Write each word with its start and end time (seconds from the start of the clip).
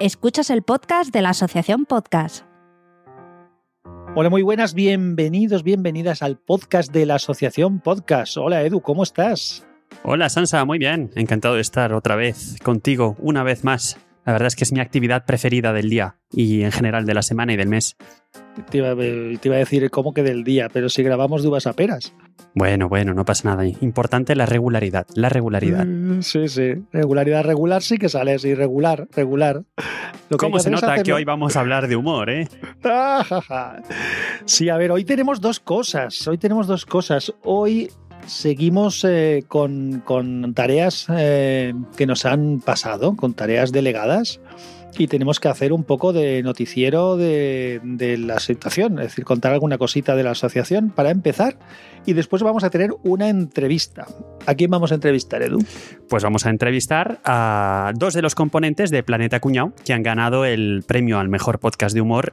Escuchas 0.00 0.50
el 0.50 0.62
podcast 0.62 1.12
de 1.12 1.22
la 1.22 1.30
Asociación 1.30 1.84
Podcast. 1.84 2.44
Hola, 4.14 4.30
muy 4.30 4.42
buenas, 4.42 4.72
bienvenidos, 4.72 5.64
bienvenidas 5.64 6.22
al 6.22 6.38
podcast 6.38 6.92
de 6.92 7.04
la 7.04 7.16
Asociación 7.16 7.80
Podcast. 7.80 8.36
Hola 8.36 8.62
Edu, 8.62 8.80
¿cómo 8.80 9.02
estás? 9.02 9.66
Hola 10.04 10.28
Sansa, 10.28 10.64
muy 10.64 10.78
bien, 10.78 11.10
encantado 11.16 11.56
de 11.56 11.62
estar 11.62 11.92
otra 11.92 12.14
vez 12.14 12.58
contigo, 12.62 13.16
una 13.18 13.42
vez 13.42 13.64
más. 13.64 13.98
La 14.28 14.32
verdad 14.32 14.48
es 14.48 14.56
que 14.56 14.64
es 14.64 14.72
mi 14.74 14.80
actividad 14.80 15.24
preferida 15.24 15.72
del 15.72 15.88
día 15.88 16.16
y 16.30 16.60
en 16.62 16.70
general 16.70 17.06
de 17.06 17.14
la 17.14 17.22
semana 17.22 17.54
y 17.54 17.56
del 17.56 17.68
mes. 17.68 17.96
Te 18.68 18.76
iba, 18.76 18.94
te 18.94 19.40
iba 19.42 19.54
a 19.56 19.58
decir 19.58 19.88
cómo 19.88 20.12
que 20.12 20.22
del 20.22 20.44
día, 20.44 20.68
pero 20.70 20.90
si 20.90 21.02
grabamos 21.02 21.40
de 21.40 21.48
uvas 21.48 21.66
a 21.66 21.72
peras. 21.72 22.12
Bueno, 22.52 22.90
bueno, 22.90 23.14
no 23.14 23.24
pasa 23.24 23.48
nada. 23.48 23.64
Importante 23.64 24.36
la 24.36 24.44
regularidad, 24.44 25.06
la 25.14 25.30
regularidad. 25.30 25.86
Mm, 25.86 26.20
Sí, 26.20 26.46
sí. 26.48 26.74
Regularidad 26.92 27.42
regular 27.42 27.80
sí 27.82 27.96
que 27.96 28.10
sales 28.10 28.44
irregular, 28.44 29.08
regular. 29.16 29.62
Lo 30.28 30.36
que 30.36 30.44
¿Cómo 30.44 30.58
se 30.58 30.68
nota 30.68 31.02
que 31.02 31.14
hoy 31.14 31.24
vamos 31.24 31.56
a 31.56 31.60
hablar 31.60 31.88
de 31.88 31.96
humor, 31.96 32.28
eh? 32.28 32.48
Sí, 34.44 34.68
a 34.68 34.76
ver, 34.76 34.90
hoy 34.90 35.06
tenemos 35.06 35.40
dos 35.40 35.58
cosas. 35.58 36.28
Hoy 36.28 36.36
tenemos 36.36 36.66
dos 36.66 36.84
cosas. 36.84 37.32
Hoy 37.44 37.88
seguimos 38.26 39.04
eh, 39.04 39.44
con, 39.48 40.02
tareas 40.54 41.06
eh, 41.10 41.74
que 41.96 42.06
nos 42.06 42.24
han 42.24 42.60
pasado, 42.60 43.16
con 43.16 43.34
tareas 43.34 43.72
delegadas. 43.72 44.40
Y 44.96 45.06
tenemos 45.06 45.38
que 45.38 45.48
hacer 45.48 45.72
un 45.72 45.84
poco 45.84 46.12
de 46.12 46.42
noticiero 46.42 47.16
de, 47.16 47.80
de 47.84 48.18
la 48.18 48.40
situación, 48.40 48.98
es 48.98 49.08
decir, 49.08 49.24
contar 49.24 49.52
alguna 49.52 49.78
cosita 49.78 50.16
de 50.16 50.24
la 50.24 50.32
asociación 50.32 50.90
para 50.90 51.10
empezar. 51.10 51.56
Y 52.04 52.14
después 52.14 52.42
vamos 52.42 52.64
a 52.64 52.70
tener 52.70 52.90
una 53.04 53.28
entrevista. 53.28 54.06
¿A 54.46 54.54
quién 54.54 54.70
vamos 54.70 54.90
a 54.90 54.96
entrevistar, 54.96 55.42
Edu? 55.42 55.58
Pues 56.08 56.24
vamos 56.24 56.46
a 56.46 56.50
entrevistar 56.50 57.20
a 57.24 57.92
dos 57.94 58.14
de 58.14 58.22
los 58.22 58.34
componentes 58.34 58.90
de 58.90 59.02
Planeta 59.02 59.40
Cuñao 59.40 59.72
que 59.84 59.92
han 59.92 60.02
ganado 60.02 60.44
el 60.44 60.82
premio 60.86 61.18
al 61.18 61.28
mejor 61.28 61.60
podcast 61.60 61.94
de 61.94 62.00
humor 62.00 62.32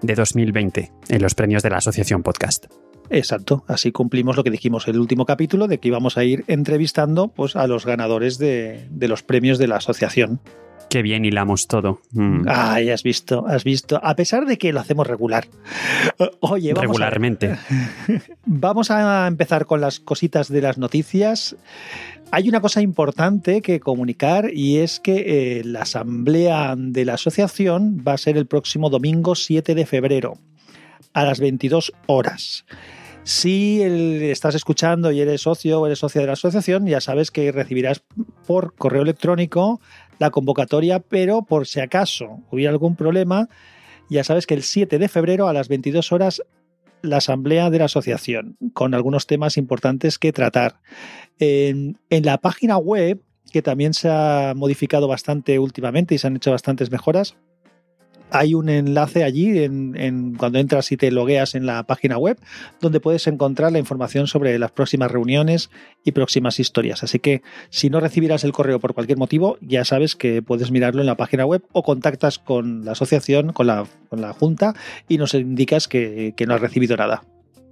de 0.00 0.14
2020 0.14 0.92
en 1.08 1.22
los 1.22 1.34
premios 1.34 1.62
de 1.64 1.70
la 1.70 1.78
Asociación 1.78 2.22
Podcast. 2.22 2.66
Exacto, 3.10 3.64
así 3.68 3.92
cumplimos 3.92 4.36
lo 4.36 4.44
que 4.44 4.50
dijimos 4.50 4.86
en 4.88 4.94
el 4.94 5.00
último 5.00 5.26
capítulo 5.26 5.68
de 5.68 5.78
que 5.78 5.88
íbamos 5.88 6.16
a 6.18 6.24
ir 6.24 6.44
entrevistando 6.48 7.28
pues, 7.28 7.56
a 7.56 7.66
los 7.66 7.86
ganadores 7.86 8.38
de, 8.38 8.86
de 8.90 9.08
los 9.08 9.22
premios 9.22 9.58
de 9.58 9.68
la 9.68 9.76
asociación. 9.76 10.40
Qué 10.88 11.02
bien 11.02 11.24
hilamos 11.24 11.66
todo. 11.66 12.00
Mm. 12.12 12.46
Ay, 12.48 12.90
has 12.90 13.02
visto, 13.02 13.44
has 13.48 13.64
visto, 13.64 13.98
a 14.04 14.14
pesar 14.14 14.46
de 14.46 14.56
que 14.56 14.72
lo 14.72 14.78
hacemos 14.78 15.06
regular. 15.06 15.48
Oye, 16.40 16.72
vamos 16.72 16.78
a- 16.78 16.86
Regularmente. 16.86 17.56
Vamos 18.44 18.90
a 18.92 19.26
empezar 19.26 19.66
con 19.66 19.80
las 19.80 19.98
cositas 19.98 20.48
de 20.48 20.60
las 20.62 20.78
noticias. 20.78 21.56
Hay 22.30 22.48
una 22.48 22.60
cosa 22.60 22.80
importante 22.82 23.62
que 23.62 23.80
comunicar 23.80 24.50
y 24.52 24.78
es 24.78 25.00
que 25.00 25.58
eh, 25.58 25.64
la 25.64 25.82
asamblea 25.82 26.74
de 26.76 27.04
la 27.04 27.14
asociación 27.14 28.02
va 28.06 28.12
a 28.12 28.18
ser 28.18 28.36
el 28.36 28.46
próximo 28.46 28.88
domingo 28.88 29.34
7 29.34 29.74
de 29.74 29.86
febrero 29.86 30.38
a 31.16 31.24
las 31.24 31.40
22 31.40 31.94
horas. 32.06 32.66
Si 33.24 33.80
estás 33.82 34.54
escuchando 34.54 35.10
y 35.10 35.20
eres 35.22 35.40
socio 35.40 35.80
o 35.80 35.86
eres 35.86 36.00
socia 36.00 36.20
de 36.20 36.26
la 36.26 36.34
asociación, 36.34 36.86
ya 36.86 37.00
sabes 37.00 37.30
que 37.30 37.50
recibirás 37.52 38.04
por 38.46 38.74
correo 38.74 39.00
electrónico 39.00 39.80
la 40.18 40.30
convocatoria, 40.30 41.00
pero 41.00 41.42
por 41.42 41.66
si 41.66 41.80
acaso 41.80 42.42
hubiera 42.50 42.70
algún 42.70 42.96
problema, 42.96 43.48
ya 44.10 44.24
sabes 44.24 44.46
que 44.46 44.52
el 44.52 44.62
7 44.62 44.98
de 44.98 45.08
febrero 45.08 45.48
a 45.48 45.54
las 45.54 45.68
22 45.68 46.12
horas 46.12 46.42
la 47.00 47.16
asamblea 47.16 47.70
de 47.70 47.78
la 47.78 47.86
asociación, 47.86 48.58
con 48.74 48.92
algunos 48.92 49.26
temas 49.26 49.56
importantes 49.56 50.18
que 50.18 50.34
tratar. 50.34 50.80
En 51.38 51.96
la 52.10 52.38
página 52.38 52.76
web, 52.76 53.22
que 53.50 53.62
también 53.62 53.94
se 53.94 54.10
ha 54.10 54.52
modificado 54.54 55.08
bastante 55.08 55.58
últimamente 55.58 56.14
y 56.14 56.18
se 56.18 56.26
han 56.26 56.36
hecho 56.36 56.50
bastantes 56.50 56.90
mejoras, 56.90 57.36
hay 58.30 58.54
un 58.54 58.68
enlace 58.68 59.24
allí 59.24 59.58
en, 59.62 59.94
en- 59.96 60.34
cuando 60.34 60.58
entras 60.58 60.90
y 60.92 60.96
te 60.96 61.10
logueas 61.10 61.54
en 61.54 61.66
la 61.66 61.82
página 61.84 62.18
web 62.18 62.38
donde 62.80 63.00
puedes 63.00 63.26
encontrar 63.26 63.72
la 63.72 63.78
información 63.78 64.26
sobre 64.26 64.58
las 64.58 64.72
próximas 64.72 65.10
reuniones 65.10 65.70
y 66.04 66.12
próximas 66.12 66.58
historias. 66.60 67.02
Así 67.02 67.18
que 67.18 67.42
si 67.70 67.90
no 67.90 68.00
recibirás 68.00 68.44
el 68.44 68.52
correo 68.52 68.80
por 68.80 68.94
cualquier 68.94 69.18
motivo, 69.18 69.58
ya 69.60 69.84
sabes 69.84 70.16
que 70.16 70.42
puedes 70.42 70.70
mirarlo 70.70 71.00
en 71.00 71.06
la 71.06 71.16
página 71.16 71.46
web 71.46 71.62
o 71.72 71.82
contactas 71.82 72.38
con 72.38 72.84
la 72.84 72.92
asociación, 72.92 73.52
con 73.52 73.66
la, 73.66 73.86
con 74.08 74.20
la 74.20 74.32
junta 74.32 74.74
y 75.08 75.18
nos 75.18 75.34
indicas 75.34 75.88
que, 75.88 76.34
que 76.36 76.46
no 76.46 76.54
has 76.54 76.60
recibido 76.60 76.96
nada. 76.96 77.22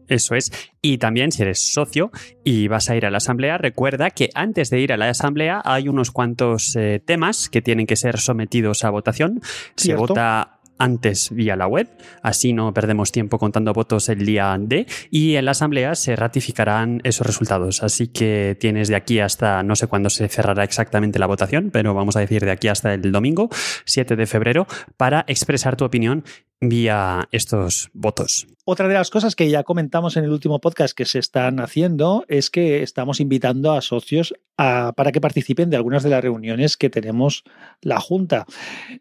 Eso 0.08 0.34
es. 0.34 0.52
Y 0.82 0.98
también 0.98 1.32
si 1.32 1.42
eres 1.42 1.72
socio 1.72 2.10
y 2.44 2.68
vas 2.68 2.90
a 2.90 2.96
ir 2.96 3.06
a 3.06 3.10
la 3.10 3.18
asamblea, 3.18 3.58
recuerda 3.58 4.10
que 4.10 4.30
antes 4.34 4.70
de 4.70 4.80
ir 4.80 4.92
a 4.92 4.96
la 4.96 5.08
asamblea 5.08 5.62
hay 5.64 5.88
unos 5.88 6.10
cuantos 6.10 6.76
eh, 6.76 7.00
temas 7.04 7.48
que 7.48 7.62
tienen 7.62 7.86
que 7.86 7.96
ser 7.96 8.18
sometidos 8.18 8.84
a 8.84 8.90
votación. 8.90 9.40
Se 9.76 9.94
vota 9.94 10.60
antes 10.78 11.30
vía 11.30 11.56
la 11.56 11.66
web, 11.66 11.88
así 12.22 12.52
no 12.52 12.72
perdemos 12.74 13.12
tiempo 13.12 13.38
contando 13.38 13.72
votos 13.72 14.08
el 14.08 14.26
día 14.26 14.56
D 14.58 14.86
y 15.10 15.36
en 15.36 15.44
la 15.44 15.52
asamblea 15.52 15.94
se 15.94 16.16
ratificarán 16.16 17.00
esos 17.04 17.26
resultados. 17.26 17.82
Así 17.82 18.08
que 18.08 18.56
tienes 18.58 18.88
de 18.88 18.96
aquí 18.96 19.20
hasta, 19.20 19.62
no 19.62 19.76
sé 19.76 19.86
cuándo 19.86 20.10
se 20.10 20.28
cerrará 20.28 20.64
exactamente 20.64 21.18
la 21.18 21.26
votación, 21.26 21.70
pero 21.70 21.94
vamos 21.94 22.16
a 22.16 22.20
decir 22.20 22.44
de 22.44 22.50
aquí 22.50 22.68
hasta 22.68 22.94
el 22.94 23.12
domingo, 23.12 23.48
7 23.84 24.16
de 24.16 24.26
febrero, 24.26 24.66
para 24.96 25.24
expresar 25.28 25.76
tu 25.76 25.84
opinión 25.84 26.24
vía 26.68 27.28
estos 27.32 27.90
votos. 27.92 28.46
Otra 28.66 28.88
de 28.88 28.94
las 28.94 29.10
cosas 29.10 29.36
que 29.36 29.50
ya 29.50 29.62
comentamos 29.62 30.16
en 30.16 30.24
el 30.24 30.30
último 30.30 30.58
podcast 30.60 30.96
que 30.96 31.04
se 31.04 31.18
están 31.18 31.60
haciendo 31.60 32.24
es 32.28 32.48
que 32.48 32.82
estamos 32.82 33.20
invitando 33.20 33.72
a 33.72 33.82
socios 33.82 34.32
a- 34.56 34.92
para 34.96 35.12
que 35.12 35.20
participen 35.20 35.68
de 35.68 35.76
algunas 35.76 36.02
de 36.02 36.10
las 36.10 36.22
reuniones 36.22 36.76
que 36.78 36.88
tenemos 36.88 37.44
la 37.82 38.00
Junta. 38.00 38.46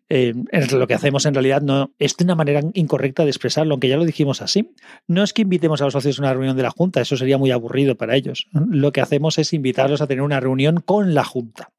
Eh, 0.10 0.34
lo 0.72 0.88
que 0.88 0.94
hacemos 0.96 1.26
en 1.26 1.34
realidad 1.34 1.62
no 1.62 1.92
es 1.98 2.18
de 2.18 2.26
una 2.26 2.36
manera 2.36 2.62
incorrecta 2.74 3.24
de 3.24 3.30
expresarlo, 3.30 3.74
aunque 3.74 3.88
ya 3.88 3.96
lo 3.98 4.04
dijimos 4.06 4.42
así. 4.42 4.72
No 5.08 5.24
es 5.24 5.32
que 5.32 5.44
invitemos 5.44 5.82
a 5.82 5.86
los 5.86 5.94
socios 5.94 6.20
a 6.20 6.24
una 6.24 6.34
reunión 6.34 6.58
de 6.58 6.64
la 6.64 6.72
Junta, 6.72 7.00
eso 7.00 7.16
sería 7.16 7.38
muy 7.38 7.52
aburrido 7.52 7.96
para 7.96 8.16
ellos. 8.18 8.48
Lo 8.52 8.92
que 8.92 9.00
hacemos 9.02 9.38
es 9.38 9.54
invitarlos 9.54 10.02
a 10.02 10.08
tener 10.08 10.24
una 10.24 10.40
reunión 10.42 10.82
con 10.86 11.14
la 11.14 11.24
Junta 11.24 11.70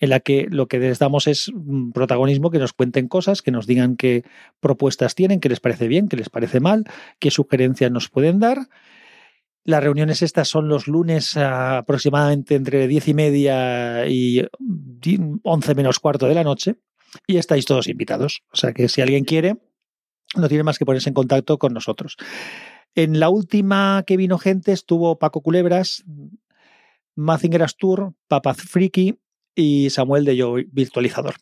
en 0.00 0.10
la 0.10 0.20
que 0.20 0.46
lo 0.50 0.66
que 0.66 0.78
les 0.78 0.98
damos 0.98 1.26
es 1.26 1.52
mm, 1.54 1.92
protagonismo, 1.92 2.50
que 2.50 2.58
nos 2.58 2.72
cuenten 2.72 3.06
cosas, 3.06 3.42
que 3.42 3.50
nos 3.50 3.66
digan 3.66 3.96
qué 3.96 4.24
propuestas 4.58 5.14
tienen, 5.14 5.40
qué 5.40 5.50
les 5.50 5.60
parece 5.60 5.86
bien, 5.88 6.08
qué 6.08 6.16
les 6.16 6.30
parece 6.30 6.58
mal, 6.58 6.84
qué 7.18 7.30
sugerencias 7.30 7.92
nos 7.92 8.08
pueden 8.08 8.40
dar. 8.40 8.68
Las 9.62 9.84
reuniones 9.84 10.22
estas 10.22 10.48
son 10.48 10.68
los 10.68 10.88
lunes 10.88 11.36
aproximadamente 11.36 12.54
entre 12.54 12.88
10 12.88 13.08
y 13.08 13.14
media 13.14 14.06
y 14.06 14.42
11 15.42 15.74
menos 15.74 16.00
cuarto 16.00 16.26
de 16.26 16.34
la 16.34 16.44
noche 16.44 16.76
y 17.26 17.36
estáis 17.36 17.66
todos 17.66 17.86
invitados. 17.86 18.42
O 18.52 18.56
sea 18.56 18.72
que 18.72 18.88
si 18.88 19.02
alguien 19.02 19.24
quiere, 19.24 19.58
no 20.34 20.48
tiene 20.48 20.64
más 20.64 20.78
que 20.78 20.86
ponerse 20.86 21.10
en 21.10 21.14
contacto 21.14 21.58
con 21.58 21.74
nosotros. 21.74 22.16
En 22.94 23.20
la 23.20 23.28
última 23.28 24.02
que 24.06 24.16
vino 24.16 24.38
gente 24.38 24.72
estuvo 24.72 25.18
Paco 25.18 25.42
Culebras, 25.42 26.04
Mazinger 27.16 27.62
Astur, 27.62 28.14
Papaz 28.28 28.56
Friki 28.62 29.18
y 29.54 29.90
Samuel 29.90 30.24
de 30.24 30.36
Yo 30.36 30.54
Virtualizador. 30.72 31.34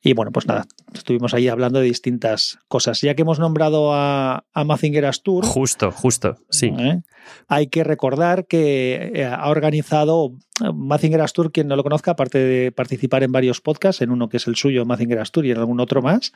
Y 0.00 0.12
bueno, 0.12 0.30
pues 0.30 0.46
nada, 0.46 0.64
estuvimos 0.94 1.34
ahí 1.34 1.48
hablando 1.48 1.80
de 1.80 1.86
distintas 1.86 2.58
cosas. 2.68 3.00
Ya 3.00 3.14
que 3.14 3.22
hemos 3.22 3.40
nombrado 3.40 3.92
a, 3.92 4.44
a 4.52 4.64
Mazinger 4.64 5.04
Astur, 5.06 5.44
Justo, 5.44 5.90
justo, 5.90 6.36
sí. 6.50 6.72
¿eh? 6.78 7.02
hay 7.48 7.66
que 7.66 7.82
recordar 7.82 8.46
que 8.46 9.10
eh, 9.14 9.24
ha 9.24 9.48
organizado 9.48 10.36
Mazinger 10.72 11.20
Astur, 11.20 11.50
quien 11.50 11.66
no 11.66 11.74
lo 11.74 11.82
conozca, 11.82 12.12
aparte 12.12 12.38
de 12.38 12.70
participar 12.70 13.24
en 13.24 13.32
varios 13.32 13.60
podcasts, 13.60 14.00
en 14.00 14.10
uno 14.10 14.28
que 14.28 14.36
es 14.36 14.46
el 14.46 14.54
suyo, 14.54 14.84
Mazinger 14.84 15.18
Astur, 15.18 15.46
y 15.46 15.50
en 15.50 15.58
algún 15.58 15.80
otro 15.80 16.00
más, 16.00 16.32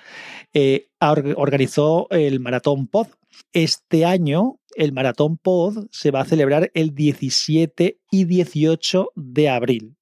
eh, 0.52 0.88
organizó 1.36 2.08
el 2.10 2.40
Maratón 2.40 2.88
Pod. 2.88 3.06
Este 3.52 4.04
año, 4.04 4.58
el 4.74 4.92
Maratón 4.92 5.38
Pod 5.38 5.86
se 5.92 6.10
va 6.10 6.22
a 6.22 6.24
celebrar 6.24 6.70
el 6.74 6.94
17 6.94 7.98
y 8.10 8.24
18 8.24 9.12
de 9.14 9.48
abril. 9.48 9.96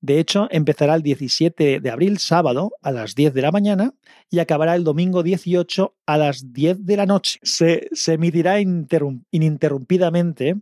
De 0.00 0.18
hecho, 0.20 0.46
empezará 0.50 0.94
el 0.94 1.02
17 1.02 1.80
de 1.80 1.90
abril, 1.90 2.18
sábado, 2.18 2.70
a 2.82 2.90
las 2.92 3.14
10 3.14 3.32
de 3.34 3.42
la 3.42 3.50
mañana 3.50 3.94
y 4.30 4.38
acabará 4.38 4.74
el 4.74 4.84
domingo 4.84 5.22
18 5.22 5.96
a 6.06 6.16
las 6.18 6.52
10 6.52 6.84
de 6.84 6.96
la 6.96 7.06
noche. 7.06 7.38
Se, 7.42 7.88
se 7.92 8.12
emitirá 8.14 8.60
interrum- 8.60 9.24
ininterrumpidamente 9.30 10.56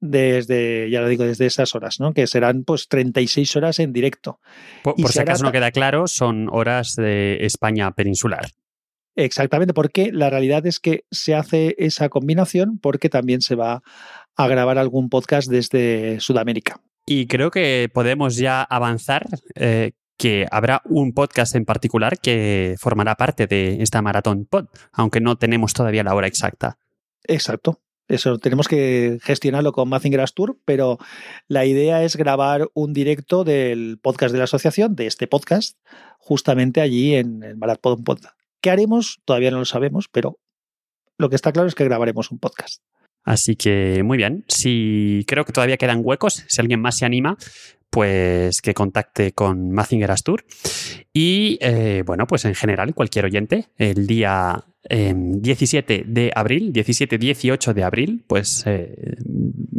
desde, 0.00 0.90
ya 0.90 1.00
lo 1.00 1.08
digo, 1.08 1.24
desde 1.24 1.46
esas 1.46 1.74
horas, 1.74 2.00
¿no? 2.00 2.12
que 2.12 2.26
serán 2.26 2.64
pues 2.64 2.88
36 2.88 3.56
horas 3.56 3.78
en 3.78 3.92
directo. 3.92 4.40
Por, 4.82 4.94
si 5.10 5.18
acaso 5.18 5.44
no 5.44 5.52
queda 5.52 5.70
claro, 5.70 6.06
son 6.06 6.48
horas 6.50 6.94
de 6.96 7.38
España 7.44 7.90
peninsular. 7.92 8.46
Exactamente, 9.16 9.72
porque 9.72 10.12
la 10.12 10.28
realidad 10.28 10.66
es 10.66 10.78
que 10.78 11.04
se 11.10 11.34
hace 11.34 11.74
esa 11.78 12.10
combinación 12.10 12.78
porque 12.78 13.08
también 13.08 13.40
se 13.40 13.54
va 13.54 13.82
a 14.36 14.48
grabar 14.48 14.76
algún 14.78 15.08
podcast 15.08 15.48
desde 15.50 16.20
Sudamérica. 16.20 16.80
Y 17.06 17.28
creo 17.28 17.52
que 17.52 17.88
podemos 17.94 18.36
ya 18.36 18.62
avanzar 18.62 19.26
eh, 19.54 19.92
que 20.16 20.46
habrá 20.50 20.82
un 20.84 21.12
podcast 21.12 21.54
en 21.54 21.64
particular 21.64 22.18
que 22.18 22.74
formará 22.78 23.14
parte 23.14 23.46
de 23.46 23.82
esta 23.82 24.02
maratón 24.02 24.44
pod, 24.44 24.66
aunque 24.92 25.20
no 25.20 25.36
tenemos 25.36 25.72
todavía 25.72 26.02
la 26.02 26.14
hora 26.14 26.26
exacta. 26.26 26.78
Exacto. 27.24 27.80
Eso 28.08 28.38
tenemos 28.38 28.68
que 28.68 29.18
gestionarlo 29.22 29.72
con 29.72 29.88
Mazingrass 29.88 30.32
Tour, 30.34 30.58
pero 30.64 30.98
la 31.48 31.64
idea 31.64 32.04
es 32.04 32.16
grabar 32.16 32.68
un 32.72 32.92
directo 32.92 33.42
del 33.42 33.98
podcast 34.00 34.32
de 34.32 34.38
la 34.38 34.44
asociación, 34.44 34.94
de 34.94 35.06
este 35.06 35.26
podcast, 35.26 35.78
justamente 36.18 36.80
allí 36.80 37.14
en 37.14 37.42
el 37.42 37.56
Maratpod 37.56 38.04
Podcast. 38.04 38.38
¿Qué 38.60 38.70
haremos? 38.70 39.20
Todavía 39.24 39.50
no 39.50 39.58
lo 39.58 39.64
sabemos, 39.64 40.08
pero 40.08 40.38
lo 41.18 41.28
que 41.28 41.36
está 41.36 41.52
claro 41.52 41.68
es 41.68 41.74
que 41.74 41.84
grabaremos 41.84 42.30
un 42.30 42.38
podcast. 42.38 42.82
Así 43.26 43.56
que 43.56 44.02
muy 44.04 44.16
bien. 44.16 44.44
Si 44.46 45.24
creo 45.26 45.44
que 45.44 45.52
todavía 45.52 45.76
quedan 45.76 46.00
huecos, 46.02 46.44
si 46.46 46.60
alguien 46.60 46.80
más 46.80 46.96
se 46.96 47.04
anima, 47.04 47.36
pues 47.90 48.62
que 48.62 48.72
contacte 48.72 49.32
con 49.32 49.72
Mazinger 49.72 50.10
Astur. 50.12 50.44
Y 51.12 51.58
eh, 51.60 52.04
bueno, 52.06 52.26
pues 52.26 52.44
en 52.44 52.54
general, 52.54 52.94
cualquier 52.94 53.24
oyente, 53.24 53.66
el 53.78 54.06
día 54.06 54.64
17 54.88 55.94
em, 55.94 56.14
de 56.14 56.30
abril, 56.36 56.72
17-18 56.72 57.72
de 57.72 57.82
abril, 57.82 58.24
pues 58.28 58.62
eh, 58.66 59.16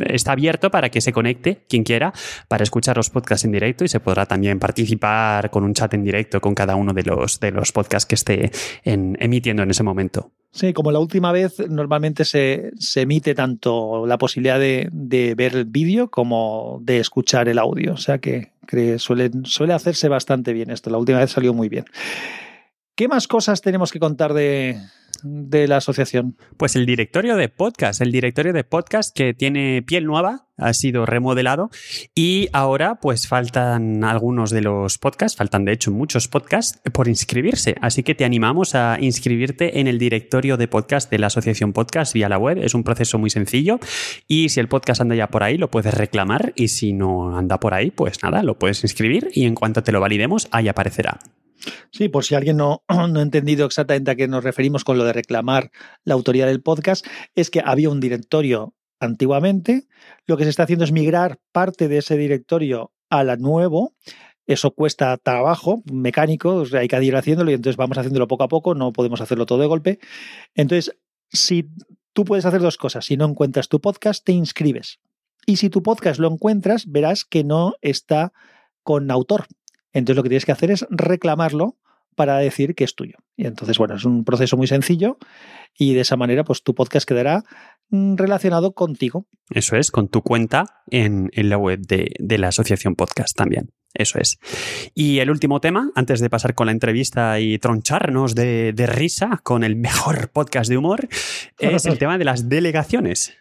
está 0.08 0.34
abierto 0.34 0.70
para 0.70 0.90
que 0.90 1.00
se 1.00 1.14
conecte 1.14 1.64
quien 1.70 1.84
quiera 1.84 2.12
para 2.50 2.64
escuchar 2.64 2.98
los 2.98 3.10
podcasts 3.10 3.46
en 3.46 3.54
directo 3.54 3.86
y 3.86 3.88
se 3.88 4.02
podrá 4.02 4.26
también 4.26 4.60
participar 4.60 5.50
con 5.50 5.64
un 5.64 5.74
chat 5.74 5.94
en 5.94 6.04
directo 6.04 6.42
con 6.42 6.54
cada 6.54 6.76
uno 6.76 6.92
de 6.92 7.04
los, 7.04 7.40
de 7.40 7.52
los 7.52 7.72
podcasts 7.72 8.06
que 8.06 8.16
esté 8.16 8.52
emitiendo 8.84 9.64
en 9.64 9.70
ese 9.70 9.84
momento. 9.84 10.34
Sí, 10.58 10.74
como 10.74 10.92
la 10.92 10.98
última 10.98 11.32
vez, 11.32 11.60
normalmente 11.70 12.26
se, 12.26 12.72
emite 12.96 13.36
tanto 13.36 14.08
la 14.08 14.18
posibilidad 14.18 14.60
de, 14.60 15.36
ver 15.38 15.56
el 15.56 15.66
vídeo 15.66 16.10
como 16.10 16.80
de 16.82 16.98
escuchar 16.98 17.48
el 17.48 17.60
audio. 17.60 17.94
O 17.94 17.98
sea 17.98 18.18
que, 18.18 18.54
suele, 18.98 19.30
suele 19.44 19.74
hacerse 19.74 20.10
bastante 20.10 20.54
bien 20.54 20.72
esto. 20.72 20.90
La 20.90 20.98
última 20.98 21.20
vez 21.20 21.30
salió 21.30 21.54
muy 21.54 21.70
bien. 21.70 21.86
¿Qué 22.98 23.08
más 23.08 23.28
cosas 23.28 23.62
tenemos 23.62 23.92
que 23.92 24.00
contar 24.00 24.34
de, 24.34 24.82
de 25.22 25.68
la 25.68 25.78
asociación? 25.78 26.36
Pues 26.58 26.76
el 26.76 26.88
directorio 26.88 27.36
de 27.36 27.48
podcast, 27.48 28.02
el 28.02 28.12
directorio 28.12 28.54
de 28.54 28.64
podcast 28.64 29.16
que 29.16 29.36
tiene 29.36 29.84
piel 29.84 30.06
nueva, 30.06 30.48
ha 30.58 30.74
sido 30.74 31.06
remodelado 31.06 31.70
y 32.16 32.50
ahora 32.54 32.96
pues 32.96 33.28
faltan 33.28 34.04
algunos 34.04 34.50
de 34.50 34.62
los 34.62 34.98
podcasts, 34.98 35.38
faltan 35.38 35.64
de 35.64 35.74
hecho 35.74 35.92
muchos 35.92 36.28
podcasts 36.28 36.82
por 36.92 37.08
inscribirse, 37.08 37.76
así 37.82 38.02
que 38.02 38.16
te 38.16 38.26
animamos 38.26 38.74
a 38.74 38.98
inscribirte 39.00 39.80
en 39.80 39.86
el 39.86 40.00
directorio 40.00 40.58
de 40.58 40.68
podcast 40.68 41.12
de 41.12 41.20
la 41.20 41.28
asociación 41.28 41.74
podcast 41.74 42.16
vía 42.16 42.30
la 42.30 42.40
web, 42.40 42.58
es 42.58 42.74
un 42.74 42.84
proceso 42.84 43.20
muy 43.20 43.30
sencillo 43.30 43.80
y 44.28 44.50
si 44.50 44.60
el 44.60 44.70
podcast 44.70 45.02
anda 45.02 45.14
ya 45.14 45.28
por 45.28 45.44
ahí 45.44 45.60
lo 45.60 45.70
puedes 45.70 45.94
reclamar 45.94 46.52
y 46.56 46.70
si 46.70 46.94
no 46.94 47.38
anda 47.38 47.60
por 47.60 47.76
ahí 47.76 47.92
pues 47.92 48.24
nada, 48.24 48.42
lo 48.42 48.58
puedes 48.58 48.82
inscribir 48.84 49.30
y 49.34 49.46
en 49.46 49.54
cuanto 49.54 49.84
te 49.84 49.92
lo 49.92 50.02
validemos 50.02 50.48
ahí 50.50 50.68
aparecerá. 50.68 51.20
Sí, 51.92 52.10
por 52.10 52.24
si 52.24 52.36
alguien 52.36 52.58
no, 52.58 52.84
ha 52.88 53.06
entendido 53.06 53.66
exactamente 53.66 54.12
a 54.12 54.16
qué 54.16 54.28
nos 54.28 54.44
referimos 54.44 54.84
con 54.84 54.98
lo 54.98 55.06
de 55.06 55.14
reclamar 55.14 55.72
la 56.04 56.14
autoría 56.14 56.46
del 56.46 56.62
podcast, 56.62 57.06
es 57.36 57.50
que 57.50 57.62
había 57.64 57.90
un 57.90 58.00
directorio 58.00 58.76
antiguamente, 59.00 59.88
lo 60.26 60.38
que 60.38 60.44
se 60.44 60.50
está 60.50 60.64
haciendo 60.64 60.86
es 60.86 60.92
migrar 60.92 61.40
parte 61.52 61.88
de 61.88 62.00
ese 62.00 62.18
directorio 62.18 62.92
a 63.10 63.24
la 63.24 63.36
nuevo. 63.36 63.94
Eso 64.48 64.72
cuesta 64.72 65.18
trabajo 65.18 65.84
mecánico, 65.92 66.64
hay 66.74 66.88
que 66.88 67.04
ir 67.04 67.16
haciéndolo 67.16 67.52
y 67.52 67.54
entonces 67.54 67.78
vamos 67.78 67.98
haciéndolo 67.98 68.28
poco 68.28 68.44
a 68.44 68.48
poco, 68.48 68.76
no 68.76 68.94
podemos 68.94 69.22
hacerlo 69.22 69.46
todo 69.46 69.60
de 69.60 69.68
golpe. 69.68 70.00
Entonces, 70.56 70.98
si 71.30 71.70
tú 72.14 72.24
puedes 72.24 72.46
hacer 72.46 72.62
dos 72.62 72.78
cosas, 72.78 73.06
si 73.06 73.18
no 73.18 73.26
encuentras 73.26 73.68
tu 73.68 73.82
podcast, 73.82 74.24
te 74.24 74.32
inscribes. 74.32 75.00
Y 75.46 75.58
si 75.58 75.70
tu 75.70 75.84
podcast 75.84 76.20
lo 76.20 76.32
encuentras, 76.32 76.90
verás 76.90 77.26
que 77.26 77.44
no 77.44 77.74
está 77.82 78.34
con 78.84 79.12
autor, 79.12 79.48
entonces 79.98 80.18
lo 80.18 80.24
que 80.24 80.30
tienes 80.30 80.46
que 80.46 80.52
hacer 80.52 80.72
es 80.72 80.86
reclamarlo 80.90 81.78
para 82.18 82.38
decir 82.40 82.74
que 82.74 82.84
es 82.84 82.96
tuyo. 82.96 83.18
Y 83.36 83.46
entonces, 83.46 83.78
bueno, 83.78 83.96
es 83.96 84.04
un 84.04 84.26
proceso 84.26 84.58
muy 84.58 84.66
sencillo 84.66 85.20
y 85.78 85.94
de 85.94 86.02
esa 86.02 86.18
manera, 86.18 86.44
pues 86.44 86.64
tu 86.64 86.74
podcast 86.74 87.08
quedará 87.08 87.44
mm, 87.90 88.16
relacionado 88.16 88.74
contigo. 88.74 89.28
Eso 89.52 89.76
es, 89.76 89.92
con 89.92 90.08
tu 90.08 90.24
cuenta 90.24 90.66
en, 90.90 91.30
la 91.36 91.60
web 91.60 91.80
de, 91.80 92.38
la 92.40 92.48
Asociación 92.48 92.96
Podcast 92.96 93.38
también. 93.38 93.70
Eso 93.94 94.18
es. 94.18 94.40
Y 94.96 95.20
el 95.20 95.30
último 95.30 95.62
tema, 95.62 95.92
antes 95.94 96.20
de 96.20 96.30
pasar 96.30 96.56
con 96.56 96.66
la 96.66 96.72
entrevista 96.72 97.40
y 97.40 97.60
troncharnos 97.60 98.34
de, 98.34 98.74
de 98.74 98.88
risa 98.88 99.40
con 99.44 99.64
el 99.64 99.76
mejor 99.76 100.32
podcast 100.32 100.72
de 100.72 100.78
humor, 100.78 101.08
es 101.60 101.86
el 101.86 101.98
tema 102.00 102.18
de 102.18 102.26
las 102.26 102.50
delegaciones. 102.50 103.38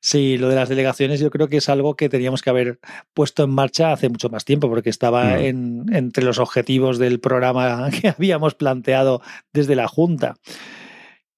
Sí, 0.00 0.38
lo 0.38 0.48
de 0.48 0.54
las 0.54 0.68
delegaciones 0.68 1.18
yo 1.18 1.30
creo 1.30 1.48
que 1.48 1.56
es 1.56 1.68
algo 1.68 1.96
que 1.96 2.08
teníamos 2.08 2.42
que 2.42 2.50
haber 2.50 2.78
puesto 3.14 3.42
en 3.42 3.50
marcha 3.50 3.92
hace 3.92 4.08
mucho 4.08 4.28
más 4.28 4.44
tiempo, 4.44 4.68
porque 4.68 4.90
estaba 4.90 5.24
mm. 5.24 5.40
en, 5.40 5.86
entre 5.92 6.24
los 6.24 6.38
objetivos 6.38 6.98
del 6.98 7.18
programa 7.20 7.90
que 8.00 8.08
habíamos 8.08 8.54
planteado 8.54 9.22
desde 9.52 9.74
la 9.74 9.88
Junta. 9.88 10.36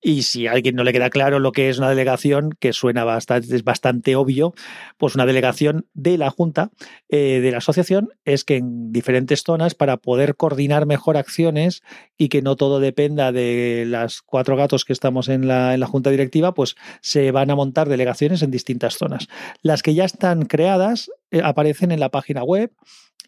Y 0.03 0.23
si 0.23 0.47
a 0.47 0.53
alguien 0.53 0.77
no 0.77 0.85
le 0.85 0.93
queda 0.93 1.11
claro 1.11 1.39
lo 1.39 1.53
que 1.53 1.69
es 1.69 1.79
una 1.79 1.91
delegación, 1.91 2.51
que 2.59 2.73
suena 2.73 3.05
bastante, 3.05 3.55
es 3.55 3.65
bastante 3.65 4.17
obvio, 4.17 4.55
pues 4.97 5.15
una 5.15 5.27
delegación 5.27 5.87
de 5.93 6.17
la 6.17 6.31
Junta, 6.31 6.71
eh, 7.09 7.41
de 7.41 7.51
la 7.51 7.59
asociación, 7.59 8.11
es 8.25 8.45
que 8.45 8.57
en 8.57 8.93
diferentes 8.93 9.43
zonas, 9.43 9.75
para 9.75 9.99
poder 9.99 10.37
coordinar 10.37 10.87
mejor 10.87 11.17
acciones 11.17 11.83
y 12.17 12.29
que 12.29 12.41
no 12.41 12.57
todo 12.57 12.81
dependa 12.81 13.33
de 13.33 13.85
las 13.87 14.23
cuatro 14.23 14.57
gatos 14.57 14.85
que 14.85 14.93
estamos 14.93 15.29
en 15.29 15.47
la, 15.47 15.75
en 15.75 15.81
la 15.81 15.87
Junta 15.87 16.11
Directiva, 16.11 16.55
pues 16.55 16.77
se 17.03 17.31
van 17.31 17.51
a 17.51 17.57
montar 17.57 17.89
delegaciones 17.89 18.43
en 18.43 18.51
distintas 18.51 18.97
zonas. 18.97 19.29
Las 19.63 19.83
que 19.83 19.95
ya 19.95 20.05
están 20.05 20.47
creadas 20.47 21.11
eh, 21.31 21.43
aparecen 21.45 21.93
en 21.93 22.01
la 22.01 22.09
página 22.09 22.43
web 22.43 22.73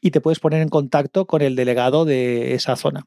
y 0.02 0.10
te 0.10 0.20
puedes 0.20 0.40
poner 0.40 0.60
en 0.60 0.69
contacto 0.69 1.26
con 1.26 1.40
el 1.40 1.54
delegado 1.56 2.04
de 2.04 2.54
esa 2.54 2.76
zona. 2.76 3.06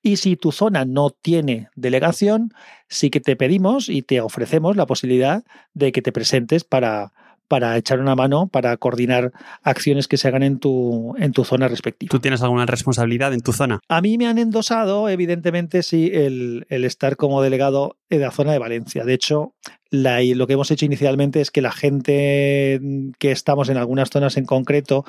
Y 0.00 0.16
si 0.16 0.36
tu 0.36 0.52
zona 0.52 0.84
no 0.84 1.10
tiene 1.10 1.68
delegación, 1.74 2.52
sí 2.88 3.10
que 3.10 3.20
te 3.20 3.36
pedimos 3.36 3.88
y 3.88 4.02
te 4.02 4.20
ofrecemos 4.20 4.76
la 4.76 4.86
posibilidad 4.86 5.44
de 5.74 5.90
que 5.90 6.02
te 6.02 6.12
presentes 6.12 6.62
para, 6.62 7.12
para 7.48 7.76
echar 7.76 8.00
una 8.00 8.14
mano, 8.14 8.48
para 8.48 8.76
coordinar 8.76 9.32
acciones 9.62 10.08
que 10.08 10.16
se 10.16 10.28
hagan 10.28 10.42
en 10.42 10.58
tu, 10.58 11.14
en 11.18 11.32
tu 11.32 11.44
zona 11.44 11.68
respectiva. 11.68 12.10
¿Tú 12.10 12.18
tienes 12.18 12.42
alguna 12.42 12.66
responsabilidad 12.66 13.32
en 13.32 13.40
tu 13.40 13.52
zona? 13.52 13.80
A 13.88 14.00
mí 14.00 14.18
me 14.18 14.26
han 14.26 14.38
endosado, 14.38 15.08
evidentemente, 15.08 15.82
sí, 15.82 16.10
el, 16.12 16.66
estar 16.68 17.16
como 17.16 17.42
delegado 17.42 17.96
de 18.10 18.18
la 18.18 18.30
zona 18.30 18.52
de 18.52 18.58
Valencia. 18.58 19.04
De 19.04 19.14
hecho, 19.14 19.54
lo 19.90 20.46
que 20.46 20.52
hemos 20.52 20.70
hecho 20.70 20.84
inicialmente 20.84 21.40
es 21.40 21.50
que 21.50 21.62
la 21.62 21.72
gente 21.72 22.80
que 23.18 23.30
estamos 23.30 23.68
en 23.68 23.76
algunas 23.76 24.10
zonas 24.10 24.36
en 24.36 24.44
concreto 24.44 25.04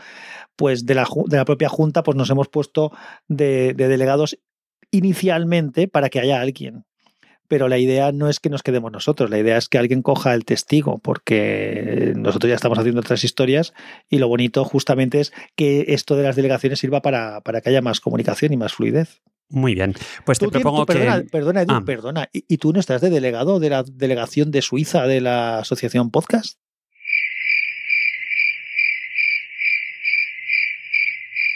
pues 0.56 0.86
de 0.86 0.96
la, 0.96 1.08
de 1.28 1.38
la 1.38 1.46
propia 1.46 1.70
Junta, 1.70 2.04
pues 2.04 2.18
nos 2.18 2.30
hemos 2.30 2.48
puesto 2.48 2.92
de, 3.28 3.74
delegados 3.74 4.38
inicialmente 4.92 5.88
para 5.88 6.10
que 6.10 6.20
haya 6.20 6.42
alguien 6.42 6.86
pero 7.48 7.68
la 7.68 7.78
idea 7.78 8.12
no 8.12 8.30
es 8.30 8.40
que 8.40 8.50
nos 8.50 8.64
quedemos 8.64 8.92
nosotros, 8.92 9.30
la 9.30 9.40
idea 9.40 9.58
es 9.58 9.70
que 9.70 9.78
alguien 9.78 10.02
coja 10.02 10.34
el 10.34 10.46
testigo, 10.46 11.00
porque 11.00 12.14
nosotros 12.16 12.50
ya 12.50 12.56
estamos 12.56 12.78
haciendo 12.78 13.02
otras 13.02 13.24
historias 13.24 13.74
y 14.10 14.20
lo 14.20 14.28
bonito 14.28 14.66
justamente 14.66 15.20
es 15.20 15.34
que 15.56 15.86
esto 15.90 16.16
de 16.16 16.24
las 16.24 16.36
delegaciones 16.36 16.80
sirva 16.80 17.02
para, 17.02 17.42
para 17.42 17.62
que 17.62 17.70
haya 17.70 17.82
más 17.82 18.00
comunicación 18.00 18.54
y 18.54 18.58
más 18.58 18.74
fluidez. 18.74 19.22
Muy 19.50 19.76
bien, 19.76 19.94
pues 20.26 20.40
te 20.40 20.50
propongo 20.50 20.86
que... 20.86 20.94
Perdona, 20.94 21.24
perdona, 21.32 21.62
Edu, 21.62 21.74
ah. 21.74 21.84
perdona. 21.86 22.30
¿Y, 22.34 22.58
tú 22.58 22.74
no 22.74 22.82
estás 22.82 23.00
de 23.00 23.10
delegado 23.10 23.60
de 23.60 23.70
la 23.70 23.84
delegación 23.84 24.52
de 24.52 24.62
Suiza 24.62 25.08
de 25.08 25.22
la 25.22 25.60
Asociación 25.60 26.12
Podcast? 26.12 26.60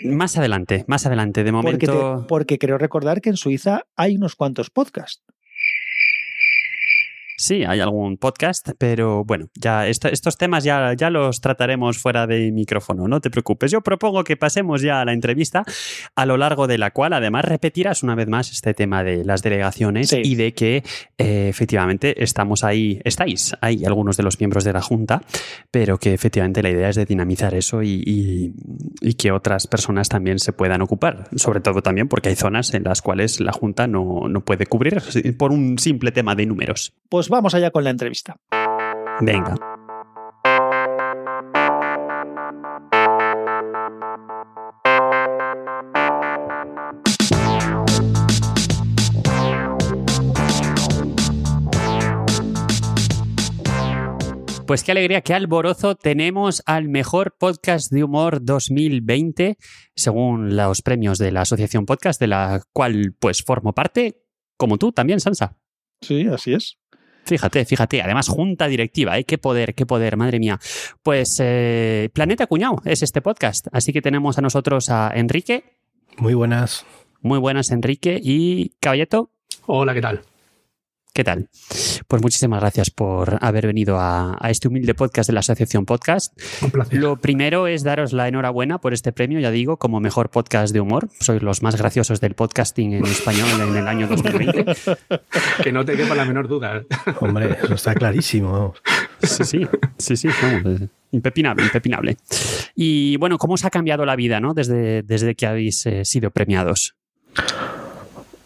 Más 0.03 0.37
adelante, 0.37 0.85
más 0.87 1.05
adelante. 1.05 1.43
De 1.43 1.51
momento. 1.51 2.25
Porque, 2.25 2.27
porque 2.27 2.57
creo 2.59 2.77
recordar 2.77 3.21
que 3.21 3.29
en 3.29 3.37
Suiza 3.37 3.85
hay 3.97 4.15
unos 4.15 4.35
cuantos 4.35 4.69
podcasts. 4.69 5.21
Sí, 7.41 7.63
hay 7.63 7.79
algún 7.79 8.17
podcast, 8.17 8.69
pero 8.77 9.25
bueno, 9.25 9.49
ya 9.55 9.87
estos 9.87 10.37
temas 10.37 10.63
ya, 10.63 10.93
ya 10.93 11.09
los 11.09 11.41
trataremos 11.41 11.97
fuera 11.97 12.27
de 12.27 12.51
micrófono, 12.51 13.07
no 13.07 13.19
te 13.19 13.31
preocupes. 13.31 13.71
Yo 13.71 13.81
propongo 13.81 14.23
que 14.23 14.37
pasemos 14.37 14.83
ya 14.83 15.01
a 15.01 15.05
la 15.05 15.13
entrevista, 15.13 15.63
a 16.15 16.27
lo 16.27 16.37
largo 16.37 16.67
de 16.67 16.77
la 16.77 16.91
cual 16.91 17.13
además 17.13 17.45
repetirás 17.45 18.03
una 18.03 18.13
vez 18.13 18.27
más 18.27 18.51
este 18.51 18.75
tema 18.75 19.03
de 19.03 19.25
las 19.25 19.41
delegaciones 19.41 20.13
y 20.13 20.35
de 20.35 20.53
que 20.53 20.83
eh, 21.17 21.47
efectivamente 21.49 22.23
estamos 22.23 22.63
ahí, 22.63 23.01
estáis 23.05 23.55
ahí 23.59 23.85
algunos 23.85 24.17
de 24.17 24.23
los 24.23 24.39
miembros 24.39 24.63
de 24.63 24.73
la 24.73 24.83
Junta, 24.83 25.23
pero 25.71 25.97
que 25.97 26.13
efectivamente 26.13 26.61
la 26.61 26.69
idea 26.69 26.89
es 26.89 26.95
de 26.95 27.05
dinamizar 27.05 27.55
eso 27.55 27.81
y, 27.81 28.53
que 29.17 29.31
otras 29.31 29.65
personas 29.65 30.09
también 30.09 30.37
se 30.37 30.53
puedan 30.53 30.81
ocupar, 30.81 31.27
sobre 31.35 31.59
todo 31.59 31.81
también 31.81 32.07
porque 32.07 32.29
hay 32.29 32.35
zonas 32.35 32.71
en 32.75 32.83
las 32.83 33.01
cuales 33.01 33.39
la 33.39 33.51
Junta 33.51 33.87
no, 33.87 34.27
no 34.29 34.41
puede 34.41 34.67
cubrir 34.67 35.01
por 35.39 35.51
un 35.51 35.79
simple 35.79 36.11
tema 36.11 36.35
de 36.35 36.45
números. 36.45 36.93
Pues 37.09 37.30
vamos 37.31 37.55
allá 37.55 37.71
con 37.71 37.83
la 37.83 37.89
entrevista. 37.89 38.35
Venga. 39.21 39.55
Pues 54.67 54.83
qué 54.85 54.91
alegría, 54.93 55.19
qué 55.19 55.33
alborozo 55.33 55.95
tenemos 55.95 56.63
al 56.65 56.87
mejor 56.87 57.35
podcast 57.37 57.91
de 57.91 58.05
humor 58.05 58.39
2020, 58.41 59.57
según 59.95 60.55
los 60.55 60.81
premios 60.81 61.17
de 61.17 61.33
la 61.33 61.41
Asociación 61.41 61.85
Podcast, 61.85 62.21
de 62.21 62.27
la 62.27 62.61
cual 62.71 63.13
pues 63.19 63.43
formo 63.43 63.73
parte, 63.73 64.23
como 64.57 64.77
tú 64.77 64.93
también, 64.93 65.19
Sansa. 65.19 65.57
Sí, 66.01 66.25
así 66.27 66.53
es. 66.53 66.80
Fíjate, 67.25 67.65
fíjate. 67.65 68.01
Además, 68.01 68.27
junta 68.27 68.67
directiva, 68.67 69.17
¿eh? 69.17 69.23
Qué 69.23 69.37
poder, 69.37 69.73
qué 69.75 69.85
poder, 69.85 70.17
madre 70.17 70.39
mía. 70.39 70.59
Pues 71.03 71.37
eh, 71.39 72.09
Planeta 72.13 72.47
Cuñado 72.47 72.81
es 72.85 73.03
este 73.03 73.21
podcast. 73.21 73.67
Así 73.71 73.93
que 73.93 74.01
tenemos 74.01 74.37
a 74.37 74.41
nosotros 74.41 74.89
a 74.89 75.11
Enrique. 75.13 75.63
Muy 76.17 76.33
buenas. 76.33 76.85
Muy 77.21 77.39
buenas, 77.39 77.71
Enrique. 77.71 78.19
Y 78.21 78.73
Caballeto. 78.79 79.29
Hola, 79.65 79.93
¿qué 79.93 80.01
tal? 80.01 80.21
¿Qué 81.13 81.25
tal? 81.25 81.49
Pues 82.07 82.21
muchísimas 82.21 82.61
gracias 82.61 82.89
por 82.89 83.37
haber 83.41 83.67
venido 83.67 83.97
a, 83.99 84.37
este 84.49 84.69
humilde 84.69 84.93
podcast 84.93 85.27
de 85.27 85.33
la 85.33 85.41
Asociación 85.41 85.85
Podcast. 85.85 86.31
Un 86.61 86.71
placer. 86.71 86.99
Lo 86.99 87.17
primero 87.17 87.67
es 87.67 87.83
daros 87.83 88.13
la 88.13 88.29
enhorabuena 88.29 88.79
por 88.79 88.93
este 88.93 89.11
premio, 89.11 89.37
ya 89.41 89.51
digo, 89.51 89.75
como 89.75 89.99
mejor 89.99 90.29
podcast 90.29 90.73
de 90.73 90.79
humor. 90.79 91.09
Sois 91.19 91.41
los 91.41 91.63
más 91.63 91.75
graciosos 91.75 92.21
del 92.21 92.33
podcasting 92.33 92.93
en 92.93 93.05
español 93.05 93.49
en 93.59 93.75
el 93.75 93.87
año 93.89 94.07
2020. 94.07 94.63
que 95.63 95.71
no 95.73 95.83
te 95.83 95.97
quepa 95.97 96.15
la 96.15 96.23
menor 96.23 96.47
duda. 96.47 96.81
Hombre, 97.19 97.57
eso 97.61 97.73
está 97.73 97.93
clarísimo. 97.93 98.73
Sí, 99.21 99.43
sí, 99.43 99.67
sí, 99.97 100.15
sí. 100.15 100.29
Vamos, 100.41 100.81
impepinable, 101.11 101.65
impepinable. 101.65 102.15
Y 102.73 103.17
bueno, 103.17 103.37
¿cómo 103.37 103.55
os 103.55 103.65
ha 103.65 103.69
cambiado 103.69 104.05
la 104.05 104.15
vida 104.15 104.39
¿no? 104.39 104.53
desde, 104.53 105.03
desde 105.03 105.35
que 105.35 105.45
habéis 105.45 105.85
eh, 105.87 106.05
sido 106.05 106.31
premiados? 106.31 106.95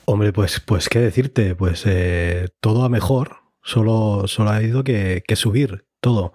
Hombre, 0.08 0.32
pues, 0.32 0.60
pues 0.60 0.88
qué 0.88 1.00
decirte, 1.00 1.56
pues 1.56 1.84
eh, 1.88 2.50
todo 2.60 2.86
a 2.86 2.90
mejor, 2.90 3.38
solo, 3.64 4.28
solo 4.28 4.52
ha 4.52 4.62
ido 4.62 4.84
que, 4.84 5.24
subir 5.34 5.86
todo, 6.00 6.34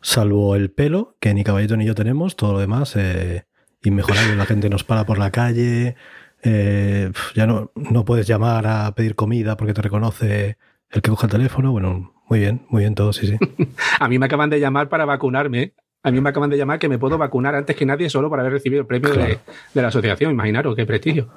salvo 0.00 0.56
el 0.56 0.72
pelo, 0.72 1.16
que 1.20 1.32
ni 1.32 1.44
caballito 1.44 1.76
ni 1.76 1.86
yo 1.86 1.94
tenemos, 1.94 2.34
todo 2.34 2.54
lo 2.54 2.58
demás 2.58 2.96
eh, 2.96 3.44
inmejorable, 3.82 4.34
la 4.34 4.46
gente 4.46 4.68
nos 4.68 4.82
para 4.82 5.06
por 5.06 5.18
la 5.18 5.30
calle, 5.30 5.94
eh, 6.42 7.12
ya 7.36 7.46
no, 7.46 7.70
no 7.76 8.04
puedes 8.04 8.26
llamar 8.26 8.66
a 8.66 8.92
pedir 8.96 9.14
comida 9.14 9.56
porque 9.56 9.74
te 9.74 9.82
reconoce 9.82 10.58
el 10.90 11.00
que 11.00 11.10
coge 11.10 11.26
el 11.26 11.32
teléfono, 11.32 11.70
bueno, 11.70 12.14
muy 12.28 12.40
bien, 12.40 12.66
muy 12.68 12.82
bien 12.82 12.96
todo, 12.96 13.12
sí, 13.12 13.28
sí. 13.28 13.38
a 14.00 14.08
mí 14.08 14.18
me 14.18 14.26
acaban 14.26 14.50
de 14.50 14.58
llamar 14.58 14.88
para 14.88 15.04
vacunarme. 15.04 15.72
A 16.02 16.10
mí 16.10 16.20
me 16.20 16.28
acaban 16.28 16.50
de 16.50 16.58
llamar 16.58 16.78
que 16.78 16.88
me 16.90 16.98
puedo 16.98 17.16
vacunar 17.16 17.54
antes 17.54 17.74
que 17.74 17.86
nadie 17.86 18.10
solo 18.10 18.28
para 18.28 18.42
haber 18.42 18.52
recibido 18.52 18.82
el 18.82 18.86
premio 18.86 19.10
de, 19.14 19.38
de, 19.72 19.82
la 19.82 19.88
asociación. 19.88 20.32
Imaginaros, 20.32 20.76
qué 20.76 20.84
prestigio. 20.84 21.30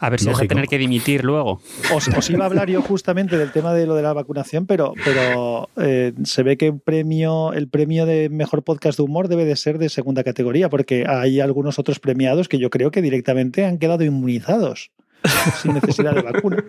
A 0.00 0.10
ver 0.10 0.20
si 0.20 0.26
vas 0.28 0.40
a 0.40 0.46
tener 0.46 0.68
que 0.68 0.78
dimitir 0.78 1.24
luego. 1.24 1.60
Os, 1.92 2.30
iba 2.30 2.44
a 2.44 2.46
hablar 2.46 2.70
yo 2.70 2.82
justamente 2.82 3.36
del 3.36 3.50
tema 3.50 3.74
de 3.74 3.84
lo 3.86 3.96
de 3.96 4.02
la 4.02 4.12
vacunación, 4.12 4.66
pero, 4.66 4.94
pero 5.04 5.68
eh, 5.76 6.12
se 6.22 6.44
ve 6.44 6.56
que 6.56 6.72
premio, 6.72 7.52
el 7.52 7.68
premio 7.68 8.06
de 8.06 8.28
mejor 8.28 8.62
podcast 8.62 8.98
de 8.98 9.02
humor 9.02 9.26
debe 9.26 9.44
de 9.44 9.56
ser 9.56 9.78
de 9.78 9.88
segunda 9.88 10.22
categoría, 10.22 10.68
porque 10.68 11.04
hay 11.08 11.40
algunos 11.40 11.80
otros 11.80 11.98
premiados 11.98 12.48
que 12.48 12.58
yo 12.58 12.70
creo 12.70 12.92
que 12.92 13.02
directamente 13.02 13.64
han 13.64 13.78
quedado 13.78 14.04
inmunizados 14.04 14.92
sin 15.62 15.74
necesidad 15.74 16.14
de 16.14 16.22
vacuna. 16.22 16.64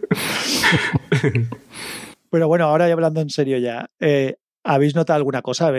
Pero 2.32 2.48
bueno, 2.48 2.66
ahora 2.66 2.88
ya 2.88 2.94
hablando 2.94 3.22
en 3.22 3.30
serio 3.30 3.60
ya, 3.60 3.92
eh, 4.00 4.38
¿habéis 4.64 4.96
notado 4.96 5.18
alguna 5.18 5.44
cosa? 5.44 5.72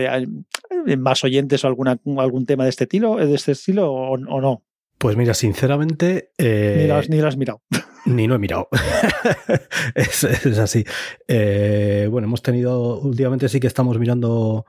¿Más 0.98 1.24
oyentes 1.24 1.64
o 1.64 1.66
alguna, 1.66 1.98
algún 2.18 2.46
tema 2.46 2.62
de 2.62 2.70
este 2.70 2.84
estilo, 2.84 3.16
de 3.16 3.34
este 3.34 3.52
estilo 3.52 3.92
o 3.92 4.40
no? 4.40 4.62
Pues 5.00 5.16
mira, 5.16 5.32
sinceramente. 5.32 6.32
Eh, 6.36 6.76
ni, 6.82 6.86
lo 6.86 7.26
has, 7.26 7.38
mirado. 7.38 7.62
Ni 8.04 8.26
lo 8.28 8.34
he 8.34 8.38
mirado. 8.38 8.68
es, 9.94 10.24
así. 10.58 10.84
Eh, 11.26 12.06
bueno, 12.10 12.28
hemos 12.28 12.42
tenido. 12.42 13.00
Últimamente 13.00 13.48
sí 13.48 13.60
que 13.60 13.66
estamos 13.66 13.98
mirando 13.98 14.66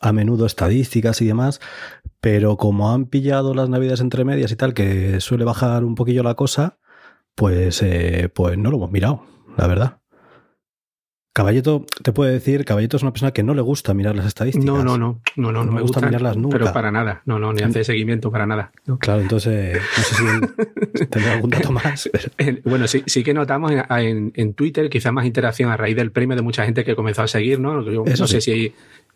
a 0.00 0.14
menudo 0.14 0.46
estadísticas 0.46 1.20
y 1.20 1.26
demás, 1.26 1.60
pero 2.22 2.56
como 2.56 2.90
han 2.90 3.04
pillado 3.04 3.52
las 3.52 3.68
navidades 3.68 4.00
entre 4.00 4.24
medias 4.24 4.50
y 4.50 4.56
tal, 4.56 4.72
que 4.72 5.20
suele 5.20 5.44
bajar 5.44 5.84
un 5.84 5.94
poquillo 5.94 6.22
la 6.22 6.36
cosa, 6.36 6.78
pues, 7.34 7.82
eh, 7.82 8.30
pues 8.34 8.56
no 8.56 8.70
lo 8.70 8.78
hemos 8.78 8.90
mirado, 8.90 9.26
la 9.58 9.66
verdad. 9.66 9.98
Caballito 11.36 11.84
te 12.02 12.14
puede 12.14 12.32
decir, 12.32 12.64
Caballito 12.64 12.96
es 12.96 13.02
una 13.02 13.12
persona 13.12 13.30
que 13.30 13.42
no 13.42 13.52
le 13.52 13.60
gusta 13.60 13.92
mirar 13.92 14.16
las 14.16 14.24
estadísticas. 14.24 14.64
No, 14.64 14.82
no, 14.82 14.96
no, 14.96 15.20
no, 15.36 15.52
no, 15.52 15.64
no, 15.66 15.70
me 15.70 15.82
gusta 15.82 16.00
mirarlas 16.00 16.34
nunca. 16.38 16.56
Pero 16.56 16.72
para 16.72 16.90
nada, 16.90 17.20
no, 17.26 17.38
no, 17.38 17.52
ni 17.52 17.62
hace 17.62 17.84
seguimiento 17.84 18.30
para 18.30 18.46
nada. 18.46 18.72
Claro, 19.00 19.20
entonces 19.20 19.78
no 19.98 20.02
sé 20.02 20.14
si 20.94 21.06
tendrá 21.10 21.34
algún 21.34 21.50
dato 21.50 21.72
más. 21.72 22.08
Bueno, 22.64 22.86
sí, 22.86 23.02
sí 23.04 23.22
que 23.22 23.34
notamos 23.34 23.70
en, 23.70 24.32
en, 24.34 24.54
Twitter 24.54 24.88
quizás 24.88 25.12
más 25.12 25.26
interacción 25.26 25.70
a 25.70 25.76
raíz 25.76 25.94
del 25.94 26.10
premio 26.10 26.36
de 26.36 26.42
mucha 26.42 26.64
gente 26.64 26.84
que 26.84 26.96
comenzó 26.96 27.22
a 27.22 27.28
seguir, 27.28 27.60
¿no? 27.60 27.82
no 27.82 28.26
sé 28.26 28.40
si 28.40 28.72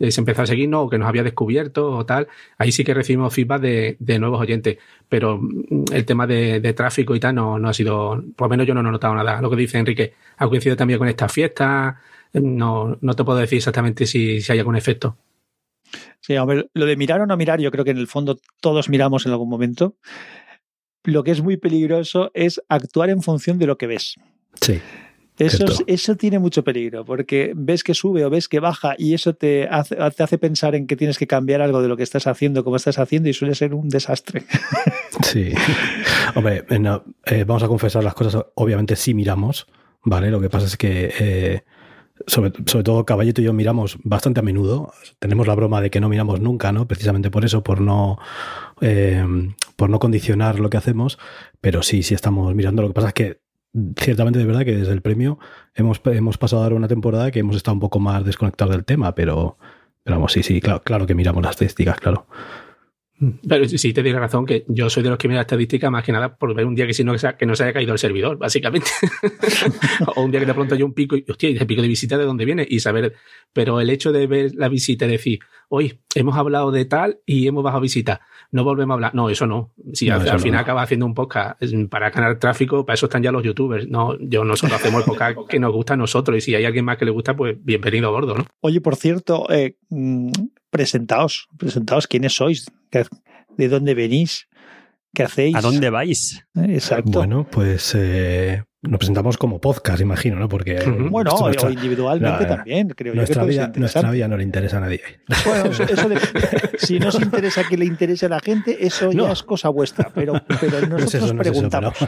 se 0.09 0.21
empezó 0.21 0.43
a 0.43 0.47
seguirnos 0.47 0.87
o 0.87 0.89
que 0.89 0.99
nos 0.99 1.09
había 1.09 1.23
descubierto 1.23 1.91
o 1.91 2.07
tal. 2.07 2.29
Ahí 2.59 2.73
sí 2.73 2.85
que 2.85 2.95
recibimos 2.95 3.35
feedback 3.35 3.61
de, 3.61 3.97
de 3.99 4.19
nuevos 4.19 4.41
oyentes, 4.41 4.79
pero 5.09 5.39
mm, 5.39 5.85
el 5.93 6.05
tema 6.05 6.27
de, 6.27 6.61
de, 6.61 6.73
tráfico 6.73 7.15
y 7.15 7.21
tal 7.21 7.35
no, 7.35 7.59
no 7.59 7.69
ha 7.69 7.75
sido, 7.75 8.23
por 8.37 8.47
lo 8.47 8.51
menos 8.51 8.67
yo 8.67 8.75
no 8.75 8.81
he 8.81 8.93
notado 8.93 9.15
nada. 9.15 9.41
Lo 9.43 9.51
que 9.51 9.57
dice 9.57 9.79
Enrique, 9.79 10.15
ha 10.37 10.49
coincidido 10.49 10.77
también 10.77 10.99
con 10.99 11.09
esta 11.09 11.29
fiesta 11.29 12.01
no, 12.33 12.99
no 13.01 13.15
te 13.15 13.25
puedo 13.25 13.39
decir 13.39 13.59
exactamente 13.59 14.07
si, 14.07 14.41
si 14.41 14.53
hay 14.53 14.59
algún 14.59 14.77
efecto. 14.77 15.17
Sí, 16.21 16.37
hombre, 16.37 16.71
lo 16.75 16.87
de 16.87 16.97
mirar 16.97 17.21
o 17.21 17.27
no 17.27 17.37
mirar, 17.37 17.61
yo 17.61 17.71
creo 17.71 17.85
que 17.85 17.91
en 17.91 17.99
el 17.99 18.07
fondo 18.07 18.39
todos 18.61 18.89
miramos 18.89 19.27
en 19.27 19.33
algún 19.33 19.49
momento. 19.49 19.97
Lo 21.05 21.25
que 21.25 21.31
es 21.31 21.43
muy 21.43 21.57
peligroso 21.57 22.31
es 22.35 22.63
actuar 22.69 23.11
en 23.11 23.23
función 23.23 23.59
de 23.59 23.67
lo 23.67 23.79
que 23.79 23.87
ves. 23.87 24.17
Sí. 24.61 24.81
Eso, 25.47 25.65
eso 25.87 26.17
tiene 26.17 26.39
mucho 26.39 26.63
peligro, 26.63 27.05
porque 27.05 27.53
ves 27.57 27.83
que 27.83 27.95
sube 27.95 28.25
o 28.25 28.31
ves 28.31 28.49
que 28.49 28.61
baja 28.61 28.95
y 28.99 29.15
eso 29.15 29.35
te 29.35 29.67
hace, 29.69 29.97
te 29.97 30.23
hace 30.23 30.39
pensar 30.39 30.75
en 30.75 30.87
que 30.87 30.97
tienes 30.97 31.19
que 31.19 31.27
cambiar 31.27 31.63
algo 31.63 31.81
de 31.81 31.89
lo 31.89 31.97
que 31.97 32.03
estás 32.03 32.27
haciendo, 32.27 32.63
como 32.63 32.77
estás 32.77 32.99
haciendo, 32.99 33.29
y 33.29 33.33
suele 33.33 33.55
ser 33.55 33.75
un 33.75 33.89
desastre. 33.89 34.45
Sí. 35.23 35.53
Hombre, 36.35 36.65
eh, 37.27 37.45
vamos 37.45 37.63
a 37.63 37.69
confesar 37.69 38.03
las 38.03 38.15
cosas. 38.15 38.43
Obviamente 38.55 38.97
sí 38.97 39.13
miramos, 39.13 39.67
¿vale? 40.03 40.31
Lo 40.31 40.41
que 40.41 40.49
pasa 40.49 40.67
es 40.67 40.77
que 40.79 41.13
eh, 41.21 41.63
sobre, 42.27 42.51
todo 42.51 43.05
Caballito 43.05 43.41
y 43.41 43.45
yo 43.45 43.53
miramos 43.53 43.99
bastante 44.03 44.41
a 44.41 44.43
menudo. 44.43 44.93
Tenemos 45.19 45.47
la 45.47 45.55
broma 45.55 45.81
de 45.81 45.91
que 45.91 46.01
no 46.01 46.09
miramos 46.09 46.41
nunca, 46.41 46.73
¿no? 46.73 46.87
Precisamente 46.87 47.31
por 47.31 47.45
eso, 47.45 47.63
por 47.63 47.81
no, 47.81 48.19
eh, 48.81 49.25
por 49.77 49.91
no 49.91 49.99
condicionar 49.99 50.59
lo 50.59 50.71
que 50.71 50.77
hacemos. 50.77 51.19
Pero 51.61 51.83
sí, 51.83 52.03
sí 52.03 52.15
estamos 52.15 52.55
mirando. 52.55 52.83
Lo 52.83 52.89
que 52.89 52.95
pasa 52.95 53.09
es 53.09 53.15
que 53.15 53.41
ciertamente 53.97 54.39
de 54.39 54.45
verdad 54.45 54.65
que 54.65 54.77
desde 54.77 54.93
el 54.93 55.03
premio 55.03 55.39
hemos, 55.75 56.01
hemos 56.05 56.39
pasado 56.39 56.63
a 56.63 56.65
dar 56.65 56.73
una 56.73 56.89
temporada 56.89 57.31
que 57.31 57.39
hemos 57.39 57.57
estado 57.57 57.75
un 57.75 57.81
poco 57.81 58.01
más 58.01 58.25
desconectados 58.25 58.75
del 58.75 58.85
tema, 58.85 59.15
pero, 59.15 59.59
pero 60.03 60.17
vamos, 60.17 60.33
sí, 60.33 60.43
sí, 60.43 60.61
claro, 60.61 60.83
claro 60.83 61.07
que 61.07 61.15
miramos 61.15 61.43
las 61.43 61.53
estadísticas, 61.53 61.99
claro. 62.01 62.27
Pero 63.47 63.69
sí 63.69 63.93
te 63.93 64.03
doy 64.03 64.13
razón 64.13 64.47
que 64.47 64.65
yo 64.69 64.89
soy 64.89 65.03
de 65.03 65.11
los 65.11 65.19
que 65.19 65.29
mira 65.29 65.43
estadística 65.43 65.91
más 65.91 66.03
que 66.03 66.13
nada 66.13 66.35
por 66.37 66.55
ver 66.55 66.65
un 66.65 66.75
día 66.75 66.87
que 66.87 66.95
si 66.95 67.05
no 67.05 67.15
que 67.39 67.47
no 67.47 67.55
se 67.55 67.65
haya 67.65 67.73
caído 67.73 67.93
el 67.93 67.99
servidor, 67.99 68.39
básicamente. 68.39 68.91
o 70.17 70.23
un 70.23 70.31
día 70.31 70.41
que 70.41 70.47
de 70.47 70.55
pronto 70.55 70.75
hay 70.75 70.83
un 70.83 70.95
pico 70.95 71.17
y, 71.17 71.25
hostia, 71.29 71.51
ese 71.51 71.67
pico 71.67 71.83
de 71.83 71.89
visita 71.89 72.17
de 72.17 72.25
dónde 72.25 72.47
viene 72.47 72.67
y 72.69 72.81
saber. 72.81 73.15
Pero 73.53 73.81
el 73.81 73.91
hecho 73.91 74.11
de 74.13 74.27
ver 74.27 74.55
la 74.55 74.69
visita 74.69 75.05
y 75.05 75.11
decir, 75.11 75.41
hoy 75.69 76.01
hemos 76.15 76.37
hablado 76.37 76.71
de 76.71 76.87
tal 76.87 77.21
y 77.27 77.47
hemos 77.47 77.63
bajado 77.63 77.83
visita, 77.83 78.23
no 78.53 78.65
volvemos 78.65 78.93
a 78.93 78.95
hablar. 78.95 79.15
No, 79.15 79.29
eso 79.29 79.47
no. 79.47 79.73
Si 79.93 80.09
al, 80.09 80.41
final 80.41 80.61
acaba 80.61 80.83
haciendo 80.83 81.05
un 81.05 81.15
podcast 81.15 81.63
para 81.91 82.11
ganar 82.11 82.39
tráfico, 82.39 82.87
para 82.87 82.95
eso 82.95 83.07
están 83.07 83.23
ya 83.23 83.33
los 83.33 83.43
youtubers. 83.43 83.87
No, 83.87 84.19
yo 84.19 84.45
nosotros 84.45 84.81
hacemos 84.81 85.03
el 85.03 85.07
podcast 85.07 85.39
que 85.47 85.61
nos 85.61 85.73
gusta 85.73 85.93
a 85.93 85.97
nosotros 85.99 86.39
y 86.39 86.41
si 86.41 86.55
hay 86.55 86.65
alguien 86.65 86.87
más 86.87 86.97
que 86.97 87.05
le 87.05 87.11
gusta, 87.11 87.37
pues 87.37 87.57
bienvenido 87.63 88.09
a 88.09 88.13
bordo, 88.13 88.35
¿no? 88.35 88.47
Oye, 88.61 88.81
por 88.81 88.97
cierto, 88.97 89.47
eh, 89.51 89.77
mm, 89.91 90.31
presentaos, 90.71 91.49
presentaos 91.59 92.07
quiénes 92.07 92.35
sois, 92.35 92.71
de 93.57 93.69
dónde 93.69 93.95
venís, 93.95 94.49
qué 95.15 95.25
hacéis. 95.25 95.57
¿A 95.57 95.61
dónde 95.61 95.91
vais? 95.91 96.45
Exacto. 96.55 97.19
Bueno, 97.19 97.47
pues 97.51 97.95
eh, 97.97 98.63
nos 98.83 98.99
presentamos 98.99 99.37
como 99.37 99.61
podcast, 99.61 100.01
imagino, 100.01 100.37
¿no? 100.37 100.49
Porque. 100.49 100.81
Bueno, 101.11 101.33
o 101.33 101.71
individualmente 101.71 102.47
también, 102.47 102.89
creo 102.89 103.15
nuestra 103.15 103.43
yo. 103.43 103.49
vida, 103.49 103.73
nuestra 103.77 104.11
vida 104.11 104.27
no 104.29 104.37
le 104.37 104.45
interesa 104.45 104.79
a 104.79 104.81
nadie. 104.81 105.03
Bueno, 105.45 105.71
eso, 105.71 106.09
de, 106.09 106.19
si 106.79 106.99
no 106.99 107.09
os 107.09 107.21
interesa 107.21 107.65
que 107.69 107.77
le 107.77 107.85
interese 107.85 108.27
a 108.27 108.31
la 108.31 108.41
gente, 108.41 108.87
eso 108.87 109.13
ya 109.13 109.33
es 109.33 109.43
cosa 109.43 109.69
vuestra, 109.69 110.11
pero, 110.15 110.35
pero 110.61 110.87
nosotros 110.89 111.33
preguntamos. 111.35 111.95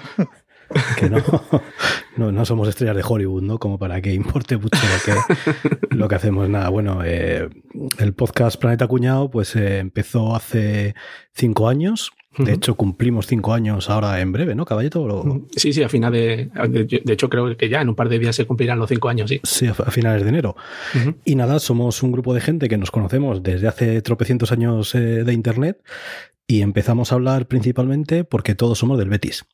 que 0.97 1.11
no, 2.17 2.33
no, 2.33 2.45
somos 2.45 2.69
estrellas 2.69 2.97
de 2.97 3.05
Hollywood, 3.07 3.43
¿no? 3.43 3.59
Como 3.59 3.79
para 3.79 4.01
que 4.01 4.13
importe 4.13 4.57
mucho 4.57 4.79
lo 4.79 5.13
que, 5.13 5.97
lo 5.97 6.09
que 6.09 6.15
hacemos. 6.15 6.49
Nada, 6.49 6.69
bueno, 6.69 7.03
eh, 7.05 7.49
el 7.99 8.13
podcast 8.15 8.61
Planeta 8.61 8.87
Cuñado 8.87 9.31
pues 9.31 9.57
eh, 9.57 9.79
empezó 9.79 10.35
hace 10.35 10.95
cinco 11.33 11.69
años. 11.69 12.13
De 12.39 12.55
hecho, 12.55 12.77
cumplimos 12.77 13.27
cinco 13.27 13.53
años 13.53 13.91
ahora 13.91 14.19
en 14.21 14.33
breve, 14.33 14.55
¿no, 14.55 14.65
Caballito? 14.65 15.45
Sí, 15.55 15.75
sí, 15.75 15.83
a 15.83 15.91
final 15.91 16.13
de, 16.15 16.49
de. 16.71 17.13
hecho, 17.13 17.29
creo 17.29 17.55
que 17.59 17.69
ya 17.69 17.83
en 17.83 17.91
un 17.91 17.95
par 17.95 18.09
de 18.09 18.19
días 18.19 18.35
se 18.35 18.47
cumplirán 18.47 18.79
los 18.79 18.89
cinco 18.89 19.11
años, 19.11 19.29
sí. 19.29 19.41
Sí, 19.45 19.67
a, 19.67 19.75
finales 19.75 20.23
de 20.23 20.31
enero. 20.31 20.57
Y 21.27 21.35
nada, 21.35 21.59
somos 21.59 22.03
un 22.03 22.11
grupo 22.11 22.33
de 22.33 22.41
gente 22.41 22.71
que 22.71 22.79
nos 22.79 22.91
conocemos 22.91 23.43
desde 23.43 23.69
hace 23.69 24.01
tropecientos 24.01 24.51
años 24.51 24.95
eh, 24.95 25.25
de 25.25 25.33
Internet 25.35 25.83
y 26.47 26.63
empezamos 26.63 27.13
a 27.13 27.17
hablar 27.17 27.47
principalmente 27.47 28.25
porque 28.25 28.55
todos 28.55 28.79
somos 28.79 28.99
del 28.99 29.11
Betis 29.11 29.45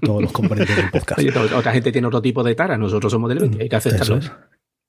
todos 0.00 0.22
los 0.22 0.32
componentes 0.32 0.76
del 0.76 0.90
podcast. 0.90 1.20
otra 1.54 1.72
gente 1.72 1.92
tiene 1.92 2.06
otro 2.06 2.22
tipo 2.22 2.42
de 2.42 2.54
tara, 2.54 2.76
nosotros 2.76 3.12
somos 3.12 3.28
del 3.28 3.60
hay 3.60 3.68
que 3.68 3.76
aceptarlo. 3.76 4.20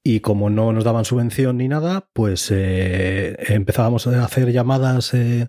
Y 0.05 0.19
como 0.19 0.49
no 0.49 0.73
nos 0.73 0.83
daban 0.83 1.05
subvención 1.05 1.57
ni 1.57 1.69
nada, 1.69 2.09
pues 2.11 2.49
eh, 2.51 3.37
empezábamos 3.47 4.05
a 4.05 4.25
hacer 4.25 4.51
llamadas 4.51 5.13
eh, 5.13 5.47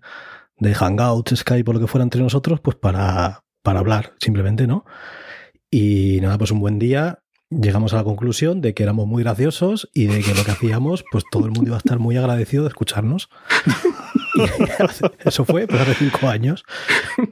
de 0.58 0.74
Hangouts, 0.74 1.34
Skype 1.36 1.68
o 1.68 1.74
lo 1.74 1.80
que 1.80 1.88
fuera 1.88 2.04
entre 2.04 2.22
nosotros, 2.22 2.60
pues 2.60 2.76
para, 2.76 3.42
para 3.62 3.80
hablar, 3.80 4.12
simplemente, 4.20 4.68
¿no? 4.68 4.84
Y 5.70 6.20
nada, 6.22 6.38
pues 6.38 6.52
un 6.52 6.60
buen 6.60 6.78
día 6.78 7.24
llegamos 7.50 7.92
a 7.92 7.96
la 7.96 8.04
conclusión 8.04 8.60
de 8.60 8.74
que 8.74 8.82
éramos 8.84 9.06
muy 9.06 9.22
graciosos 9.22 9.90
y 9.92 10.06
de 10.06 10.20
que 10.20 10.34
lo 10.34 10.44
que 10.44 10.52
hacíamos, 10.52 11.04
pues 11.10 11.24
todo 11.30 11.46
el 11.46 11.52
mundo 11.52 11.70
iba 11.70 11.76
a 11.76 11.78
estar 11.78 11.98
muy 11.98 12.16
agradecido 12.16 12.62
de 12.62 12.68
escucharnos. 12.68 13.28
Eso 15.24 15.44
fue 15.44 15.66
pues, 15.66 15.80
hace 15.80 15.94
cinco 15.94 16.28
años 16.28 16.64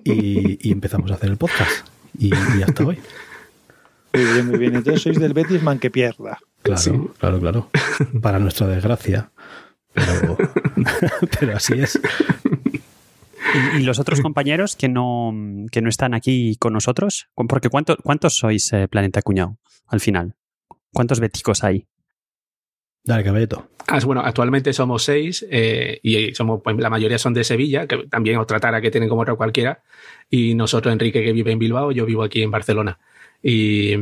y, 0.05 0.71
empezamos 0.71 1.11
a 1.11 1.15
hacer 1.15 1.31
el 1.31 1.37
podcast. 1.37 1.89
Y, 2.19 2.29
y, 2.29 2.63
hasta 2.63 2.85
hoy. 2.85 2.99
Muy 4.15 4.25
bien, 4.25 4.47
muy 4.47 4.59
bien. 4.59 4.75
Entonces 4.77 5.03
sois 5.03 5.19
del 5.19 5.33
Betis 5.33 5.63
man 5.63 5.79
que 5.79 5.91
pierda. 5.91 6.39
Claro, 6.63 7.15
claro, 7.19 7.41
claro. 7.41 7.71
Para 8.21 8.39
nuestra 8.39 8.67
desgracia. 8.67 9.31
Pero, 9.95 10.37
pero 11.41 11.57
así 11.57 11.75
es. 11.75 12.01
¿Y, 13.75 13.81
los 13.81 13.99
otros 13.99 14.21
compañeros 14.21 14.77
que 14.77 14.89
no, 14.89 15.33
que 15.71 15.83
no 15.83 15.89
están 15.89 16.15
aquí 16.15 16.57
con 16.59 16.73
nosotros? 16.73 17.29
Porque 17.35 17.69
¿cuánto, 17.69 17.97
¿cuántos 18.03 18.37
sois 18.37 18.73
eh, 18.73 18.89
Planeta 18.89 19.23
Cuñado 19.23 19.59
al 19.87 20.01
final? 20.01 20.37
¿Cuántos 20.93 21.21
beticos 21.21 21.65
hay? 21.65 21.87
Dale, 23.05 23.25
caballito. 23.25 23.69
Ah, 23.89 23.99
bueno, 24.05 24.23
actualmente 24.25 24.73
somos 24.73 25.03
seis 25.03 25.45
eh, 25.51 25.99
y 26.03 26.35
somos, 26.35 26.61
pues, 26.63 26.77
la 26.77 26.89
mayoría 26.89 27.19
son 27.19 27.35
de 27.35 27.43
Sevilla, 27.43 27.87
que 27.87 28.07
también 28.07 28.37
os 28.39 28.47
tratara 28.47 28.81
que 28.81 28.91
tienen 28.91 29.09
como 29.09 29.23
otro 29.23 29.37
cualquiera. 29.37 29.83
Y 30.31 30.55
nosotros, 30.55 30.93
Enrique, 30.93 31.23
que 31.23 31.33
vive 31.33 31.53
en 31.53 31.59
Bilbao, 31.59 31.91
yo 31.93 32.07
vivo 32.07 32.23
aquí 32.23 32.43
en 32.43 32.51
Barcelona. 32.51 32.99
Y, 33.43 33.95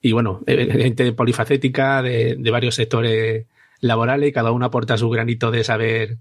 y 0.00 0.12
bueno, 0.12 0.42
eh, 0.46 0.68
gente 0.72 1.12
polifacética 1.12 2.02
de, 2.02 2.36
de 2.36 2.50
varios 2.50 2.74
sectores 2.74 3.46
laborales 3.80 4.30
y 4.30 4.32
cada 4.32 4.50
uno 4.50 4.66
aporta 4.66 4.98
su 4.98 5.08
granito 5.10 5.50
de 5.50 5.62
saber 5.62 6.18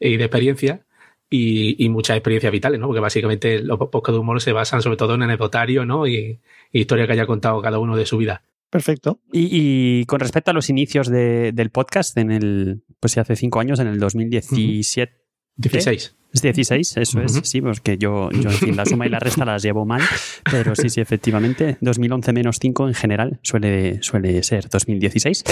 y 0.00 0.16
de 0.16 0.24
experiencia 0.24 0.84
y, 1.30 1.88
muchas 1.88 2.16
experiencias 2.16 2.52
vitales, 2.52 2.78
¿no? 2.80 2.86
Porque 2.86 3.00
básicamente 3.00 3.60
los 3.60 3.78
podcasts 3.78 4.12
de 4.12 4.18
humor 4.18 4.40
se 4.40 4.52
basan 4.52 4.82
sobre 4.82 4.96
todo 4.96 5.14
en 5.14 5.22
anecdotario, 5.22 5.84
¿no? 5.84 6.06
Y, 6.06 6.40
historia 6.72 7.06
que 7.06 7.12
haya 7.12 7.26
contado 7.26 7.60
cada 7.62 7.78
uno 7.78 7.96
de 7.96 8.06
su 8.06 8.16
vida. 8.18 8.42
Perfecto. 8.74 9.20
Y, 9.32 10.04
con 10.06 10.18
respecto 10.18 10.50
a 10.50 10.54
los 10.54 10.68
inicios 10.68 11.08
del 11.08 11.70
podcast, 11.70 12.18
en 12.18 12.32
el, 12.32 12.82
pues 12.98 13.16
hace 13.18 13.36
cinco 13.36 13.60
años, 13.60 13.78
en 13.78 13.86
el 13.86 14.00
2017. 14.00 15.12
16. 15.54 16.16
Es 16.34 16.42
16, 16.42 16.96
eso 16.96 17.20
es, 17.20 17.40
sí, 17.44 17.60
porque 17.60 17.96
yo, 17.96 18.28
yo, 18.32 18.50
en 18.50 18.56
fin, 18.56 18.76
la 18.76 18.84
suma 18.84 19.06
y 19.06 19.08
la 19.08 19.20
resta 19.20 19.44
las 19.44 19.62
llevo 19.62 19.86
mal, 19.86 20.02
pero 20.50 20.74
sí, 20.74 20.90
sí, 20.90 21.00
efectivamente, 21.00 21.76
2011 21.80 22.32
menos 22.32 22.58
5 22.60 22.88
en 22.88 22.94
general 22.94 23.38
suele, 23.42 24.02
suele 24.02 24.42
ser 24.42 24.68
2016. 24.68 25.44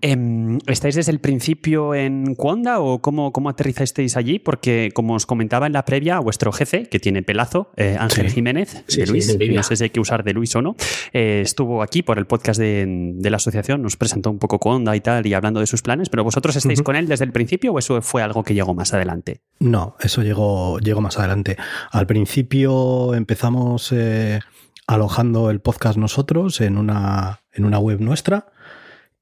Em, 0.00 0.58
¿Estáis 0.66 0.96
desde 0.96 1.12
el 1.12 1.20
principio 1.20 1.94
en 1.94 2.34
Cuonda 2.34 2.80
o 2.80 3.00
cómo, 3.00 3.32
cómo 3.32 3.48
aterrizasteis 3.48 4.16
allí? 4.16 4.40
Porque, 4.40 4.90
como 4.92 5.14
os 5.14 5.24
comentaba 5.24 5.68
en 5.68 5.72
la 5.72 5.84
previa, 5.84 6.18
vuestro 6.18 6.50
jefe, 6.50 6.86
que 6.86 6.98
tiene 6.98 7.22
pelazo, 7.22 7.70
eh, 7.76 7.96
Ángel 7.96 8.28
Jiménez, 8.28 8.84
de 8.88 9.06
Luis, 9.06 9.38
no 9.38 9.62
sé 9.62 9.76
si 9.76 9.84
hay 9.84 9.90
que 9.90 10.00
usar 10.00 10.24
de 10.24 10.32
Luis 10.32 10.56
o 10.56 10.62
no, 10.62 10.74
eh, 11.12 11.42
estuvo 11.44 11.80
aquí 11.80 12.02
por 12.02 12.18
el 12.18 12.26
podcast 12.26 12.58
de, 12.58 13.14
la 13.22 13.36
asociación, 13.36 13.82
nos 13.82 13.96
presentó 13.96 14.30
un 14.30 14.40
poco 14.40 14.58
Cuonda 14.58 14.96
y 14.96 15.00
tal, 15.00 15.26
y 15.28 15.34
hablando 15.34 15.60
de 15.60 15.68
sus 15.68 15.82
planes, 15.82 16.08
pero 16.08 16.24
¿vosotros 16.24 16.56
estáis 16.56 16.82
con 16.82 16.96
él 16.96 17.06
desde 17.06 17.24
el 17.24 17.30
principio 17.30 17.72
o 17.72 17.78
eso 17.78 18.02
fue 18.02 18.20
algo 18.20 18.42
que 18.42 18.54
llegó 18.54 18.74
más 18.74 18.92
adelante? 18.94 19.40
No, 19.60 19.96
eso 20.00 20.23
llegó, 20.24 20.78
más 21.00 21.18
adelante. 21.18 21.56
Al 21.90 22.06
principio 22.06 23.14
empezamos 23.14 23.92
eh, 23.92 24.40
alojando 24.86 25.50
el 25.50 25.60
podcast 25.60 25.96
nosotros 25.98 26.60
en 26.60 26.78
una, 26.78 27.42
en 27.52 27.64
una 27.64 27.78
web 27.78 28.00
nuestra 28.00 28.52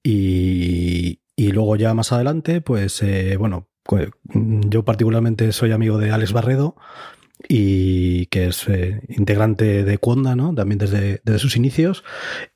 y, 0.02 1.18
luego 1.36 1.76
ya 1.76 1.92
más 1.92 2.12
adelante, 2.12 2.60
pues 2.60 3.02
eh, 3.02 3.36
bueno, 3.36 3.68
yo 4.24 4.84
particularmente 4.84 5.52
soy 5.52 5.72
amigo 5.72 5.98
de 5.98 6.12
Alex 6.12 6.32
Barredo 6.32 6.76
y 7.48 8.26
que 8.26 8.46
es 8.46 8.68
eh, 8.68 9.02
integrante 9.08 9.84
de 9.84 9.98
Cuonda, 9.98 10.36
¿no? 10.36 10.54
También 10.54 10.78
desde, 10.78 11.20
sus 11.38 11.56
inicios. 11.56 12.04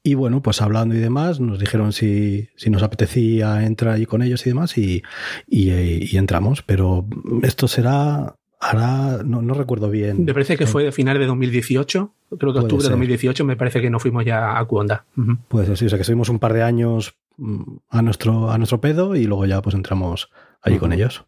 Y 0.03 0.15
bueno, 0.15 0.43
pues 0.43 0.63
hablando 0.63 0.95
y 0.95 0.99
demás, 0.99 1.41
nos 1.41 1.59
dijeron 1.59 1.93
si, 1.93 2.49
si 2.57 2.71
nos 2.71 2.83
apetecía 2.83 3.65
entrar 3.65 3.95
allí 3.95 4.07
con 4.07 4.23
ellos 4.23 4.47
y 4.47 4.51
demás, 4.51 4.77
y, 4.79 5.03
y, 5.47 6.17
entramos. 6.17 6.63
Pero 6.63 7.07
esto 7.43 7.69
será 7.69 8.37
Ahora 8.59 9.23
no, 9.23 9.43
no, 9.43 9.53
recuerdo 9.53 9.91
bien. 9.91 10.25
Me 10.25 10.33
parece 10.33 10.57
que 10.57 10.67
fue 10.67 10.83
de 10.83 10.91
final 10.91 11.19
de 11.19 11.27
2018, 11.27 12.15
creo 12.39 12.53
que 12.55 12.59
octubre 12.61 12.85
de 12.85 12.91
2018, 12.91 13.45
me 13.45 13.55
parece 13.55 13.83
que 13.83 13.91
no 13.91 14.01
fuimos 14.01 14.25
ya 14.25 14.59
a 14.59 14.65
Cuonda. 14.65 15.05
Puede 15.49 15.67
ser, 15.67 15.77
sí, 15.77 15.87
o 15.87 15.89
sea 15.91 15.99
que 15.99 16.03
estuvimos 16.03 16.31
un 16.31 16.39
par 16.39 16.55
de 16.55 16.63
años 16.63 17.17
mm, 17.37 17.77
a 17.91 18.01
nuestro, 18.01 18.51
a 18.51 18.57
nuestro 18.57 18.81
pedo 18.81 19.15
y 19.15 19.25
luego 19.25 19.45
ya 19.45 19.61
pues 19.61 19.75
entramos 19.75 20.31
allí 20.63 20.79
con 20.79 20.95
ellos. 20.95 21.27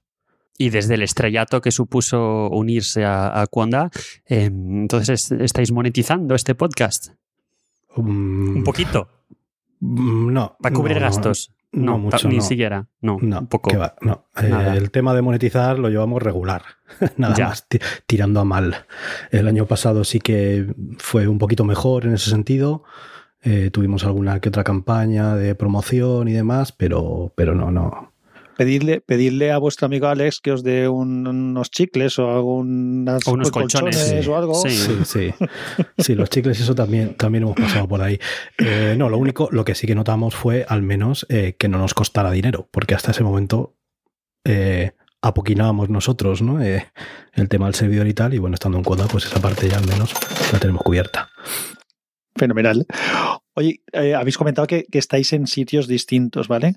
Y 0.58 0.70
desde 0.70 0.94
el 0.94 1.02
estrellato 1.02 1.60
que 1.60 1.70
supuso 1.70 2.50
unirse 2.50 3.04
a, 3.04 3.42
a 3.42 3.46
em, 4.26 4.82
entonces 4.82 5.30
estáis 5.30 5.70
monetizando 5.72 6.34
este 6.34 6.54
podcast. 6.54 7.12
Mm. 7.96 8.56
un 8.58 8.64
poquito. 8.64 9.08
Mm, 9.80 10.32
no. 10.32 10.56
Para 10.60 10.74
cubrir 10.74 11.00
gastos. 11.00 11.54
No, 11.70 11.98
mucho. 11.98 12.28
Ni 12.28 12.40
siquiera. 12.40 12.88
No, 13.02 13.16
un 13.16 13.46
poco. 13.46 13.70
no. 14.00 14.26
Eh, 14.42 14.74
el 14.76 14.90
tema 14.90 15.14
de 15.14 15.22
monetizar 15.22 15.78
lo 15.78 15.90
llevamos 15.90 16.22
regular. 16.22 16.62
Nada 17.16 17.36
más 17.38 17.66
tirando 18.06 18.40
a 18.40 18.44
mal. 18.44 18.86
El 19.30 19.46
año 19.48 19.66
pasado 19.66 20.04
sí 20.04 20.18
que 20.18 20.74
fue 20.98 21.28
un 21.28 21.38
poquito 21.38 21.64
mejor 21.64 22.06
en 22.06 22.14
ese 22.14 22.30
sentido. 22.30 22.84
Eh, 23.42 23.70
tuvimos 23.70 24.04
alguna 24.04 24.40
que 24.40 24.48
otra 24.48 24.64
campaña 24.64 25.36
de 25.36 25.54
promoción 25.54 26.26
y 26.28 26.32
demás, 26.32 26.72
pero, 26.72 27.32
pero 27.36 27.54
no, 27.54 27.70
no 27.70 28.12
pedirle, 28.58 29.00
pedirle 29.00 29.52
a 29.52 29.58
vuestro 29.58 29.86
amigo 29.86 30.08
Alex 30.08 30.40
que 30.40 30.50
os 30.50 30.64
dé 30.64 30.88
unos 30.88 31.70
chicles 31.70 32.18
o 32.18 32.28
algunas 32.28 33.24
unos 33.28 33.52
colchones, 33.52 34.26
o 34.26 34.36
algo. 34.36 34.54
Sí, 34.56 34.70
sí, 35.04 35.32
sí. 35.96 36.14
los 36.16 36.28
chicles, 36.28 36.58
eso 36.58 36.74
también, 36.74 37.14
también 37.14 37.44
hemos 37.44 37.54
pasado 37.54 37.86
por 37.86 38.02
ahí. 38.02 38.18
Eh, 38.58 38.96
no, 38.98 39.08
lo 39.08 39.16
único, 39.16 39.48
lo 39.52 39.64
que 39.64 39.76
sí 39.76 39.86
que 39.86 39.94
notamos 39.94 40.34
fue 40.34 40.66
al 40.68 40.82
menos 40.82 41.24
eh, 41.28 41.54
que 41.56 41.68
no 41.68 41.78
nos 41.78 41.94
costara 41.94 42.32
dinero, 42.32 42.68
porque 42.72 42.96
hasta 42.96 43.12
ese 43.12 43.22
momento 43.22 43.76
eh, 44.44 44.90
apoquinábamos 45.22 45.88
nosotros, 45.88 46.42
¿no? 46.42 46.60
el 46.60 47.48
tema 47.48 47.66
del 47.66 47.76
servidor 47.76 48.08
y 48.08 48.14
tal, 48.14 48.34
y 48.34 48.38
bueno, 48.38 48.54
estando 48.54 48.76
en 48.76 48.82
cuota, 48.82 49.06
pues 49.06 49.24
esa 49.26 49.40
parte 49.40 49.68
ya 49.68 49.78
al 49.78 49.86
menos 49.86 50.12
la 50.52 50.58
tenemos 50.58 50.82
cubierta. 50.82 51.30
Fenomenal. 52.34 52.86
Oye, 53.58 53.82
eh, 53.92 54.14
habéis 54.14 54.38
comentado 54.38 54.68
que, 54.68 54.86
estáis 54.92 55.32
en 55.32 55.48
sitios 55.48 55.88
distintos, 55.88 56.46
¿vale? 56.46 56.76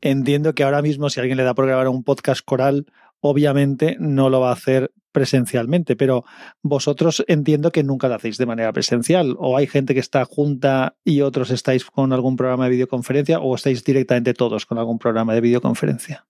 entiendo 0.00 0.52
que 0.52 0.64
ahora 0.64 0.82
mismo 0.82 1.08
si 1.08 1.20
alguien 1.20 1.36
le 1.36 1.44
da 1.44 1.54
por 1.54 1.66
grabar 1.66 1.86
un 1.86 2.02
podcast 2.02 2.40
coral, 2.44 2.86
obviamente 3.20 3.96
no 4.00 4.28
lo 4.28 4.40
va 4.40 4.50
a 4.50 4.54
hacer 4.54 4.90
presencialmente, 5.12 5.94
pero 5.94 6.24
vosotros 6.62 7.24
entiendo 7.28 7.70
que 7.70 7.84
nunca 7.84 8.08
lo 8.08 8.16
hacéis 8.16 8.38
de 8.38 8.46
manera 8.46 8.72
presencial, 8.72 9.36
o 9.38 9.56
hay 9.56 9.68
gente 9.68 9.94
que 9.94 10.00
está 10.00 10.24
junta 10.24 10.96
y 11.04 11.20
otros 11.20 11.52
estáis 11.52 11.84
con 11.84 12.12
algún 12.12 12.34
programa 12.34 12.64
de 12.64 12.70
videoconferencia, 12.70 13.38
o 13.38 13.54
estáis 13.54 13.84
directamente 13.84 14.34
todos 14.34 14.66
con 14.66 14.78
algún 14.78 14.98
programa 14.98 15.32
de 15.32 15.42
videoconferencia. 15.42 16.26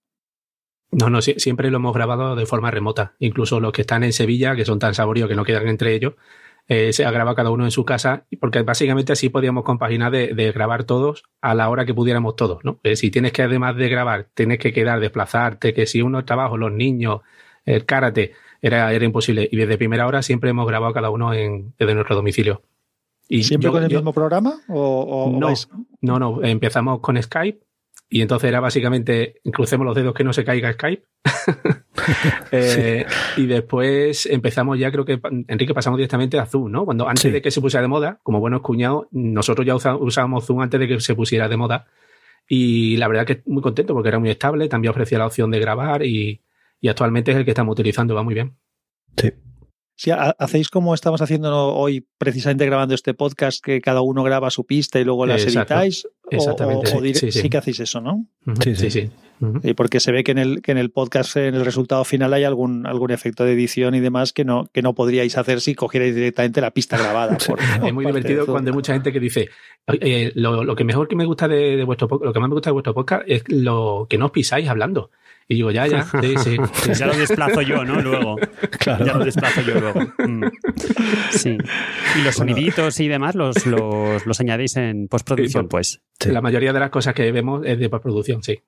No, 0.91 1.09
no, 1.09 1.23
siempre 1.23 1.71
lo 1.71 1.79
hemos 1.79 1.95
grabado 1.95 2.37
de 2.37 2.45
forma 2.45 2.71
remota. 2.71 3.15
Incluso 3.19 3.61
los 3.61 3.73
que 3.73 3.81
están 3.81 4.05
en 4.05 4.13
Sevilla, 4.13 4.55
que 4.55 4.67
son 4.67 4.79
tan 4.79 4.93
saboríos 4.93 5.29
que 5.31 5.37
no 5.37 5.45
quedan 5.45 5.69
entre 5.69 5.95
ellos, 5.95 6.15
eh, 6.69 6.93
se 6.93 7.03
grabado 7.03 7.35
cada 7.35 7.51
uno 7.51 7.65
en 7.65 7.71
su 7.71 7.87
casa, 7.87 8.27
porque 8.41 8.61
básicamente 8.61 9.13
así 9.13 9.31
podíamos 9.31 9.65
compaginar 9.65 10.13
de, 10.13 10.53
grabar 10.53 10.85
todos 10.85 11.25
a 11.41 11.55
la 11.55 11.71
hora 11.71 11.87
que 11.87 11.95
pudiéramos 11.95 12.37
todos, 12.37 12.63
¿no? 12.63 12.79
Eh, 12.83 12.95
si 12.95 13.11
tienes 13.11 13.33
que, 13.33 13.43
además 13.43 13.77
de 13.77 13.89
grabar, 13.89 14.27
tienes 14.35 14.59
que 14.59 14.73
quedar, 14.73 15.01
desplazarte, 15.01 15.73
que 15.73 15.87
si 15.87 16.03
uno 16.03 16.25
trabajo, 16.27 16.59
los 16.59 16.71
niños, 16.71 17.23
el 17.65 17.87
karate, 17.87 18.33
era, 18.61 18.93
era 18.93 19.05
imposible. 19.05 19.49
Y 19.51 19.57
desde 19.57 19.79
primera 19.79 20.07
hora 20.07 20.23
siempre 20.23 20.51
hemos 20.51 20.67
grabado 20.67 20.93
cada 20.93 21.09
uno 21.09 21.33
en, 21.33 21.73
desde 21.79 21.95
nuestro 21.95 22.17
domicilio. 22.17 22.63
Y 23.29 23.45
¿Siempre 23.45 23.71
con 23.71 23.83
el 23.83 23.91
mismo 23.91 24.13
programa? 24.13 24.61
O, 24.69 25.39
no, 25.39 25.55
no, 26.01 26.19
no, 26.19 26.45
empezamos 26.45 27.01
con 27.01 27.23
Skype 27.23 27.61
y 28.11 28.23
entonces 28.23 28.49
era 28.49 28.61
básicamente, 28.61 29.41
crucemos 29.53 29.85
los 29.85 29.95
dedos 29.95 30.15
que 30.15 30.25
no 30.25 30.33
se 30.33 30.45
caiga 30.45 30.73
Skype. 30.73 31.05
Eh, 32.53 33.05
y 33.37 33.47
después 33.47 34.25
empezamos 34.25 34.79
ya, 34.79 34.91
creo 34.91 35.05
que 35.05 35.21
Enrique 35.49 35.75
pasamos 35.75 35.99
directamente 35.99 36.39
a 36.39 36.47
Zoom, 36.47 36.71
¿no? 36.71 36.87
Cuando 36.87 37.07
antes 37.07 37.31
de 37.31 37.43
que 37.43 37.51
se 37.51 37.61
pusiera 37.61 37.83
de 37.83 37.89
moda, 37.89 38.21
como 38.23 38.41
buenos 38.41 38.63
cuñados, 38.63 39.09
nosotros 39.11 39.67
ya 39.67 39.75
usábamos 39.75 40.47
Zoom 40.47 40.63
antes 40.63 40.81
de 40.81 40.89
que 40.89 41.01
se 41.01 41.15
pusiera 41.15 41.49
de 41.49 41.57
moda. 41.59 41.87
Y 42.49 42.97
la 42.97 43.09
verdad 43.09 43.27
que 43.27 43.43
muy 43.45 43.61
contento 43.61 43.93
porque 43.93 44.09
era 44.09 44.19
muy 44.19 44.31
estable, 44.31 44.69
también 44.69 44.93
ofrecía 44.93 45.19
la 45.19 45.27
opción 45.27 45.51
de 45.51 45.61
grabar 45.61 46.03
y, 46.03 46.41
y 46.81 46.89
actualmente 46.89 47.33
es 47.33 47.37
el 47.37 47.45
que 47.45 47.51
estamos 47.51 47.73
utilizando, 47.73 48.15
va 48.15 48.23
muy 48.23 48.35
bien. 48.35 48.57
Sí, 49.19 49.33
si 49.99 50.13
hacéis 50.13 50.69
como 50.69 50.95
estamos 50.95 51.21
haciendo 51.23 51.75
hoy, 51.75 52.07
precisamente 52.19 52.65
grabando 52.65 52.95
este 52.95 53.15
podcast, 53.15 53.61
que 53.61 53.81
cada 53.81 54.01
uno 54.01 54.23
graba 54.23 54.49
su 54.49 54.65
pista 54.65 55.01
y 55.01 55.05
luego 55.05 55.27
las 55.27 55.45
editáis, 55.45 56.07
Exactamente. 56.31 56.93
O, 56.95 57.15
sí, 57.15 57.51
que 57.51 57.57
hacéis 57.59 57.81
eso, 57.81 58.01
¿no? 58.01 58.27
Sí, 58.63 58.75
sí, 58.77 58.91
sí. 58.91 59.11
Y 59.63 59.75
porque 59.75 60.01
se 60.01 60.11
ve 60.11 60.25
que 60.25 60.33
en 60.33 60.39
el, 60.39 60.63
que 60.63 60.73
en 60.73 60.79
el 60.79 60.91
podcast, 60.91 61.37
en 61.37 61.55
el 61.55 61.65
resultado 61.65 62.05
final, 62.05 62.33
hay 62.33 62.45
algún, 62.45 62.87
algún 62.87 63.11
efecto 63.11 63.45
de 63.45 63.53
edición 63.53 63.95
y 63.95 64.01
demás 64.01 64.33
que 64.33 64.45
no, 64.45 64.69
que 64.73 64.83
no 64.83 64.95
podríais 64.95 65.37
hacer 65.39 65.61
si 65.61 65.75
cogierais 65.75 66.15
directamente 66.15 66.61
la 66.61 66.73
pista 66.73 66.99
grabada. 66.99 67.37
es 67.87 67.93
muy 67.93 68.05
divertido 68.05 68.47
cuando 68.47 68.71
hay 68.71 68.75
mucha 68.75 68.95
gente 68.95 69.13
que 69.13 69.21
dice, 69.21 69.49
lo, 70.35 70.75
que 70.75 70.85
mejor 70.85 71.09
que 71.09 71.17
me 71.17 71.25
gusta 71.25 71.47
de, 71.47 71.85
vuestro 71.85 72.09
lo 72.23 72.33
que 72.33 72.41
más 72.41 72.49
me 72.49 72.55
gusta 72.55 72.71
de 72.71 72.73
vuestro 72.73 72.95
podcast 72.95 73.23
es 73.27 73.45
lo 73.49 74.07
que 74.11 74.19
no 74.19 74.27
os 74.27 74.33
pisáis 74.33 74.69
hablando. 74.69 75.11
Y 75.51 75.55
digo, 75.55 75.71
ya, 75.71 75.87
ya, 75.87 76.05
sí, 76.05 76.35
sí. 76.45 76.57
Ya 76.99 77.07
lo 77.07 77.17
desplazo 77.17 77.63
yo, 77.63 77.83
¿no? 77.83 78.01
Luego. 78.03 78.37
Claro. 78.79 79.07
Ya 79.07 79.15
lo 79.15 79.25
desplazo 79.25 79.63
yo 79.63 79.81
luego. 79.81 80.01
Mm. 80.19 80.45
Sí. 81.31 81.57
Y 82.19 82.23
los 82.23 82.35
soniditos 82.35 83.01
y 83.01 83.09
demás 83.09 83.35
los, 83.35 83.67
los, 83.67 84.27
los 84.27 84.41
añadéis 84.41 84.77
en 84.77 85.09
postproducción, 85.09 85.65
Sí, 85.65 85.69
pues. 85.71 86.03
Sí. 86.21 86.31
La 86.31 86.43
mayoría 86.43 86.75
de 86.75 86.81
las 86.81 86.91
cosas 86.91 87.15
que 87.15 87.33
vemos 87.33 87.65
es 87.65 87.79
de 87.79 87.89
postproducción, 87.89 88.43
sí. 88.43 88.59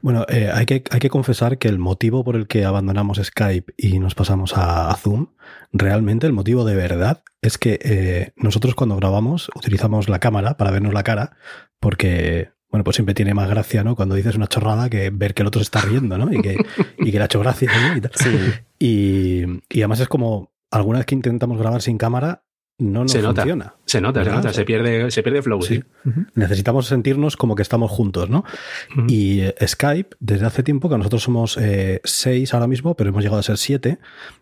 Bueno, 0.00 0.24
eh, 0.28 0.50
hay, 0.52 0.66
que, 0.66 0.82
hay 0.90 0.98
que 0.98 1.10
confesar 1.10 1.58
que 1.58 1.68
el 1.68 1.78
motivo 1.78 2.24
por 2.24 2.34
el 2.34 2.48
que 2.48 2.64
abandonamos 2.64 3.20
Skype 3.22 3.74
y 3.76 4.00
nos 4.00 4.14
pasamos 4.14 4.56
a, 4.56 4.90
a 4.90 4.96
Zoom, 4.96 5.28
realmente 5.72 6.26
el 6.26 6.32
motivo 6.32 6.64
de 6.64 6.74
verdad 6.74 7.22
es 7.40 7.58
que 7.58 7.78
eh, 7.82 8.32
nosotros 8.36 8.74
cuando 8.74 8.96
grabamos 8.96 9.50
utilizamos 9.54 10.08
la 10.08 10.18
cámara 10.18 10.56
para 10.56 10.70
vernos 10.70 10.94
la 10.94 11.04
cara, 11.04 11.36
porque, 11.78 12.51
bueno, 12.72 12.82
pues 12.82 12.96
siempre 12.96 13.14
tiene 13.14 13.34
más 13.34 13.48
gracia, 13.48 13.84
¿no? 13.84 13.94
Cuando 13.94 14.16
dices 14.16 14.34
una 14.34 14.48
chorrada 14.48 14.90
que 14.90 15.10
ver 15.10 15.34
que 15.34 15.42
el 15.42 15.46
otro 15.48 15.60
se 15.60 15.64
está 15.64 15.82
riendo, 15.82 16.18
¿no? 16.18 16.32
Y 16.32 16.40
que, 16.42 16.56
y 16.98 17.12
que 17.12 17.18
le 17.18 17.20
ha 17.22 17.26
hecho 17.26 17.38
gracia, 17.38 17.70
¿no? 17.70 17.96
Y, 17.96 18.00
tal. 18.00 18.10
Sí. 18.14 18.30
y, 18.80 19.42
y 19.70 19.80
además 19.82 20.00
es 20.00 20.08
como, 20.08 20.50
alguna 20.70 20.98
vez 20.98 21.06
que 21.06 21.14
intentamos 21.14 21.58
grabar 21.58 21.82
sin 21.82 21.98
cámara, 21.98 22.42
no 22.78 23.02
nos 23.02 23.12
Se 23.12 23.22
nota. 23.22 23.42
funciona. 23.42 23.74
Se 23.84 24.00
nota, 24.00 24.20
se 24.20 24.24
¿Verdad? 24.24 24.42
nota, 24.42 24.52
se 24.54 24.64
pierde, 24.64 25.10
se 25.10 25.22
pierde 25.22 25.42
flow, 25.42 25.62
sí. 25.62 25.84
Sí. 26.04 26.10
Necesitamos 26.34 26.86
sentirnos 26.86 27.36
como 27.36 27.54
que 27.54 27.62
estamos 27.62 27.90
juntos, 27.90 28.30
¿no? 28.30 28.44
Ujú. 28.96 29.06
Y 29.08 29.40
eh, 29.42 29.54
Skype, 29.64 30.16
desde 30.18 30.46
hace 30.46 30.62
tiempo, 30.62 30.88
que 30.88 30.96
nosotros 30.96 31.22
somos 31.22 31.58
eh, 31.58 32.00
seis 32.02 32.54
ahora 32.54 32.66
mismo, 32.66 32.96
pero 32.96 33.10
hemos 33.10 33.22
llegado 33.22 33.38
a 33.38 33.42
ser 33.44 33.58
siete, 33.58 33.98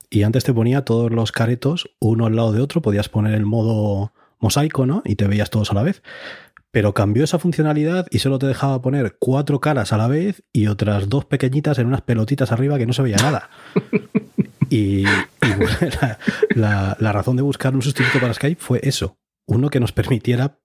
y 0.09 0.23
antes 0.23 0.45
te 0.45 0.55
ponía 0.55 0.85
todos 0.85 1.11
los 1.11 1.33
caretos 1.33 1.91
uno 1.99 2.27
al 2.27 2.37
lado 2.37 2.53
de 2.53 2.63
otro, 2.63 2.81
podías 2.81 3.09
poner 3.09 3.35
el 3.35 3.45
modo 3.45 4.13
mosaico, 4.39 4.87
¿no? 4.87 5.03
Y 5.05 5.17
te 5.17 5.27
veías 5.27 5.51
todos 5.51 5.71
a 5.73 5.75
la 5.75 5.83
vez. 5.83 6.03
Pero 6.73 6.95
cambió 6.95 7.25
esa 7.25 7.39
funcionalidad 7.39 8.07
y 8.11 8.21
solo 8.21 8.39
te 8.39 8.47
dejaba 8.47 8.81
poner 8.81 9.17
cuatro 9.19 9.61
caras 9.61 9.93
a 9.93 9.97
la 9.97 10.07
vez 10.09 10.45
y 10.53 10.69
otras 10.69 11.09
dos 11.09 11.25
pequeñitas 11.25 11.79
en 11.79 11.87
unas 11.89 12.03
pelotitas 12.03 12.53
arriba 12.53 12.79
que 12.79 12.87
no 12.87 12.93
se 12.93 13.03
veía 13.03 13.17
nada. 13.17 13.51
Y, 14.73 15.01
y 15.01 15.07
bueno, 15.59 15.77
la, 16.01 16.19
la- 16.55 16.97
la 17.01 17.13
razón 17.13 17.35
de 17.35 17.43
buscar 17.43 17.75
un 17.75 17.83
sustituto 17.83 18.21
para 18.21 18.33
Skype 18.35 18.61
fue 18.63 18.79
eso, 18.85 19.19
uno 19.49 19.69
que 19.69 19.81
nos 19.81 19.91
permitiera 19.91 20.61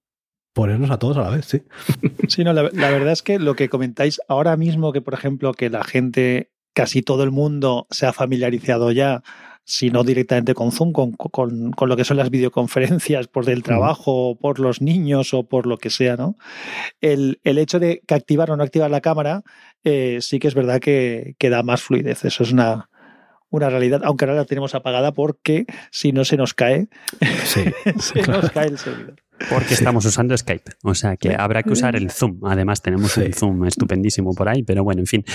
ponernos 0.53 0.91
a 0.91 0.99
todos 0.99 1.17
a 1.17 1.21
la 1.21 1.31
vez, 1.31 1.45
sí. 1.47 1.63
Sí, 2.27 2.43
no, 2.43 2.53
la, 2.53 2.69
la 2.71 2.91
verdad 2.91 3.11
es 3.13 3.23
que 3.23 3.39
lo 3.39 3.55
que 3.55 3.67
comentáis 3.67 4.21
ahora 4.27 4.57
mismo, 4.57 4.93
que 4.93 5.01
por 5.01 5.15
ejemplo, 5.15 5.53
que 5.55 5.71
la 5.71 5.83
gente, 5.83 6.51
casi 6.75 7.01
todo 7.01 7.23
el 7.23 7.31
mundo 7.31 7.87
se 7.89 8.05
ha 8.05 8.13
familiarizado 8.13 8.91
ya, 8.91 9.23
si 9.67 9.89
no 9.89 10.03
directamente 10.03 10.53
con 10.53 10.71
Zoom, 10.71 10.91
con, 10.91 11.11
con- 11.13 11.71
con 11.71 11.89
lo 11.89 11.97
que 11.97 12.05
son 12.05 12.17
las 12.17 12.29
videoconferencias 12.29 13.27
por 13.27 13.45
del 13.45 13.63
trabajo, 13.63 14.29
o 14.29 14.35
por 14.37 14.59
los 14.59 14.79
niños 14.81 15.33
o 15.33 15.43
por 15.47 15.65
lo 15.65 15.77
que 15.77 15.89
sea, 15.89 16.15
¿no? 16.15 16.37
El, 17.01 17.39
el 17.43 17.57
hecho 17.57 17.79
de 17.79 18.01
que 18.07 18.13
activar 18.13 18.51
o 18.51 18.57
no 18.57 18.63
activar 18.63 18.91
la 18.91 19.01
cámara, 19.01 19.41
eh, 19.83 20.19
sí 20.21 20.39
que 20.39 20.47
es 20.47 20.53
verdad 20.55 20.79
que, 20.79 21.35
que 21.39 21.49
da 21.49 21.63
más 21.63 21.81
fluidez. 21.81 22.25
Eso 22.25 22.43
es 22.43 22.51
una, 22.51 22.89
una 23.49 23.69
realidad, 23.69 24.01
aunque 24.03 24.25
ahora 24.25 24.35
la 24.37 24.45
tenemos 24.45 24.75
apagada 24.75 25.11
porque 25.13 25.65
si 25.91 26.11
no 26.11 26.25
se 26.25 26.37
nos 26.37 26.53
cae, 26.53 26.87
Sí. 27.45 27.63
se 27.99 28.21
nos 28.21 28.51
cae 28.51 28.67
el 28.67 28.77
servidor. 28.77 29.15
Porque 29.49 29.73
estamos 29.73 30.05
usando 30.05 30.35
Skype. 30.37 30.71
O 30.83 30.95
sea 30.95 31.17
que 31.17 31.35
habrá 31.35 31.61
que 31.61 31.71
usar 31.71 31.95
el 31.95 32.09
Zoom. 32.09 32.39
Además, 32.45 32.81
tenemos 32.81 33.11
Sí. 33.11 33.21
un 33.21 33.33
Zoom 33.33 33.65
estupendísimo 33.65 34.33
por 34.33 34.47
ahí, 34.49 34.63
pero 34.63 34.83
bueno, 34.83 35.01
en 35.01 35.07
fin. 35.07 35.25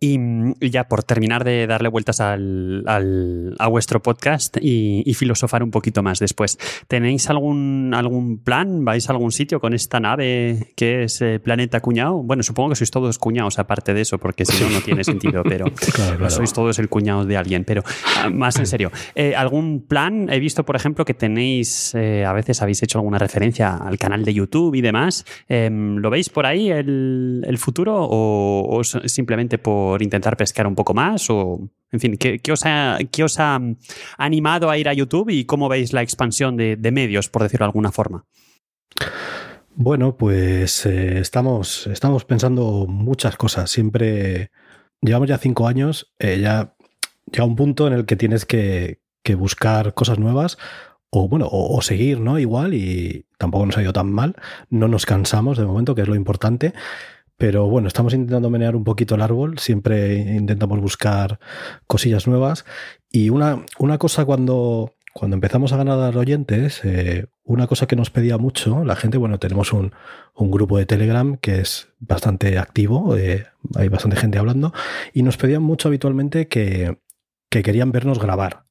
Y, 0.00 0.18
y 0.60 0.70
ya 0.70 0.84
por 0.88 1.02
terminar 1.04 1.44
de 1.44 1.66
darle 1.66 1.88
vueltas 1.88 2.20
al, 2.20 2.84
al- 2.86 3.54
a 3.58 3.68
vuestro 3.68 4.00
podcast 4.02 4.56
y, 4.60 5.02
y 5.04 5.14
filosofar 5.14 5.62
un 5.62 5.70
poquito 5.70 6.02
más 6.02 6.18
después. 6.20 6.58
¿Tenéis 6.88 7.28
algún, 7.28 7.92
algún 7.94 8.38
plan? 8.38 8.84
¿Vais 8.84 9.08
a 9.08 9.12
algún 9.12 9.30
sitio 9.30 9.60
con 9.60 9.74
esta 9.74 10.00
nave 10.00 10.72
que 10.74 11.04
es 11.04 11.20
eh, 11.20 11.38
Planeta 11.38 11.80
Cuñado? 11.80 12.22
Bueno, 12.22 12.42
supongo 12.42 12.70
que 12.70 12.76
sois 12.76 12.90
todos 12.90 13.18
cuñados 13.18 13.58
aparte 13.58 13.92
de 13.94 14.00
eso, 14.00 14.18
porque 14.18 14.46
si 14.46 14.62
no, 14.64 14.70
no 14.70 14.80
tiene 14.80 15.04
sentido, 15.04 15.42
pero 15.42 15.66
Claro, 15.66 16.16
claro. 16.16 16.30
sois 16.30 16.52
todos 16.52 16.78
el 16.78 16.88
cuñado 16.88 17.24
de 17.26 17.36
alguien. 17.36 17.64
Pero 17.64 17.82
ah, 18.18 18.30
más 18.30 18.56
en 18.58 18.66
serio, 18.66 18.90
eh, 19.14 19.34
¿algún 19.36 19.84
plan? 19.86 20.28
He 20.32 20.40
visto, 20.40 20.64
por 20.64 20.76
ejemplo, 20.76 21.04
que 21.04 21.12
tenéis, 21.14 21.94
eh, 21.94 22.24
a 22.24 22.32
veces 22.32 22.62
habéis 22.62 22.82
hecho 22.82 22.98
alguna 22.98 23.18
referencia 23.18 23.33
al 23.36 23.98
canal 23.98 24.24
de 24.24 24.32
YouTube 24.32 24.74
y 24.74 24.80
demás. 24.80 25.24
Em, 25.48 25.96
¿Lo 25.96 26.10
veis 26.10 26.28
por 26.28 26.46
ahí 26.46 26.70
el, 26.70 27.56
futuro 27.58 27.94
o, 27.98 28.82
simplemente 28.84 29.58
por 29.58 30.02
intentar 30.02 30.36
pescar 30.36 30.66
un 30.66 30.74
poco 30.74 30.94
más? 30.94 31.28
O, 31.30 31.68
en 31.90 32.00
fin, 32.00 32.16
¿qué, 32.16 32.52
os 32.52 32.64
ha, 32.64 32.98
qué 33.10 33.24
os 33.24 33.38
ha 33.38 33.58
mm, 33.58 33.76
animado 34.18 34.70
a 34.70 34.78
ir 34.78 34.88
a 34.88 34.92
YouTube 34.92 35.30
y 35.30 35.44
cómo 35.44 35.68
veis 35.68 35.92
la 35.92 36.02
expansión 36.02 36.56
de, 36.56 36.90
medios, 36.92 37.28
por 37.28 37.42
decirlo 37.42 37.64
de 37.64 37.68
alguna 37.68 37.92
forma? 37.92 38.24
Bueno, 39.74 40.16
pues 40.16 40.86
eh, 40.86 41.18
estamos, 41.18 41.88
estamos 41.88 42.24
pensando 42.24 42.86
muchas 42.88 43.36
cosas. 43.36 43.70
Siempre 43.70 44.50
llevamos 45.00 45.28
ya 45.28 45.38
cinco 45.38 45.66
años, 45.66 46.14
eh, 46.20 46.38
ya 46.40 46.74
llega 47.30 47.44
un 47.44 47.56
punto 47.56 47.88
en 47.88 47.94
el 47.94 48.06
que 48.06 48.16
tienes 48.16 48.46
que 48.46 49.00
buscar 49.36 49.94
cosas 49.94 50.18
nuevas 50.18 50.58
o 51.14 51.28
bueno, 51.28 51.48
o, 51.50 51.80
seguir, 51.80 52.20
¿no? 52.20 52.40
Igual 52.40 52.74
y 52.74 53.26
tampoco 53.38 53.66
nos 53.66 53.78
ha 53.78 53.82
ido 53.82 53.92
tan 53.92 54.10
mal. 54.10 54.34
No 54.68 54.88
nos 54.88 55.06
cansamos 55.06 55.56
de 55.56 55.64
momento, 55.64 55.94
que 55.94 56.02
es 56.02 56.08
lo 56.08 56.16
importante. 56.16 56.74
Pero 57.36 57.68
bueno, 57.68 57.86
estamos 57.86 58.14
intentando 58.14 58.50
menear 58.50 58.74
un 58.74 58.84
poquito 58.84 59.14
el 59.14 59.22
árbol, 59.22 59.58
siempre 59.58 60.16
intentamos 60.16 60.80
buscar 60.80 61.38
cosillas 61.86 62.26
nuevas. 62.26 62.64
Y 63.10 63.30
una, 63.30 63.64
una 63.78 63.98
cosa 63.98 64.24
cuando, 64.24 64.92
cuando 65.12 65.34
empezamos 65.34 65.72
a 65.72 65.76
ganar 65.76 66.16
oyentes, 66.16 66.80
eh, 66.84 67.26
una 67.44 67.68
cosa 67.68 67.86
que 67.86 67.96
nos 67.96 68.10
pedía 68.10 68.38
mucho, 68.38 68.84
la 68.84 68.96
gente, 68.96 69.18
bueno, 69.18 69.38
tenemos 69.38 69.72
un, 69.72 69.92
un 70.34 70.50
grupo 70.50 70.78
de 70.78 70.86
Telegram 70.86 71.36
que 71.36 71.60
es 71.60 71.88
bastante 71.98 72.58
activo, 72.58 73.16
eh, 73.16 73.46
hay 73.76 73.88
bastante 73.88 74.16
gente 74.16 74.38
hablando, 74.38 74.72
y 75.12 75.22
nos 75.22 75.36
pedían 75.36 75.62
mucho 75.62 75.88
habitualmente 75.88 76.46
que, 76.48 76.98
que 77.50 77.62
querían 77.62 77.90
vernos 77.92 78.20
grabar, 78.20 78.64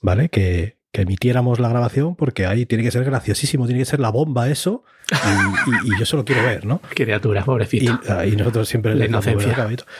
¿vale? 0.00 0.28
Que, 0.28 0.81
que 0.92 1.02
emitiéramos 1.02 1.58
la 1.58 1.68
grabación 1.70 2.14
porque 2.16 2.44
ahí 2.46 2.66
tiene 2.66 2.84
que 2.84 2.90
ser 2.90 3.04
graciosísimo, 3.04 3.64
tiene 3.66 3.80
que 3.80 3.86
ser 3.86 3.98
la 4.00 4.10
bomba 4.10 4.50
eso, 4.50 4.84
y, 5.10 5.88
y- 5.88 5.94
y 5.94 5.98
yo 5.98 6.04
solo 6.06 6.24
quiero 6.24 6.42
ver, 6.42 6.64
¿no? 6.66 6.80
Criatura, 6.94 7.44
pobrecito. 7.44 7.98
ah, 8.08 8.26
y 8.26 8.36
nosotros 8.36 8.68
siempre, 8.68 8.94
le 8.94 9.08
decíamos, 9.08 9.42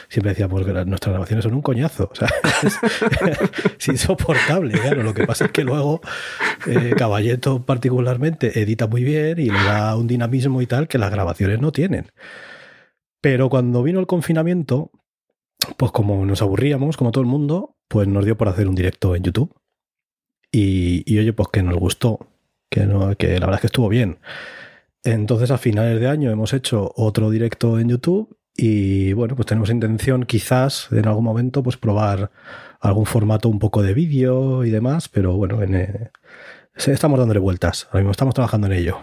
siempre 0.07 0.29
decíamos 0.31 0.65
que 0.65 0.71
nuestras 0.85 1.11
grabaciones 1.13 1.43
son 1.43 1.53
un 1.55 1.61
coñazo. 1.63 2.09
O 2.11 2.15
sea, 2.15 2.27
es, 2.63 2.77
es 3.79 3.87
insoportable. 3.87 4.73
Claro, 4.79 5.03
lo 5.03 5.13
que 5.13 5.25
pasa 5.25 5.45
es 5.45 5.51
que 5.51 5.63
luego 5.63 5.99
eh, 6.67 6.93
Caballeto 6.97 7.63
particularmente 7.63 8.61
edita 8.61 8.87
muy 8.87 9.03
bien 9.03 9.39
y 9.39 9.45
le 9.49 9.63
da 9.63 9.95
un 9.95 10.07
dinamismo 10.07 10.61
y 10.61 10.67
tal 10.67 10.87
que 10.87 10.97
las 10.99 11.11
grabaciones 11.11 11.59
no 11.59 11.71
tienen. 11.71 12.11
Pero 13.21 13.49
cuando 13.49 13.81
vino 13.83 13.99
el 13.99 14.07
confinamiento, 14.07 14.91
pues 15.77 15.91
como 15.91 16.25
nos 16.25 16.41
aburríamos, 16.41 16.97
como 16.97 17.11
todo 17.11 17.23
el 17.23 17.29
mundo, 17.29 17.75
pues 17.87 18.07
nos 18.07 18.25
dio 18.25 18.37
por 18.37 18.47
hacer 18.49 18.67
un 18.67 18.75
directo 18.75 19.15
en 19.15 19.23
YouTube. 19.23 19.53
Y, 20.55 21.17
oye, 21.17 21.33
pues 21.33 21.49
que 21.51 21.63
nos 21.63 21.75
gustó, 21.75 22.27
que, 22.69 22.85
no, 22.85 23.15
que 23.17 23.27
la 23.39 23.47
verdad 23.47 23.55
es 23.55 23.61
que 23.61 23.67
estuvo 23.67 23.89
bien. 23.89 24.19
Entonces 25.03 25.49
a 25.51 25.57
finales 25.57 25.99
de 25.99 26.07
año 26.07 26.29
hemos 26.29 26.53
hecho 26.53 26.93
otro 26.95 27.31
directo 27.31 27.79
en 27.79 27.89
YouTube 27.89 28.37
y 28.55 29.13
bueno, 29.13 29.35
pues 29.35 29.47
tenemos 29.47 29.71
intención 29.71 30.25
quizás 30.25 30.89
en 30.91 31.07
algún 31.07 31.23
momento 31.23 31.63
pues 31.63 31.75
probar 31.77 32.31
algún 32.79 33.07
formato 33.07 33.49
un 33.49 33.57
poco 33.57 33.81
de 33.81 33.95
vídeo 33.95 34.63
y 34.63 34.69
demás, 34.69 35.09
pero 35.09 35.35
bueno, 35.35 35.63
en, 35.63 35.75
eh, 35.75 36.11
estamos 36.75 37.17
dándole 37.19 37.39
vueltas, 37.39 37.87
ahora 37.87 38.01
mismo 38.01 38.11
estamos 38.11 38.35
trabajando 38.35 38.67
en 38.67 38.73
ello. 38.73 38.99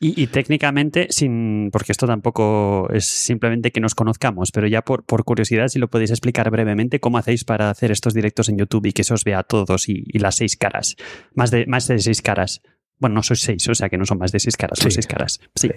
Y, 0.00 0.22
y 0.22 0.26
técnicamente, 0.28 1.08
sin, 1.10 1.68
porque 1.70 1.92
esto 1.92 2.06
tampoco 2.06 2.88
es 2.92 3.06
simplemente 3.06 3.70
que 3.70 3.80
nos 3.80 3.94
conozcamos, 3.94 4.50
pero 4.52 4.66
ya 4.66 4.82
por, 4.82 5.04
por 5.04 5.24
curiosidad, 5.24 5.68
si 5.68 5.78
lo 5.78 5.88
podéis 5.88 6.10
explicar 6.10 6.50
brevemente, 6.50 6.98
cómo 7.00 7.18
hacéis 7.18 7.44
para 7.44 7.70
hacer 7.70 7.90
estos 7.90 8.14
directos 8.14 8.48
en 8.48 8.58
YouTube 8.58 8.86
y 8.86 8.92
que 8.92 9.04
se 9.04 9.12
os 9.14 9.24
vea 9.24 9.40
a 9.40 9.42
todos 9.42 9.88
y, 9.88 10.02
y 10.06 10.18
las 10.18 10.36
seis 10.36 10.56
caras. 10.56 10.96
Más 11.34 11.50
de, 11.50 11.66
más 11.66 11.86
de 11.88 11.98
seis 11.98 12.22
caras. 12.22 12.62
Bueno, 12.98 13.16
no 13.16 13.22
sois 13.22 13.40
seis, 13.42 13.68
o 13.68 13.74
sea 13.74 13.88
que 13.90 13.98
no 13.98 14.06
son 14.06 14.18
más 14.18 14.32
de 14.32 14.40
seis 14.40 14.56
caras, 14.56 14.78
son 14.78 14.90
Sí. 14.90 14.94
seis 14.94 15.06
caras. 15.06 15.40
Sí. 15.54 15.70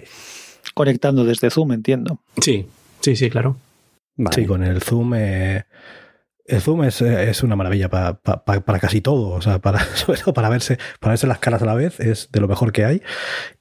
Conectando 0.74 1.24
desde 1.24 1.50
Zoom, 1.50 1.72
entiendo. 1.72 2.20
Sí, 2.40 2.66
sí, 3.00 3.16
sí, 3.16 3.28
claro. 3.28 3.56
Vale. 4.16 4.34
Sí, 4.34 4.46
con 4.46 4.62
el 4.64 4.80
Zoom. 4.80 5.14
eh, 5.16 5.64
el 6.50 6.60
Zoom 6.60 6.84
es, 6.84 7.00
es 7.02 7.42
una 7.42 7.56
maravilla 7.56 7.88
pa- 7.88 8.20
pa- 8.20 8.44
pa- 8.44 8.60
para 8.60 8.78
casi 8.78 9.00
todo. 9.00 9.30
O 9.30 9.40
sea, 9.40 9.60
para, 9.60 9.80
sobre 9.94 10.20
todo 10.20 10.34
para 10.34 10.48
verse, 10.48 10.78
para 11.00 11.12
verse 11.12 11.26
las 11.26 11.38
caras 11.38 11.62
a 11.62 11.66
la 11.66 11.74
vez, 11.74 12.00
es 12.00 12.30
de 12.32 12.40
lo 12.40 12.48
mejor 12.48 12.72
que 12.72 12.84
hay. 12.84 13.02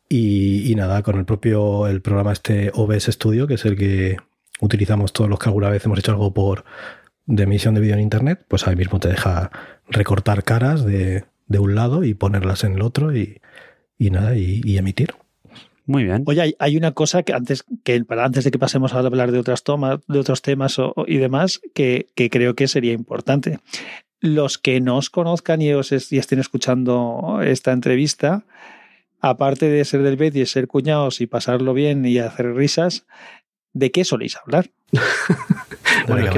Y, 0.10 0.72
y 0.72 0.76
nada, 0.76 1.04
con 1.04 1.18
el 1.18 1.26
propio 1.26 1.88
el 1.88 2.02
programa 2.02 2.34
este 2.34 2.72
OBS 2.74 3.06
Studio, 3.12 3.46
que 3.48 3.54
es 3.56 3.66
el 3.66 3.76
que 3.78 4.18
utilizamos 4.60 5.14
todos 5.14 5.30
los 5.30 5.40
que 5.40 5.50
alguna 5.50 5.70
vez 5.70 5.86
hemos 5.86 6.00
hecho 6.00 6.12
algo 6.12 6.34
por 6.34 6.64
de 7.28 7.44
emisión 7.44 7.76
de 7.76 7.82
vídeo 7.82 7.94
en 7.94 8.02
internet, 8.02 8.44
pues 8.48 8.68
ahí 8.68 8.76
mismo 8.76 9.00
te 9.00 9.08
deja 9.08 9.52
recortar 9.88 10.44
caras 10.44 10.84
de, 10.84 11.26
de 11.48 11.60
un 11.60 11.76
lado 11.76 12.04
y 12.04 12.16
ponerlas 12.16 12.64
en 12.64 12.74
el 12.74 12.82
otro 12.82 13.16
y, 13.16 13.40
y 14.00 14.10
nada, 14.10 14.36
y 14.36 14.78
emitir. 14.78 15.14
Muy 15.90 16.04
bien. 16.04 16.24
Oye, 16.28 16.42
hay, 16.42 16.56
hay 16.60 16.78
una 16.78 16.92
cosa 16.92 17.24
que 17.24 17.34
antes, 17.34 17.66
que 17.84 18.04
para 18.06 18.24
antes 18.24 18.44
de 18.44 18.52
que 18.52 18.60
pasemos 18.60 18.94
a 18.94 19.00
hablar 19.00 19.32
de 19.32 19.40
otras 19.40 19.64
tomas, 19.64 20.00
de 20.08 20.20
otros 20.20 20.44
temas 20.44 20.78
o- 20.78 20.94
y 21.08 21.18
demás, 21.18 21.62
que, 21.74 22.06
que 22.14 22.30
creo 22.30 22.54
que 22.54 22.68
sería 22.68 22.94
importante. 22.94 23.58
Los 24.20 24.60
que 24.60 24.82
no 24.82 24.98
os 24.98 25.10
conozcan 25.10 25.64
y 25.64 25.74
os 25.74 25.92
es- 25.92 26.12
y 26.12 26.20
estén 26.20 26.38
escuchando 26.38 27.40
esta 27.44 27.72
entrevista, 27.72 28.44
aparte 29.20 29.68
de 29.68 29.84
ser 29.84 30.04
del 30.04 30.16
Betis, 30.16 30.52
ser 30.52 30.68
cuñados 30.68 31.22
y 31.22 31.26
pasarlo 31.26 31.74
bien 31.74 32.06
y 32.06 32.20
hacer 32.20 32.54
risas, 32.54 33.08
¿de 33.74 33.90
qué 33.92 34.04
soléis 34.06 34.38
hablar? 34.38 34.70
Bueno. 36.08 36.32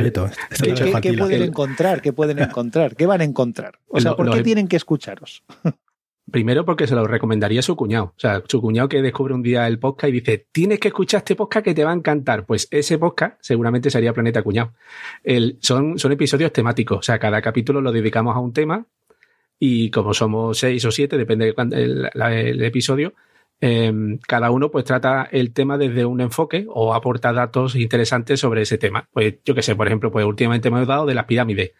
Esta 0.49 1.01
¿Qué, 1.01 1.11
qué- 1.11 1.17
pueden 1.17 1.41
encontrar? 1.43 2.01
¿Qué 2.01 2.13
pueden 2.13 2.39
encontrar? 2.43 2.95
¿Qué 2.95 3.05
van 3.05 3.21
a 3.21 3.23
encontrar? 3.25 3.79
O 3.87 3.99
sea, 3.99 4.15
¿por 4.15 4.25
qué 4.37 4.43
tienen 4.43 4.67
que 4.67 4.75
escucharos? 4.77 5.43
Primero 6.31 6.63
porque 6.65 6.87
se 6.87 6.95
lo 6.95 7.05
recomendaría 7.05 7.59
a 7.59 7.63
su 7.63 7.75
cuñado. 7.75 8.05
O 8.15 8.19
sea, 8.19 8.41
su 8.47 8.61
cuñado 8.61 8.87
que 8.89 9.01
descubre 9.01 9.33
un 9.33 9.43
día 9.43 9.67
el 9.67 9.79
podcast 9.79 10.09
y 10.09 10.13
dice, 10.19 10.47
tienes 10.51 10.79
que 10.79 10.87
escuchar 10.89 11.19
este 11.19 11.35
podcast 11.35 11.65
que 11.65 11.73
te 11.73 11.83
va 11.83 11.91
a 11.91 11.95
encantar. 11.95 12.45
Pues 12.45 12.67
ese 12.71 12.97
podcast 12.97 13.37
seguramente 13.41 13.89
sería 13.89 14.13
Planeta 14.13 14.41
Cuñado. 14.41 14.73
El, 15.23 15.57
son, 15.61 15.99
son 15.99 16.11
episodios 16.11 16.51
temáticos. 16.53 16.99
O 16.99 17.01
sea, 17.01 17.19
cada 17.19 17.41
capítulo 17.41 17.81
lo 17.81 17.91
dedicamos 17.91 18.35
a 18.35 18.39
un 18.39 18.53
tema 18.53 18.85
y 19.59 19.91
como 19.91 20.13
somos 20.13 20.57
seis 20.57 20.83
o 20.85 20.91
siete, 20.91 21.17
depende 21.17 21.45
de 21.45 21.53
cuándo- 21.53 21.75
el, 21.75 22.09
la- 22.13 22.33
el 22.33 22.63
episodio, 22.63 23.13
eh, 23.59 23.93
cada 24.27 24.49
uno 24.49 24.71
pues 24.71 24.85
trata 24.85 25.27
el 25.31 25.53
tema 25.53 25.77
desde 25.77 26.03
un 26.05 26.19
enfoque 26.21 26.65
o 26.67 26.93
aporta 26.95 27.31
datos 27.31 27.75
interesantes 27.75 28.39
sobre 28.39 28.63
ese 28.63 28.77
tema. 28.79 29.07
Pues 29.11 29.35
yo 29.45 29.53
que 29.53 29.61
sé, 29.61 29.75
por 29.75 29.85
ejemplo, 29.87 30.11
pues 30.11 30.25
últimamente 30.25 30.69
hemos 30.69 30.87
dado 30.87 31.05
de 31.05 31.13
las 31.13 31.25
pirámides. 31.25 31.71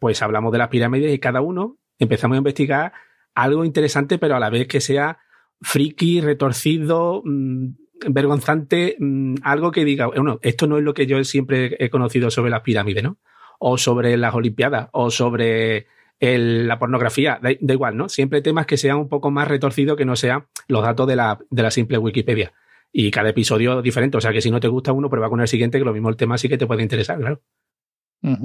Pues 0.00 0.22
hablamos 0.22 0.50
de 0.52 0.58
las 0.58 0.68
pirámides 0.68 1.14
y 1.14 1.18
cada 1.18 1.40
uno 1.40 1.76
empezamos 1.98 2.34
a 2.34 2.38
investigar 2.38 2.92
algo 3.34 3.64
interesante, 3.64 4.18
pero 4.18 4.36
a 4.36 4.40
la 4.40 4.50
vez 4.50 4.66
que 4.68 4.80
sea 4.80 5.18
friki, 5.60 6.20
retorcido, 6.20 7.22
mm, 7.24 7.66
vergonzante, 8.08 8.96
mm, 8.98 9.34
algo 9.42 9.70
que 9.70 9.84
diga, 9.84 10.06
bueno, 10.06 10.38
esto 10.42 10.66
no 10.66 10.78
es 10.78 10.84
lo 10.84 10.94
que 10.94 11.06
yo 11.06 11.22
siempre 11.24 11.76
he 11.78 11.90
conocido 11.90 12.30
sobre 12.30 12.50
las 12.50 12.62
pirámides, 12.62 13.02
¿no? 13.04 13.18
O 13.58 13.76
sobre 13.78 14.16
las 14.16 14.34
Olimpiadas, 14.34 14.88
o 14.92 15.10
sobre 15.10 15.86
el- 16.18 16.66
la 16.66 16.78
pornografía, 16.78 17.38
da, 17.42 17.50
da 17.60 17.74
igual, 17.74 17.96
¿no? 17.96 18.08
Siempre 18.08 18.40
temas 18.42 18.66
que 18.66 18.76
sean 18.76 18.96
un 18.98 19.08
poco 19.08 19.30
más 19.30 19.48
retorcidos 19.48 19.96
que 19.96 20.04
no 20.04 20.16
sean 20.16 20.46
los 20.68 20.82
datos 20.82 21.06
de 21.06 21.16
la, 21.16 21.38
de 21.50 21.62
la 21.62 21.70
simple 21.70 21.98
Wikipedia. 21.98 22.52
Y 22.92 23.10
cada 23.10 23.28
episodio 23.30 23.82
diferente, 23.82 24.16
o 24.16 24.20
sea 24.20 24.32
que 24.32 24.40
si 24.40 24.50
no 24.50 24.60
te 24.60 24.68
gusta 24.68 24.92
uno, 24.92 25.08
prueba 25.10 25.28
con 25.30 25.40
el 25.40 25.48
siguiente, 25.48 25.78
que 25.78 25.84
lo 25.84 25.92
mismo 25.92 26.08
el 26.08 26.16
tema 26.16 26.36
sí 26.38 26.48
que 26.48 26.58
te 26.58 26.66
puede 26.66 26.82
interesar, 26.82 27.18
claro. 27.18 27.40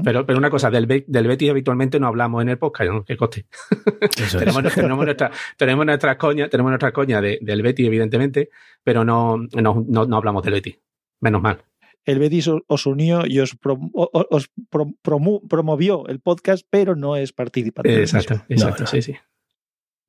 Pero, 0.03 0.25
pero 0.25 0.37
una 0.39 0.49
cosa, 0.49 0.69
del, 0.71 0.85
Be- 0.85 1.03
del 1.07 1.27
Betty 1.27 1.49
habitualmente 1.49 1.99
no 1.99 2.07
hablamos 2.07 2.41
en 2.41 2.49
el 2.49 2.57
podcast, 2.57 2.91
¿no? 2.91 3.03
Que 3.03 3.17
coste. 3.17 3.45
Tenemos, 4.31 4.63
tenemos, 4.73 5.05
nuestra, 5.05 5.31
tenemos 5.57 5.85
nuestras 5.85 6.15
coñas, 6.15 6.49
tenemos 6.49 6.69
nuestras 6.71 6.93
coñas 6.93 7.21
de- 7.21 7.39
del 7.41 7.61
Betty, 7.61 7.85
evidentemente, 7.85 8.49
pero 8.83 9.03
no, 9.03 9.37
no, 9.37 9.83
no, 9.87 10.05
no 10.05 10.15
hablamos 10.17 10.43
del 10.43 10.53
Betty. 10.53 10.79
Menos 11.21 11.41
mal. 11.41 11.61
El 12.05 12.19
Betis 12.19 12.47
os- 12.67 12.85
unió 12.85 13.25
y 13.25 13.39
os, 13.39 13.59
prom- 13.59 13.89
os 13.93 14.49
prom- 14.71 14.95
promovió 15.49 16.07
el 16.07 16.19
podcast, 16.19 16.65
pero 16.69 16.95
no 16.95 17.15
es 17.15 17.33
participativo. 17.33 17.95
Exacto, 17.97 18.41
exacto, 18.47 18.83
no. 18.83 18.87
sí, 18.87 19.01
sí. 19.01 19.15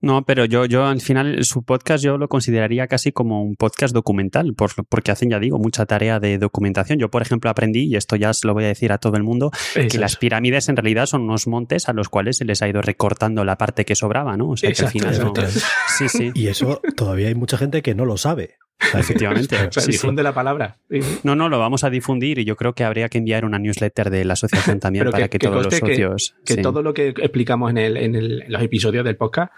No, 0.06 0.24
pero 0.24 0.44
yo, 0.44 0.64
yo 0.66 0.86
al 0.86 1.00
final 1.00 1.42
su 1.44 1.64
podcast 1.64 2.02
yo 2.04 2.16
lo 2.16 2.28
consideraría 2.28 2.86
casi 2.86 3.10
como 3.12 3.42
un 3.42 3.56
podcast 3.56 3.92
documental, 3.92 4.54
por, 4.54 4.70
porque 4.88 5.10
hacen, 5.10 5.30
ya 5.30 5.38
digo, 5.40 5.58
mucha 5.58 5.84
tarea 5.86 6.20
de 6.20 6.38
documentación. 6.38 6.98
Yo, 6.98 7.10
por 7.10 7.22
ejemplo, 7.22 7.50
aprendí, 7.50 7.84
y 7.86 7.96
esto 7.96 8.16
ya 8.16 8.32
se 8.32 8.46
lo 8.46 8.54
voy 8.54 8.64
a 8.64 8.68
decir 8.68 8.92
a 8.92 8.98
todo 8.98 9.16
el 9.16 9.22
mundo, 9.24 9.50
que 9.74 9.98
las 9.98 10.12
es. 10.12 10.18
pirámides 10.18 10.68
en 10.68 10.76
realidad 10.76 11.06
son 11.06 11.22
unos 11.22 11.46
montes 11.46 11.88
a 11.88 11.92
los 11.92 12.08
cuales 12.08 12.36
se 12.36 12.44
les 12.44 12.62
ha 12.62 12.68
ido 12.68 12.82
recortando 12.82 13.44
la 13.44 13.58
parte 13.58 13.84
que 13.84 13.94
sobraba, 13.96 14.36
¿no? 14.36 14.50
O 14.50 14.56
sea, 14.56 14.70
Exacto, 14.70 14.92
que 15.00 15.06
al 15.06 15.14
final 15.14 15.24
no- 15.34 15.40
exacto. 15.42 15.66
Sí, 15.98 16.08
sí. 16.08 16.30
Y 16.34 16.46
eso 16.46 16.80
todavía 16.96 17.28
hay 17.28 17.34
mucha 17.34 17.56
gente 17.58 17.82
que 17.82 17.94
no 17.94 18.04
lo 18.04 18.16
sabe. 18.16 18.54
Que- 18.78 18.98
Efectivamente. 19.00 19.56
O 19.68 19.72
sea, 19.72 19.82
Sí, 19.82 19.86
sí. 19.86 19.92
difunde 19.92 20.22
la 20.22 20.34
palabra. 20.34 20.76
No, 21.24 21.34
no, 21.34 21.48
lo 21.48 21.58
vamos 21.58 21.82
a 21.82 21.90
difundir 21.90 22.38
y 22.38 22.44
yo 22.44 22.54
creo 22.56 22.74
que 22.74 22.84
habría 22.84 23.08
que 23.08 23.18
enviar 23.18 23.44
una 23.44 23.58
newsletter 23.58 24.10
de 24.10 24.24
la 24.24 24.34
asociación 24.34 24.78
también 24.80 25.02
Pero 25.04 25.12
para 25.12 25.24
que- 25.28 25.30
que, 25.30 25.38
que 25.38 25.46
todos 25.48 25.64
los 25.64 25.74
que- 25.74 25.80
socios. 25.80 26.34
Que 26.44 26.54
sí. 26.54 26.62
todo 26.62 26.82
lo 26.82 26.94
que 26.94 27.08
explicamos 27.08 27.70
en, 27.70 27.78
el, 27.78 27.96
en, 27.96 28.14
el- 28.14 28.42
en 28.42 28.52
los 28.52 28.62
episodios 28.62 29.04
del 29.04 29.16
podcast 29.16 29.52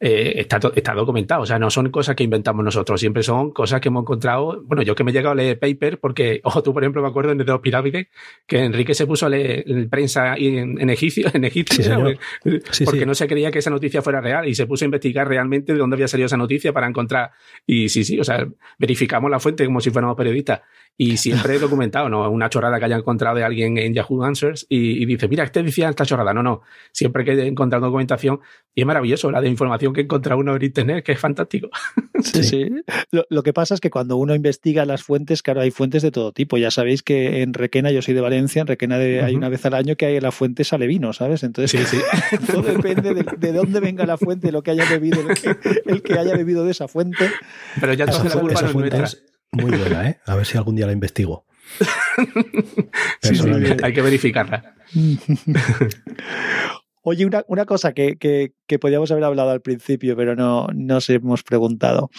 eh, 0.00 0.34
está, 0.40 0.60
está 0.74 0.92
documentado. 0.92 1.42
O 1.42 1.46
sea, 1.46 1.58
no 1.58 1.70
son 1.70 1.90
cosas 1.90 2.16
que 2.16 2.24
inventamos 2.24 2.64
nosotros, 2.64 3.00
siempre 3.00 3.22
son 3.22 3.52
cosas 3.52 3.80
que 3.80 3.88
hemos 3.88 4.02
encontrado. 4.02 4.62
Bueno, 4.64 4.82
yo 4.82 4.94
que 4.94 5.04
me 5.04 5.10
he 5.10 5.14
llegado 5.14 5.32
a 5.32 5.36
leer 5.36 5.58
paper, 5.58 5.98
porque, 5.98 6.40
ojo, 6.44 6.62
tú, 6.62 6.72
por 6.72 6.82
ejemplo, 6.82 7.02
me 7.02 7.08
acuerdo 7.08 7.32
en 7.32 7.40
el 7.40 7.46
de 7.46 7.52
los 7.52 7.60
pirámides, 7.60 8.08
que 8.46 8.58
Enrique 8.58 8.94
se 8.94 9.06
puso 9.06 9.26
a 9.26 9.28
leer 9.28 9.64
en 9.66 9.88
prensa 9.88 10.34
en, 10.36 10.80
en 10.80 10.90
Egipcio, 10.90 11.30
en 11.32 11.44
Egipto, 11.44 11.74
Sí, 11.74 11.82
¿no? 11.88 11.96
señor. 11.96 12.18
Sí, 12.70 12.84
porque 12.84 13.00
sí. 13.00 13.06
no 13.06 13.14
se 13.14 13.26
creía 13.28 13.50
que 13.50 13.60
esa 13.60 13.70
noticia 13.70 14.02
fuera 14.02 14.20
real 14.20 14.48
y 14.48 14.54
se 14.54 14.66
puso 14.66 14.84
a 14.84 14.86
investigar 14.86 15.28
realmente 15.28 15.72
de 15.72 15.78
dónde 15.78 15.94
había 15.94 16.08
salido 16.08 16.26
esa 16.26 16.36
noticia 16.36 16.72
para 16.72 16.86
encontrar. 16.88 17.30
Y 17.66 17.88
sí, 17.88 18.04
sí, 18.04 18.18
o 18.18 18.24
sea, 18.24 18.46
verificamos 18.78 19.30
la 19.30 19.40
fuente 19.40 19.64
como 19.64 19.80
si 19.80 19.90
fuéramos 19.90 20.16
periodistas. 20.16 20.60
Y 20.96 21.16
siempre 21.16 21.56
he 21.56 21.58
documentado, 21.58 22.08
¿no? 22.08 22.28
Una 22.30 22.48
chorrada 22.50 22.78
que 22.78 22.84
haya 22.84 22.96
encontrado 22.96 23.36
de 23.36 23.44
alguien 23.44 23.78
en 23.78 23.94
Yahoo 23.94 24.22
Answers 24.24 24.66
y, 24.68 25.02
y 25.02 25.06
dice, 25.06 25.28
mira, 25.28 25.44
este 25.44 25.62
decía 25.62 25.88
esta 25.88 26.04
chorrada. 26.04 26.32
No, 26.34 26.42
no. 26.42 26.62
Siempre 26.92 27.24
que 27.24 27.32
he 27.32 27.46
encontrado 27.46 27.86
documentación, 27.86 28.40
y 28.74 28.80
es 28.80 28.86
maravilloso 28.86 29.30
la 29.30 29.40
de 29.40 29.48
información 29.48 29.83
que 29.92 30.02
encuentra 30.02 30.36
uno 30.36 30.56
en 30.56 30.62
internet, 30.62 31.04
que 31.04 31.12
es 31.12 31.20
fantástico. 31.20 31.68
Sí, 32.24 32.42
sí. 32.42 32.66
Lo, 33.10 33.26
lo 33.28 33.42
que 33.42 33.52
pasa 33.52 33.74
es 33.74 33.80
que 33.80 33.90
cuando 33.90 34.16
uno 34.16 34.34
investiga 34.34 34.86
las 34.86 35.02
fuentes, 35.02 35.42
claro, 35.42 35.60
hay 35.60 35.70
fuentes 35.70 36.00
de 36.02 36.10
todo 36.10 36.32
tipo. 36.32 36.56
Ya 36.56 36.70
sabéis 36.70 37.02
que 37.02 37.42
en 37.42 37.52
Requena, 37.52 37.90
yo 37.90 38.00
soy 38.00 38.14
de 38.14 38.22
Valencia, 38.22 38.62
en 38.62 38.66
Requena 38.66 38.96
de- 38.96 39.20
hay 39.22 39.34
una 39.34 39.50
vez 39.50 39.66
al 39.66 39.74
año 39.74 39.96
que 39.96 40.06
hay 40.06 40.20
la 40.20 40.32
fuente 40.32 40.64
sale 40.64 40.86
vino, 40.86 41.12
¿sabes? 41.12 41.42
Entonces, 41.42 41.78
Sí, 41.78 41.84
sí. 41.98 42.36
todo 42.50 42.62
depende 42.62 43.12
de, 43.12 43.24
de 43.36 43.52
dónde 43.52 43.78
venga 43.80 44.06
la 44.06 44.16
fuente, 44.16 44.52
lo 44.52 44.62
que 44.62 44.70
haya 44.70 44.88
bebido, 44.88 45.20
el 45.28 45.36
que, 45.38 45.80
el 45.84 46.02
que 46.02 46.14
haya 46.18 46.34
bebido 46.34 46.64
de 46.64 46.70
esa 46.70 46.88
fuente. 46.88 47.28
Pero 47.78 47.92
ya 47.92 48.04
Esa, 48.06 48.24
la 48.24 48.30
culpa 48.30 48.54
esa 48.54 48.68
fuente 48.68 49.02
es 49.02 49.22
muy 49.52 49.76
buena, 49.76 50.08
¿eh? 50.08 50.18
A 50.24 50.34
ver 50.36 50.46
si 50.46 50.56
algún 50.56 50.76
día 50.76 50.86
la 50.86 50.92
investigo. 50.92 51.44
Sí, 52.16 53.30
sí, 53.34 53.42
Personalmente. 53.42 53.84
hay 53.84 53.92
que 53.92 54.02
verificarla. 54.02 54.74
Oye, 57.06 57.26
una, 57.26 57.44
una 57.48 57.66
cosa 57.66 57.92
que, 57.92 58.16
que, 58.16 58.54
que 58.66 58.78
podíamos 58.78 59.10
haber 59.10 59.24
hablado 59.24 59.50
al 59.50 59.60
principio, 59.60 60.16
pero 60.16 60.34
no 60.34 60.68
nos 60.74 61.10
hemos 61.10 61.42
preguntado. 61.42 62.10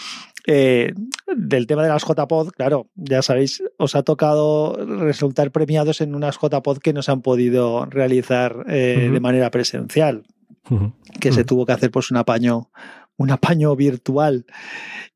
Eh, 0.46 0.92
del 1.36 1.66
tema 1.66 1.82
de 1.82 1.88
las 1.88 2.04
JPod, 2.04 2.50
claro, 2.52 2.86
ya 2.94 3.20
sabéis, 3.20 3.64
os 3.78 3.96
ha 3.96 4.04
tocado 4.04 4.76
resultar 5.00 5.50
premiados 5.50 6.00
en 6.00 6.14
unas 6.14 6.38
JPod 6.40 6.78
que 6.78 6.92
no 6.92 7.02
se 7.02 7.10
han 7.10 7.20
podido 7.20 7.84
realizar 7.86 8.64
eh, 8.68 9.02
Ujú. 9.06 9.14
de 9.14 9.20
manera 9.20 9.50
presencial, 9.50 10.22
Ujú. 10.70 10.92
que 11.20 11.32
se 11.32 11.40
Ujú. 11.40 11.46
tuvo 11.46 11.66
que 11.66 11.72
hacer 11.72 11.90
pues 11.90 12.12
un 12.12 12.18
apaño, 12.18 12.70
un 13.16 13.32
apaño 13.32 13.74
virtual. 13.74 14.46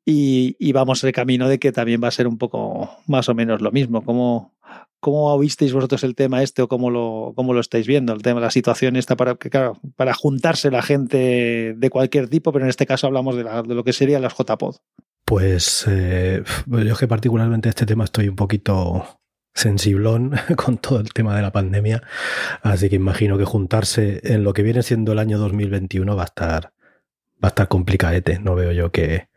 Y, 0.04 0.72
vamos 0.72 1.02
de 1.02 1.12
camino 1.12 1.48
de 1.48 1.58
que 1.58 1.72
también 1.72 2.00
va 2.02 2.08
a 2.08 2.12
ser 2.12 2.26
un 2.26 2.38
poco 2.38 2.90
más 3.06 3.28
o 3.28 3.34
menos 3.34 3.60
lo 3.60 3.70
mismo. 3.70 4.02
¿Cómo, 4.02 4.56
cómo 4.98 5.38
visteis 5.38 5.72
vosotros 5.72 6.02
el 6.04 6.14
tema 6.14 6.42
este 6.42 6.62
o 6.62 6.68
cómo 6.68 6.90
lo, 6.90 7.32
cómo 7.36 7.52
lo 7.52 7.60
estáis 7.60 7.86
viendo? 7.86 8.12
El 8.12 8.22
tema, 8.22 8.40
la 8.40 8.50
situación 8.50 8.96
esta 8.96 9.16
para 9.16 9.36
que, 9.36 9.50
claro, 9.50 9.78
para 9.96 10.14
juntarse 10.14 10.70
la 10.70 10.82
gente 10.82 11.74
de 11.76 11.90
cualquier 11.90 12.28
tipo, 12.28 12.52
pero 12.52 12.64
en 12.64 12.70
este 12.70 12.86
caso 12.86 13.06
hablamos 13.06 13.36
de, 13.36 13.44
la- 13.44 13.62
de 13.62 13.74
lo 13.74 13.84
que 13.84 13.92
serían 13.92 14.22
las 14.22 14.34
JPod. 14.36 14.76
Pues 15.24 15.84
eh, 15.88 16.42
yo 16.66 16.78
es 16.78 16.98
que 16.98 17.06
particularmente 17.06 17.68
este 17.68 17.86
tema 17.86 18.04
estoy 18.04 18.28
un 18.28 18.36
poquito 18.36 19.20
sensiblón 19.54 20.32
con 20.56 20.78
todo 20.78 20.98
el 21.00 21.12
tema 21.12 21.36
de 21.36 21.42
la 21.42 21.52
pandemia, 21.52 22.02
así 22.62 22.88
que 22.88 22.96
imagino 22.96 23.38
que 23.38 23.44
juntarse 23.44 24.20
en 24.24 24.42
lo 24.42 24.52
que 24.54 24.62
viene 24.62 24.82
siendo 24.82 25.12
el 25.12 25.18
año 25.18 25.38
2021 25.38 26.16
va 26.16 26.22
a 26.22 26.26
estar 26.26 26.72
va 27.42 27.48
a 27.48 27.50
estar 27.50 27.68
complicadete. 27.68 28.38
No 28.38 28.54
veo 28.54 28.72
yo 28.72 28.90
que, 28.92 29.28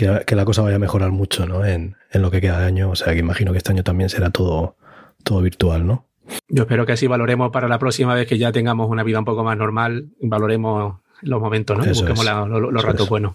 que, 0.00 0.24
que 0.26 0.34
la 0.36 0.44
cosa 0.44 0.62
vaya 0.62 0.76
a 0.76 0.78
mejorar 0.78 1.10
mucho 1.10 1.46
¿no? 1.46 1.64
en, 1.64 1.96
en 2.10 2.22
lo 2.22 2.30
que 2.30 2.40
queda 2.40 2.58
de 2.60 2.66
año, 2.66 2.90
o 2.90 2.96
sea 2.96 3.12
que 3.12 3.18
imagino 3.20 3.52
que 3.52 3.58
este 3.58 3.72
año 3.72 3.82
también 3.84 4.08
será 4.10 4.30
todo, 4.30 4.76
todo 5.24 5.40
virtual, 5.42 5.86
¿no? 5.86 6.06
Yo 6.48 6.62
espero 6.62 6.86
que 6.86 6.92
así 6.92 7.06
valoremos 7.06 7.50
para 7.50 7.68
la 7.68 7.78
próxima 7.78 8.14
vez 8.14 8.26
que 8.28 8.38
ya 8.38 8.52
tengamos 8.52 8.88
una 8.88 9.02
vida 9.02 9.18
un 9.18 9.24
poco 9.24 9.42
más 9.44 9.56
normal, 9.58 10.06
valoremos 10.22 10.96
los 11.22 11.40
momentos, 11.40 11.76
¿no? 11.76 11.84
Eso 11.84 11.92
Busquemos 12.00 12.20
es. 12.20 12.24
la- 12.24 12.46
lo- 12.46 12.60
los 12.70 12.80
Eso 12.82 12.86
ratos 12.86 13.04
es. 13.06 13.10
buenos. 13.10 13.34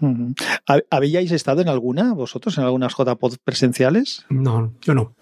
Ujú. 0.00 0.32
¿Hab- 0.66 0.84
¿Habíais 0.90 1.32
estado 1.32 1.60
en 1.60 1.68
alguna, 1.68 2.14
vosotros, 2.14 2.56
en 2.58 2.64
algunas 2.64 2.94
JPod 2.96 3.34
presenciales? 3.44 4.24
No, 4.28 4.72
yo 4.82 4.94
no. 4.94 5.14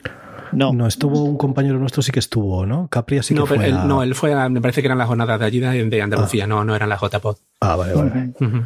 No. 0.53 0.73
No, 0.73 0.87
estuvo 0.87 1.25
un 1.25 1.37
compañero 1.37 1.79
nuestro, 1.79 2.03
sí 2.03 2.13
que 2.13 2.21
estuvo, 2.21 2.65
¿no? 2.67 2.87
Capri 2.89 3.19
así 3.19 3.35
no, 3.35 3.43
que 3.45 3.49
pero 3.51 3.61
fue. 3.63 3.71
él, 3.71 3.77
a- 3.77 3.85
no, 3.87 4.03
él 4.05 4.15
fue, 4.15 4.33
a- 4.35 4.49
me 4.49 4.61
parece 4.61 4.83
que 4.83 4.87
eran 4.89 4.99
las 4.99 5.09
jornadas 5.09 5.41
de 5.41 5.47
allí 5.47 5.59
de, 5.59 5.85
de 5.85 6.03
Andalucía, 6.03 6.47
no, 6.47 6.65
no 6.65 6.77
eran 6.77 6.89
las 6.89 7.01
JPod. 7.01 7.37
Ah, 7.61 7.75
vale, 7.77 7.95
vale. 7.95 8.11
Ujú. 8.39 8.45
Ujú. 8.45 8.59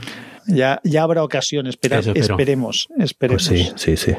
Ya, 0.48 0.80
ya 0.82 1.02
habrá 1.02 1.22
ocasión, 1.22 1.66
esperemos, 1.66 2.06
esperemos. 2.16 2.88
Pues 2.98 3.44
sí, 3.44 3.70
sí, 3.76 3.96
sí. 3.96 4.12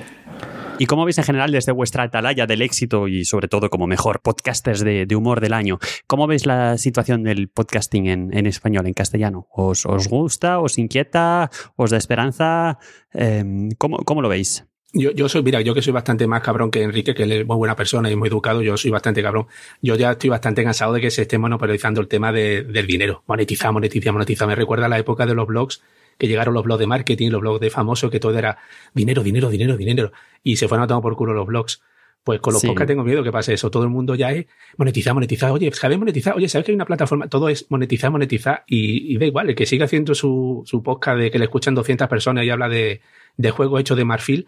¿Y 0.82 0.86
cómo 0.86 1.04
veis 1.04 1.18
en 1.18 1.26
general 1.26 1.52
desde 1.52 1.74
vuestra 1.74 2.04
atalaya 2.04 2.46
del 2.48 2.62
éxito 2.62 3.10
y 3.10 3.26
sobre 3.26 3.50
todo 3.50 3.70
como 3.70 3.86
mejor 3.86 4.22
podcasters 4.22 4.80
de, 4.80 5.06
de 5.06 5.16
humor 5.18 5.42
del 5.42 5.52
año? 5.52 5.78
¿Cómo 6.08 6.26
veis 6.26 6.46
la 6.46 6.78
situación 6.78 7.24
del 7.24 7.50
podcasting 7.50 8.08
en, 8.08 8.38
en 8.38 8.46
español, 8.46 8.88
en 8.88 8.94
castellano? 8.94 9.48
¿Os, 9.52 9.86
os 9.86 10.08
gusta? 10.08 10.60
¿Os 10.60 10.78
inquieta? 10.78 11.50
¿Os 11.76 11.90
da 11.92 11.98
esperanza? 11.98 12.78
Em, 13.12 13.72
¿cómo, 13.78 13.98
¿Cómo 14.06 14.22
lo 14.22 14.30
veis? 14.30 14.64
Yo, 14.94 15.12
yo 15.12 15.28
soy, 15.28 15.44
mira, 15.44 15.60
yo 15.62 15.74
que 15.76 15.82
soy 15.82 15.92
bastante 15.94 16.26
más 16.28 16.42
cabrón 16.42 16.72
que 16.72 16.82
Enrique, 16.82 17.14
que 17.14 17.24
él 17.24 17.32
es 17.34 17.46
muy 17.46 17.58
buena 17.58 17.76
persona 17.76 18.10
y 18.10 18.16
muy 18.16 18.30
educado, 18.30 18.62
yo 18.62 18.78
soy 18.78 18.90
bastante 18.90 19.22
cabrón. 19.22 19.48
Yo 19.82 19.96
ya 19.96 20.12
estoy 20.12 20.30
bastante 20.30 20.64
cansado 20.64 20.94
de 20.94 21.02
que 21.02 21.12
se 21.12 21.24
esté 21.24 21.38
monopolizando 21.38 22.00
el 22.00 22.08
tema 22.08 22.32
de- 22.32 22.64
del 22.64 22.88
dinero. 22.88 23.24
Monetiza, 23.28 23.72
monetiza, 23.74 24.12
monetiza. 24.14 24.48
Me 24.48 24.56
recuerda 24.56 24.86
a 24.86 24.90
la 24.90 24.98
época 24.98 25.26
de 25.26 25.36
los 25.36 25.46
blogs, 25.46 25.82
que 26.20 26.28
llegaron 26.28 26.54
los 26.54 26.64
blogs 26.64 26.80
de 26.80 26.86
marketing, 26.86 27.32
los 27.32 27.42
blogs 27.42 27.60
de 27.62 27.72
famosos, 27.72 28.12
que 28.12 28.20
todo 28.20 28.38
era 28.38 28.60
dinero, 28.94 29.24
dinero, 29.24 29.50
dinero, 29.50 29.76
dinero. 29.78 30.12
Y 30.44 30.58
se 30.58 30.68
fueron 30.68 30.84
a 30.84 30.88
tomar 30.88 31.02
por 31.02 31.16
culo 31.16 31.34
los 31.34 31.48
blogs. 31.48 31.82
Pues 32.22 32.42
con 32.42 32.52
los 32.54 32.62
Sí. 32.62 32.68
podcasts 32.68 32.90
tengo 32.90 33.04
miedo 33.06 33.24
que 33.24 33.32
pase 33.32 33.54
eso. 33.54 33.72
Todo 33.72 33.84
el 33.84 33.90
mundo 33.90 34.14
ya 34.14 34.32
es 34.34 34.46
monetizar, 34.78 35.14
monetizar. 35.14 35.52
Oye, 35.52 35.72
¿sabes 35.72 35.98
monetizar? 35.98 36.36
Oye, 36.36 36.50
¿sabes 36.50 36.66
que 36.66 36.74
hay 36.74 36.76
una 36.76 36.86
plataforma? 36.86 37.28
Todo 37.30 37.48
es 37.48 37.66
monetizar, 37.72 38.12
monetizar. 38.12 38.66
Y, 38.68 39.16
y 39.16 39.18
da 39.18 39.26
igual, 39.26 39.50
el 39.50 39.56
que 39.56 39.66
siga 39.66 39.86
haciendo 39.86 40.14
su, 40.14 40.62
su 40.66 40.84
podcast 40.84 41.18
de 41.18 41.32
que 41.32 41.40
le 41.40 41.46
escuchan 41.46 41.74
200 41.74 42.08
personas 42.10 42.44
y 42.44 42.50
habla 42.50 42.68
de, 42.68 43.00
de 43.38 43.52
juegos 43.52 43.80
hechos 43.80 43.98
de 43.98 44.04
marfil, 44.04 44.48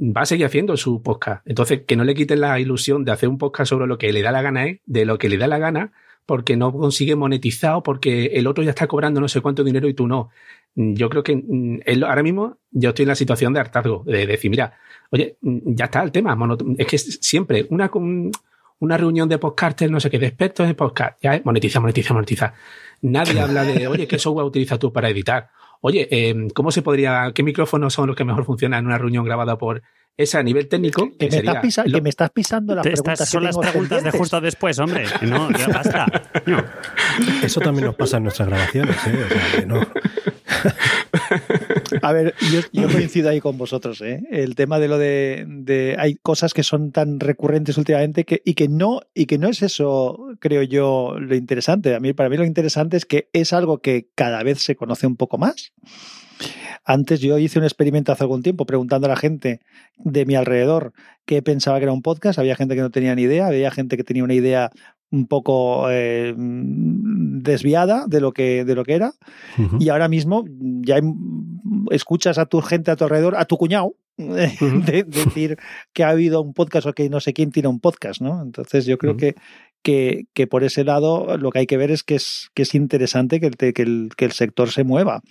va 0.00 0.22
a 0.22 0.26
seguir 0.26 0.46
haciendo 0.46 0.76
su 0.76 1.00
podcast. 1.02 1.46
Entonces, 1.48 1.82
que 1.86 1.94
no 1.94 2.02
le 2.02 2.14
quiten 2.14 2.40
la 2.40 2.58
ilusión 2.58 3.04
de 3.04 3.12
hacer 3.12 3.28
un 3.28 3.38
podcast 3.38 3.70
sobre 3.70 3.86
lo 3.86 3.96
que 3.96 4.12
le 4.12 4.20
da 4.22 4.32
la 4.32 4.42
gana, 4.42 4.66
¿eh? 4.66 4.80
de 4.86 5.04
lo 5.06 5.18
que 5.18 5.28
le 5.28 5.38
da 5.38 5.46
la 5.46 5.58
gana, 5.58 5.92
porque 6.28 6.58
no 6.58 6.70
consigue 6.74 7.16
monetizar 7.16 7.76
o 7.76 7.82
porque 7.82 8.26
el 8.34 8.46
otro 8.46 8.62
ya 8.62 8.68
está 8.68 8.86
cobrando 8.86 9.18
no 9.18 9.28
sé 9.28 9.40
cuánto 9.40 9.64
dinero 9.64 9.88
y 9.88 9.94
tú 9.94 10.06
no. 10.06 10.28
Yo 10.74 11.08
creo 11.08 11.22
que 11.22 11.36
mm, 11.36 12.04
ahora 12.04 12.22
mismo 12.22 12.58
yo 12.70 12.90
estoy 12.90 13.04
en 13.04 13.08
la 13.08 13.14
situación 13.14 13.54
de 13.54 13.60
hartazgo, 13.60 14.04
de 14.04 14.26
decir, 14.26 14.50
mira, 14.50 14.74
oye, 15.08 15.38
mm, 15.40 15.74
ya 15.74 15.86
está 15.86 16.02
el 16.02 16.12
tema. 16.12 16.36
Es 16.76 16.86
que 16.86 16.98
siempre 16.98 17.66
una, 17.70 17.90
una 18.78 18.98
reunión 18.98 19.26
de 19.26 19.38
podcasters, 19.38 19.90
no 19.90 20.00
sé 20.00 20.10
qué, 20.10 20.18
de 20.18 20.26
expertos 20.26 20.68
en 20.68 20.74
podcast, 20.74 21.18
ya 21.22 21.40
monetiza, 21.44 21.80
monetiza, 21.80 22.12
monetiza. 22.12 22.52
Nadie 23.00 23.40
habla 23.40 23.64
de, 23.64 23.88
oye, 23.88 24.06
¿qué 24.06 24.18
software 24.18 24.44
utilizas 24.44 24.78
tú 24.78 24.92
para 24.92 25.08
editar? 25.08 25.48
Oye, 25.80 26.08
em, 26.10 26.50
¿cómo 26.50 26.70
se 26.72 26.82
podría, 26.82 27.30
qué 27.34 27.42
micrófonos 27.42 27.94
son 27.94 28.08
los 28.08 28.16
que 28.16 28.24
mejor 28.24 28.44
funcionan 28.44 28.80
en 28.80 28.86
una 28.86 28.98
reunión 28.98 29.24
grabada 29.24 29.56
por 29.58 29.82
ese 30.16 30.38
a 30.38 30.42
nivel 30.42 30.68
técnico? 30.68 31.10
Que, 31.18 31.28
me, 31.30 32.08
estás 32.08 32.30
pisando 32.30 32.74
las 32.74 32.82
preguntas. 32.82 33.12
Estas 33.12 33.28
son 33.28 33.44
las 33.44 33.56
preguntas 33.56 34.02
de 34.02 34.10
justo 34.10 34.40
después, 34.40 34.78
hombre. 34.78 35.04
No, 35.22 35.50
ya 35.52 35.68
basta. 35.68 36.06
Eso 37.42 37.60
también 37.60 37.86
nos 37.86 37.94
pasa 37.94 38.16
en 38.16 38.24
nuestras 38.24 38.48
grabaciones, 38.48 38.96
¿eh? 39.06 39.24
O 39.24 39.28
sea, 39.28 39.60
que 39.60 39.66
no. 39.66 39.80
A 42.02 42.12
ver, 42.12 42.34
yo, 42.72 42.88
coincido 42.88 43.30
ahí 43.30 43.40
con 43.40 43.58
vosotros. 43.58 44.00
¿eh? 44.00 44.22
El 44.30 44.54
tema 44.54 44.78
de 44.78 44.88
lo 44.88 44.98
de, 44.98 45.96
hay 45.98 46.16
cosas 46.16 46.54
que 46.54 46.62
son 46.62 46.92
tan 46.92 47.20
recurrentes 47.20 47.78
últimamente 47.78 48.24
que, 48.24 48.42
y 48.44 48.54
que 48.54 48.68
no 48.68 49.00
y 49.14 49.26
que 49.26 49.38
no 49.38 49.48
es 49.48 49.62
eso, 49.62 50.28
creo 50.40 50.62
yo, 50.62 51.16
lo 51.18 51.34
interesante. 51.34 51.94
A 51.94 52.00
mí 52.00 52.12
para 52.12 52.28
mí 52.28 52.36
lo 52.36 52.44
interesante 52.44 52.96
es 52.96 53.04
que 53.04 53.28
es 53.32 53.52
algo 53.52 53.78
que 53.78 54.08
cada 54.14 54.42
vez 54.42 54.60
se 54.60 54.76
conoce 54.76 55.06
un 55.06 55.16
poco 55.16 55.38
más. 55.38 55.72
Antes 56.84 57.20
yo 57.20 57.38
hice 57.38 57.58
un 57.58 57.64
experimento 57.64 58.12
hace 58.12 58.24
algún 58.24 58.42
tiempo 58.42 58.64
preguntando 58.64 59.06
a 59.06 59.10
la 59.10 59.16
gente 59.16 59.60
de 59.98 60.24
mi 60.24 60.36
alrededor 60.36 60.92
qué 61.26 61.42
pensaba 61.42 61.78
que 61.78 61.84
era 61.84 61.92
un 61.92 62.02
podcast. 62.02 62.38
Había 62.38 62.56
gente 62.56 62.74
que 62.74 62.80
no 62.80 62.90
tenía 62.90 63.14
ni 63.14 63.22
idea, 63.22 63.46
había 63.46 63.70
gente 63.70 63.96
que 63.96 64.04
tenía 64.04 64.24
una 64.24 64.34
idea 64.34 64.70
un 65.10 65.26
poco 65.26 65.90
eh, 65.90 66.34
desviada 66.36 68.06
de 68.06 68.20
lo 68.20 68.32
que, 68.32 68.64
de 68.64 68.74
lo 68.74 68.84
que 68.84 68.94
era. 68.94 69.12
Y 69.78 69.88
ahora 69.88 70.08
mismo 70.08 70.44
ya 70.82 71.00
escuchas 71.90 72.38
a 72.38 72.46
tu 72.46 72.60
gente 72.60 72.90
a 72.90 72.96
tu 72.96 73.04
alrededor, 73.04 73.36
a 73.36 73.44
tu 73.44 73.56
cuñado, 73.56 73.94
de, 74.16 75.04
decir 75.06 75.58
que 75.92 76.04
ha 76.04 76.10
habido 76.10 76.42
un 76.42 76.52
podcast 76.52 76.86
o 76.86 76.92
que 76.92 77.08
no 77.08 77.20
sé 77.20 77.32
quién 77.32 77.52
tiene 77.52 77.68
un 77.68 77.80
podcast, 77.80 78.20
¿no? 78.20 78.42
Entonces 78.42 78.84
yo 78.84 78.98
creo 78.98 79.16
que, 79.16 79.36
que, 79.82 80.24
que, 80.34 80.46
por 80.46 80.64
ese 80.64 80.84
lado 80.84 81.36
lo 81.38 81.50
que 81.50 81.60
hay 81.60 81.66
que 81.66 81.76
ver 81.76 81.90
es 81.90 82.02
que 82.02 82.16
es, 82.16 82.50
que 82.54 82.62
es 82.62 82.74
interesante 82.74 83.40
que 83.40 83.46
el, 83.46 83.56
que 83.56 83.82
el, 83.82 84.10
que 84.16 84.24
el 84.24 84.32
sector 84.32 84.70
se 84.70 84.84
mueva, 84.84 85.22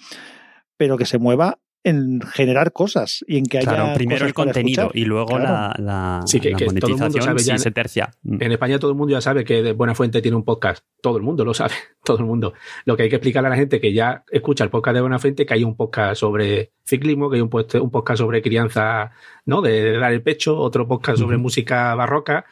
pero 0.78 0.98
que 0.98 1.06
se 1.06 1.18
mueva 1.18 1.60
en 1.88 2.20
generar 2.22 2.74
cosas 2.74 3.24
y 3.28 3.38
en 3.38 3.46
que 3.46 3.60
haya. 3.60 3.74
Claro, 3.74 3.94
primero 3.96 4.26
el 4.26 4.34
contenido 4.34 4.92
y 4.94 5.06
luego 5.06 5.40
la, 5.40 5.74
la, 5.80 6.26
monetización 6.66 7.40
si 7.40 7.58
se 7.58 7.72
tercia. 7.72 8.12
Mm. 8.24 8.44
En 8.44 8.52
España 8.52 8.78
todo 8.78 8.92
el 8.92 8.98
mundo 8.98 9.14
ya 9.14 9.22
sabe 9.22 9.46
que 9.46 9.64
de 9.64 9.72
Buena 9.72 9.96
Fuente 9.96 10.22
tiene 10.22 10.36
un 10.36 10.44
podcast. 10.44 10.84
Todo 11.02 11.16
el 11.16 11.24
mundo 11.24 11.46
lo 11.46 11.54
sabe, 11.54 11.74
todo 12.04 12.18
el 12.18 12.26
mundo. 12.26 12.54
Lo 12.84 12.98
que 12.98 13.04
hay 13.04 13.10
que 13.10 13.16
explicarle 13.16 13.48
a 13.48 13.52
la 13.52 13.56
gente 13.56 13.80
que 13.80 13.94
ya 13.94 14.26
escucha 14.30 14.66
el 14.66 14.70
podcast 14.70 14.96
de 14.96 15.02
Buena 15.02 15.18
Fuente, 15.18 15.46
que 15.46 15.54
hay 15.54 15.64
un 15.64 15.78
podcast 15.78 16.20
sobre 16.20 16.74
ciclismo, 16.86 17.30
que 17.30 17.38
hay 17.38 17.42
un, 17.42 17.50
un 17.54 17.92
podcast 17.92 18.20
sobre 18.20 18.42
crianza, 18.42 19.12
¿no? 19.46 19.62
De, 19.62 19.98
dar 19.98 20.12
el 20.12 20.22
pecho, 20.22 20.58
otro 20.58 20.88
podcast 20.88 21.20
sobre 21.20 21.38
música 21.38 21.96
barroca. 21.96 22.46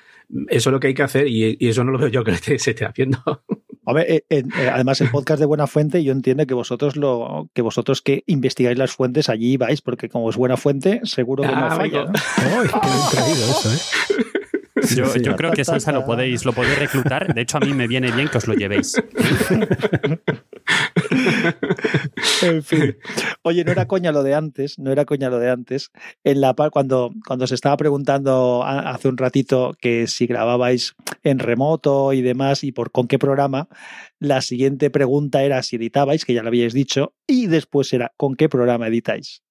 Eso 0.48 0.70
es 0.70 0.74
lo 0.74 0.80
que 0.80 0.88
hay 0.88 0.94
que 0.94 1.04
hacer 1.04 1.28
y, 1.28 1.58
y 1.60 1.68
eso 1.68 1.84
no 1.84 1.92
lo 1.92 2.00
veo 2.00 2.08
yo 2.08 2.24
que 2.24 2.36
se 2.36 2.56
esté 2.56 2.86
haciendo. 2.86 3.20
Eh, 3.98 4.24
eh, 4.30 4.44
además 4.72 5.00
el 5.02 5.12
podcast 5.12 5.40
de 5.40 5.46
Buena 5.46 5.68
Fuente, 5.68 6.04
yo 6.04 6.12
entiendo 6.12 6.46
que 6.46 6.54
vosotros 6.54 6.96
lo 6.96 7.50
que 7.54 7.62
vosotros 7.62 8.02
que 8.02 8.24
investigáis 8.26 8.78
las 8.78 8.92
fuentes 8.92 9.30
allí 9.30 9.58
vais, 9.58 9.82
porque 9.82 10.10
como 10.10 10.30
es 10.30 10.38
buena 10.38 10.58
fuente, 10.58 11.02
seguro 11.04 11.44
que 11.44 11.50
no 11.50 11.66
ah, 11.66 11.76
falla. 11.76 12.06
Yo, 14.94 15.36
creo 15.36 15.52
que 15.52 15.66
Sansa 15.66 15.92
lo 15.92 16.06
podéis, 16.06 16.46
lo 16.46 16.54
podéis 16.54 16.78
reclutar. 16.78 17.34
De 17.34 17.42
hecho, 17.42 17.58
a 17.58 17.60
mí 17.62 17.74
me 17.74 17.88
viene 17.88 18.12
bien 18.12 18.28
que 18.28 18.38
os 18.38 18.48
lo 18.48 18.54
llevéis. 18.54 18.94
en 22.42 22.64
fin. 22.64 22.98
Oye, 23.44 23.64
no 23.64 23.72
era 23.72 23.88
coña 23.88 24.12
lo 24.12 24.24
de 24.24 24.36
antes, 24.36 24.80
no 24.80 24.92
era 24.92 25.06
coña 25.06 25.30
lo 25.30 25.40
de 25.40 25.50
antes. 25.50 25.92
En 26.24 26.42
la 26.42 26.54
cuando, 26.72 27.12
cuando 27.28 27.48
se 27.48 27.56
estaba 27.56 27.78
preguntando 27.78 28.64
hace 28.64 29.08
un 29.08 29.18
ratito 29.18 29.74
que 29.80 30.08
si 30.08 30.28
grababais 30.28 30.96
en 31.24 31.40
remoto 31.40 32.14
y 32.14 32.22
demás 32.22 32.64
y 32.64 32.72
por 32.72 32.92
con 32.92 33.08
qué 33.08 33.20
programa, 33.20 33.68
la 34.20 34.42
siguiente 34.42 34.90
pregunta 34.90 35.44
era 35.44 35.62
si 35.64 35.76
editabais, 35.76 36.26
que 36.26 36.34
ya 36.34 36.42
lo 36.42 36.48
habíais 36.50 36.74
dicho, 36.74 37.14
y 37.28 37.48
después 37.48 37.92
era 37.94 38.14
con 38.18 38.36
qué 38.36 38.50
programa 38.50 38.88
editáis. 38.88 39.44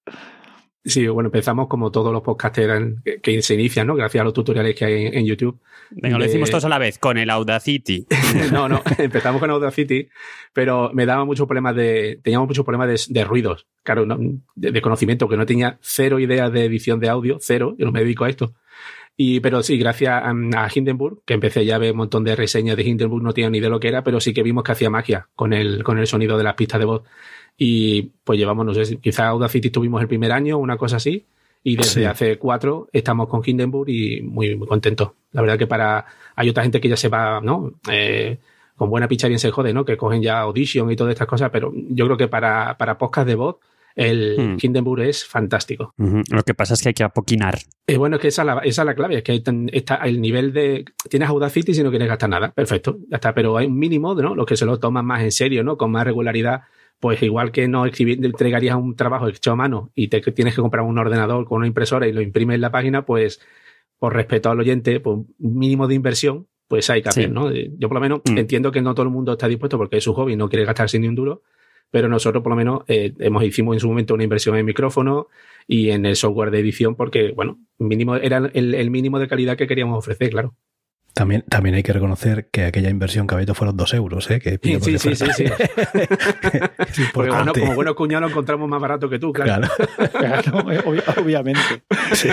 Sí, 0.87 1.07
bueno, 1.09 1.29
empezamos 1.29 1.67
como 1.67 1.91
todos 1.91 2.13
los 2.13 2.21
podcasters 2.21 2.97
que, 3.23 3.41
se 3.41 3.55
inician, 3.55 3.87
¿no? 3.87 3.95
Gracias 3.95 4.21
a 4.21 4.25
los 4.25 4.35
tutoriales 4.35 4.75
que 4.75 4.85
hay 4.85 5.07
en, 5.07 5.25
YouTube. 5.25 5.59
Venga, 5.91 6.19
lo 6.19 6.25
decimos 6.25 6.51
todos 6.51 6.67
a 6.67 6.69
la 6.69 6.79
vez, 6.79 6.99
con 6.99 7.17
el 7.17 7.31
Audacity. 7.31 8.07
no, 8.53 8.69
no, 8.69 8.83
empezamos 8.99 9.41
con 9.41 9.49
Audacity, 9.49 10.09
pero 10.53 10.91
me 10.93 11.07
daba 11.07 11.25
muchos 11.25 11.47
problemas 11.47 11.75
de, 11.75 12.21
teníamos 12.23 12.49
muchos 12.49 12.67
problemas 12.67 13.09
de, 13.09 13.25
ruidos, 13.25 13.67
claro, 13.83 14.07
de, 14.55 14.83
conocimiento, 14.83 15.27
que 15.27 15.39
no 15.39 15.47
tenía 15.47 15.79
cero 15.81 16.19
ideas 16.19 16.53
de 16.53 16.67
edición 16.67 17.01
de 17.01 17.09
audio, 17.09 17.39
cero, 17.41 17.75
yo 17.79 17.87
no 17.87 17.93
me 17.93 18.01
dedico 18.01 18.25
a 18.25 18.29
esto. 18.29 18.53
Y, 19.17 19.41
pero 19.41 19.63
sí, 19.63 19.79
gracias 19.79 20.13
a, 20.13 20.29
a, 20.29 20.69
Hindenburg, 20.75 21.23
que 21.25 21.35
empecé 21.35 21.65
ya 21.65 21.77
a 21.77 21.79
ver 21.79 21.93
un 21.93 21.99
montón 21.99 22.25
de 22.25 22.37
reseñas 22.37 22.77
de 22.77 22.83
Hindenburg, 22.83 23.23
no 23.23 23.33
tenía 23.33 23.49
ni 23.49 23.59
idea 23.59 23.69
de 23.69 23.71
lo 23.71 23.81
que 23.81 23.89
era, 23.89 24.05
pero 24.05 24.21
sí 24.21 24.35
que 24.35 24.43
vimos 24.43 24.65
que 24.65 24.73
hacía 24.73 24.91
magia 24.91 25.29
con 25.35 25.55
el, 25.55 25.83
con 25.83 25.99
el 25.99 26.07
sonido 26.07 26.37
de 26.37 26.45
las 26.45 26.55
pistas 26.55 26.81
de 26.81 26.85
voz. 26.85 27.05
Y 27.57 28.03
pues 28.25 28.39
llevamos, 28.39 28.67
no 28.67 28.75
sé, 28.75 28.97
quizá 28.99 29.29
Audacity 29.29 29.71
tuvimos 29.71 30.01
el 30.03 30.09
primer 30.09 30.33
año, 30.33 30.59
una 30.59 30.77
cosa 30.77 30.97
así. 30.97 31.27
Y 31.67 31.77
desde 31.77 32.07
hace 32.07 32.39
cuatro 32.39 32.89
estamos 32.93 33.27
con 33.27 33.41
Hindenburg 33.45 33.89
y 33.89 34.21
muy, 34.21 34.55
muy 34.55 34.69
contentos. 34.69 35.13
La 35.33 35.41
verdad 35.41 35.59
que 35.59 35.67
para, 35.67 36.05
hay 36.37 36.51
otra 36.51 36.63
gente 36.63 36.79
que 36.79 36.91
ya 36.91 36.97
se 36.97 37.09
va, 37.09 37.41
¿no? 37.41 37.73
Eh, 37.91 38.39
con 38.77 38.91
buena 38.91 39.09
picha 39.09 39.29
bien 39.29 39.39
se 39.39 39.51
jode, 39.51 39.73
¿no? 39.73 39.85
Que 39.85 39.97
cogen 39.97 40.21
ya 40.21 40.41
Audition 40.41 40.91
y 40.91 40.97
todas 40.97 41.13
estas 41.13 41.27
cosas, 41.27 41.51
pero 41.51 41.73
yo 41.75 42.05
creo 42.05 42.17
que 42.19 42.29
para, 42.29 42.77
para 42.77 42.99
podcast 42.99 43.27
de 43.27 43.35
voz, 43.35 43.57
el 43.95 44.37
hmm. 44.37 44.57
Hindenburg 44.61 45.03
es 45.03 45.25
fantástico. 45.25 45.95
Lo 45.97 46.43
que 46.43 46.55
pasa 46.55 46.75
es 46.75 46.83
que 46.83 46.89
hay 46.89 46.95
que 46.95 47.05
apoquinar. 47.05 47.59
Eh, 47.87 47.97
bueno, 47.97 48.17
es 48.17 48.23
que 48.23 48.29
esa 48.29 48.43
es, 48.43 48.47
la, 48.47 48.59
esa 48.59 48.83
es 48.83 48.87
la 48.87 48.95
clave, 48.95 49.19
es 49.19 49.23
que 49.23 49.43
está 49.73 49.97
el 49.97 50.21
nivel 50.21 50.53
de... 50.53 50.85
Tienes 51.09 51.29
Audacity 51.29 51.73
si 51.73 51.83
no 51.83 51.91
quieres 51.91 52.09
gastar 52.09 52.29
nada, 52.29 52.51
perfecto, 52.51 52.99
ya 53.09 53.17
está, 53.17 53.33
pero 53.33 53.57
hay 53.57 53.67
un 53.67 53.79
mínimo, 53.79 54.15
¿no? 54.15 54.35
Los 54.35 54.47
que 54.47 54.57
se 54.57 54.67
lo 54.67 54.79
toman 54.79 55.07
más 55.07 55.23
en 55.23 55.33
serio, 55.33 55.63
¿no? 55.63 55.77
Con 55.77 55.93
más 55.93 56.05
regularidad 56.05 56.63
pues 57.05 57.23
igual 57.23 57.53
que 57.53 57.69
no 57.69 57.85
entregarías 57.85 58.77
un 58.77 58.97
trabajo 58.97 59.29
hecho 59.29 59.53
a 59.53 59.57
mano 59.57 59.93
y 59.95 60.09
te 60.09 60.23
tienes 60.23 60.55
que 60.55 60.63
comprar 60.63 60.87
un 60.87 60.97
ordenador 60.97 61.45
con 61.45 61.59
una 61.59 61.67
impresora 61.67 62.09
y 62.09 62.13
lo 62.15 62.23
imprimes 62.23 62.55
en 62.55 62.63
la 62.63 62.71
página, 62.71 63.05
pues 63.05 63.43
por 63.99 64.15
respeto 64.15 64.51
al 64.51 64.59
oyente, 64.59 65.01
pues 65.01 65.19
un 65.19 65.59
mínimo 65.59 65.87
de 65.87 65.97
inversión, 65.97 66.47
pues 66.67 66.89
hay 66.89 67.03
que 67.03 67.11
hacer, 67.11 67.31
¿no? 67.31 67.53
Yo 67.53 67.89
por 67.91 67.97
lo 67.97 68.01
menos 68.01 68.23
mm. 68.25 68.39
entiendo 68.39 68.73
que 68.73 68.81
no 68.81 68.95
todo 68.95 69.05
el 69.05 69.13
mundo 69.13 69.33
está 69.33 69.49
dispuesto 69.49 69.77
porque 69.77 69.99
es 69.99 70.05
su 70.05 70.15
hobby, 70.15 70.35
no 70.35 70.49
quiere 70.49 70.65
gastarse 70.65 70.99
ni 70.99 71.07
un 71.07 71.15
duro, 71.15 71.43
pero 71.91 72.09
nosotros 72.09 72.43
por 72.43 72.53
lo 72.53 72.57
menos 72.57 72.85
eh, 72.89 73.13
hemos 73.19 73.45
hicimos 73.45 73.77
en 73.77 73.81
su 73.81 73.89
momento 73.89 74.15
una 74.15 74.25
inversión 74.25 74.57
en 74.57 74.65
micrófono 74.65 75.29
y 75.67 75.91
en 75.91 76.07
el 76.07 76.17
software 76.17 76.51
de 76.51 76.61
edición 76.61 76.95
porque, 76.95 77.33
bueno, 77.33 77.59
mínimo 77.77 78.17
era 78.17 78.51
el 78.55 78.91
mínimo 78.91 79.19
de 79.19 79.29
calidad 79.29 79.59
que 79.59 79.67
queríamos 79.67 79.99
ofrecer, 79.99 80.31
claro. 80.31 80.55
También, 81.15 81.45
también 81.49 81.77
hay 81.77 81.85
que 81.85 81.93
reconocer 81.93 82.49
que 82.51 82.65
aquella 82.65 82.91
inversión 82.91 83.29
que 83.29 83.35
había 83.35 83.45
hecho 83.45 83.55
fueron 83.55 83.77
dos 83.77 83.95
euros, 83.95 84.29
¿eh? 84.33 84.41
Que 84.41 84.59
sí, 84.61 84.99
sí, 84.99 85.15
sí, 85.15 85.27
sí, 86.93 87.03
Porque 87.13 87.31
como 87.31 87.75
buenos 87.75 87.95
cuñados 87.95 88.23
lo 88.23 88.29
encontramos 88.31 88.69
más 88.69 88.81
barato 88.81 89.09
que 89.09 89.21
tú, 89.21 89.33
claro. 89.33 89.69
Claro, 90.13 90.59
obviamente. 91.23 91.85
Sí. 92.15 92.29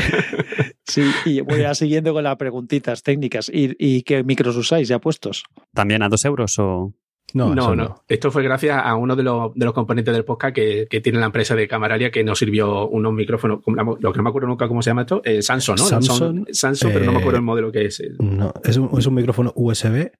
sí. 0.83 1.11
y 1.25 1.41
voy 1.41 1.63
a 1.63 1.75
siguiendo 1.75 2.11
con 2.11 2.23
las 2.23 2.35
preguntitas 2.37 3.03
técnicas. 3.03 3.49
¿Y, 3.53 3.75
¿Y 3.77 4.01
qué 4.01 4.23
micros 4.23 4.55
usáis 4.55 4.87
ya 4.87 4.97
puestos? 4.97 5.43
¿También 5.75 6.01
a 6.01 6.09
dos 6.09 6.25
euros 6.25 6.57
o...? 6.57 6.91
No, 7.33 7.55
no, 7.55 7.75
no, 7.75 8.03
Esto 8.07 8.29
fue 8.29 8.43
gracias 8.43 8.81
a 8.83 8.95
uno 8.95 9.15
de 9.15 9.23
los, 9.23 9.53
de 9.55 9.65
los 9.65 9.73
componentes 9.73 10.13
del 10.13 10.25
podcast 10.25 10.53
que, 10.53 10.87
que, 10.89 11.01
tiene 11.01 11.19
la 11.19 11.27
empresa 11.27 11.55
de 11.55 11.67
Camaralia 11.67 12.11
que 12.11 12.23
nos 12.23 12.39
sirvió 12.39 12.89
unos 12.89 13.13
micrófonos, 13.13 13.59
lo 13.65 14.11
que 14.11 14.17
no 14.17 14.23
me 14.23 14.29
acuerdo 14.29 14.47
nunca 14.47 14.67
cómo 14.67 14.81
se 14.81 14.89
llama 14.89 15.01
esto, 15.01 15.21
eh, 15.23 15.41
Samsung, 15.41 15.77
¿no? 15.77 15.85
Samsung, 15.85 16.45
Samsung 16.51 16.91
pero 16.91 17.05
no 17.05 17.13
me 17.13 17.19
acuerdo 17.19 17.37
el 17.37 17.45
modelo 17.45 17.71
que 17.71 17.85
es. 17.85 18.03
No, 18.19 18.53
es 18.63 18.77
un, 18.77 18.89
es 18.97 19.05
un 19.05 19.13
micrófono 19.13 19.53
USB, 19.55 20.11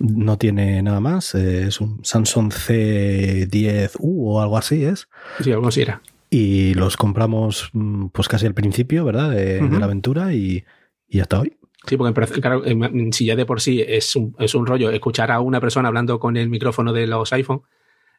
no 0.00 0.38
tiene 0.38 0.82
nada 0.82 1.00
más, 1.00 1.34
eh, 1.34 1.68
es 1.68 1.80
un 1.80 2.04
Samsung 2.04 2.52
C10U 2.52 3.98
o 4.00 4.42
algo 4.42 4.58
así, 4.58 4.84
¿es? 4.84 5.08
Sí, 5.40 5.52
algo 5.52 5.68
así 5.68 5.82
era. 5.82 6.02
Y 6.28 6.74
los 6.74 6.96
compramos 6.96 7.70
mm, 7.72 8.06
pues 8.08 8.28
casi 8.28 8.46
al 8.46 8.54
principio, 8.54 9.04
¿verdad? 9.04 9.30
De, 9.30 9.60
de 9.60 9.78
la 9.78 9.84
aventura 9.84 10.34
y, 10.34 10.64
y 11.08 11.20
hasta 11.20 11.40
hoy. 11.40 11.56
Sí, 11.86 11.96
porque 11.96 12.20
claro, 12.40 12.62
si 13.10 13.24
ya 13.26 13.34
de 13.36 13.44
por 13.46 13.60
sí 13.60 13.82
es 13.86 14.14
un, 14.16 14.34
es 14.38 14.54
un 14.54 14.66
rollo 14.66 14.90
escuchar 14.90 15.30
a 15.32 15.40
una 15.40 15.60
persona 15.60 15.88
hablando 15.88 16.18
con 16.20 16.36
el 16.36 16.48
micrófono 16.48 16.92
de 16.92 17.06
los 17.06 17.32
iPhone, 17.32 17.62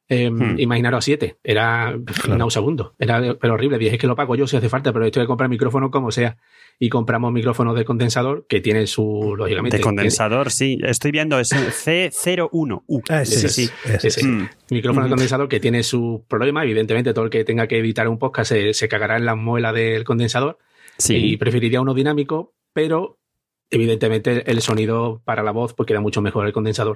Eh, 0.09 0.29
Hmm. 0.29 0.59
Imaginaros 0.59 1.05
7, 1.05 1.37
era 1.45 1.95
Claro. 2.25 2.43
un 2.43 2.51
segundo, 2.51 2.93
era 2.99 3.35
pero 3.39 3.53
horrible. 3.53 3.77
Dije, 3.77 3.93
es 3.95 4.01
que 4.01 4.05
lo 4.05 4.17
pago 4.17 4.35
yo 4.35 4.45
si 4.47 4.57
hace 4.57 4.67
falta, 4.67 4.91
pero 4.91 5.05
esto 5.05 5.21
de 5.21 5.27
comprar 5.27 5.49
micrófono 5.49 5.89
como 5.91 6.11
sea. 6.11 6.35
Y 6.77 6.89
compramos 6.89 7.31
micrófonos 7.31 7.73
de 7.73 7.85
condensador 7.85 8.45
que 8.49 8.59
tienen 8.59 8.85
su, 8.87 9.33
lógicamente. 9.37 9.77
De 9.77 9.83
condensador, 9.83 10.51
sí. 10.51 10.77
Estoy 10.83 11.11
viendo, 11.11 11.39
es 11.39 11.51
C01U. 12.11 13.01
Ah, 13.09 13.21
ese 13.21 13.45
es, 13.47 13.53
sí, 13.55 13.69
ese 13.85 14.07
ese 14.07 14.19
es. 14.19 14.25
Mm. 14.25 14.29
tiene 14.39 14.49
micrófono 14.71 15.05
de 15.05 15.07
Ujú. 15.07 15.15
condensador 15.15 15.47
que 15.47 15.59
tiene 15.61 15.83
su 15.83 16.25
problema. 16.27 16.63
Evidentemente, 16.63 17.13
todo 17.13 17.23
el 17.25 17.31
que 17.31 17.43
tenga 17.45 17.67
que 17.67 17.77
editar 17.79 18.07
un 18.09 18.17
podcast 18.19 18.49
se, 18.51 18.73
se 18.73 18.87
cagará 18.89 19.15
en 19.17 19.25
la 19.25 19.35
muela 19.35 19.71
del 19.71 20.03
condensador. 20.03 20.57
Sí. 20.97 21.15
Y 21.15 21.37
preferiría 21.37 21.79
uno 21.81 21.93
dinámico, 21.93 22.53
pero 22.73 23.19
evidentemente 23.73 24.49
el 24.49 24.61
sonido 24.61 25.21
para 25.25 25.41
la 25.41 25.51
voz 25.51 25.73
pues 25.73 25.87
queda 25.87 25.99
mucho 25.99 26.21
mejor 26.21 26.45
el 26.45 26.53
condensador. 26.53 26.95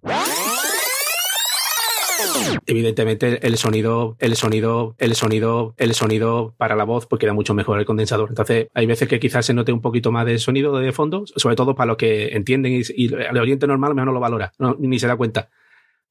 Evidentemente 2.68 3.46
el 3.46 3.58
sonido, 3.58 4.16
el 4.20 4.36
sonido, 4.36 4.96
el 5.00 5.16
sonido, 5.16 5.74
el 5.78 5.94
sonido 5.96 6.54
para 6.58 6.76
la 6.76 6.84
voz 6.84 7.08
pues 7.08 7.20
queda 7.20 7.34
mucho 7.34 7.56
mejor 7.56 7.80
el 7.80 7.86
condensador. 7.86 8.30
Entonces 8.30 8.68
hay 8.76 8.86
veces 8.86 9.08
que 9.08 9.20
quizás 9.20 9.46
se 9.46 9.56
note 9.56 9.72
un 9.72 9.82
poquito 9.82 10.12
más 10.12 10.26
de 10.28 10.38
sonido 10.38 10.78
de 10.78 10.92
fondo, 10.92 11.26
sobre 11.36 11.56
todo 11.56 11.74
para 11.76 11.88
los 11.88 11.98
que 11.98 12.36
entienden 12.36 12.84
y, 12.88 13.14
el 13.14 13.38
oyente 13.38 13.66
normal 13.66 13.96
no 13.96 14.06
lo 14.06 14.20
valora, 14.20 14.54
ni 14.78 15.00
se 15.00 15.08
da 15.08 15.18
cuenta. 15.18 15.50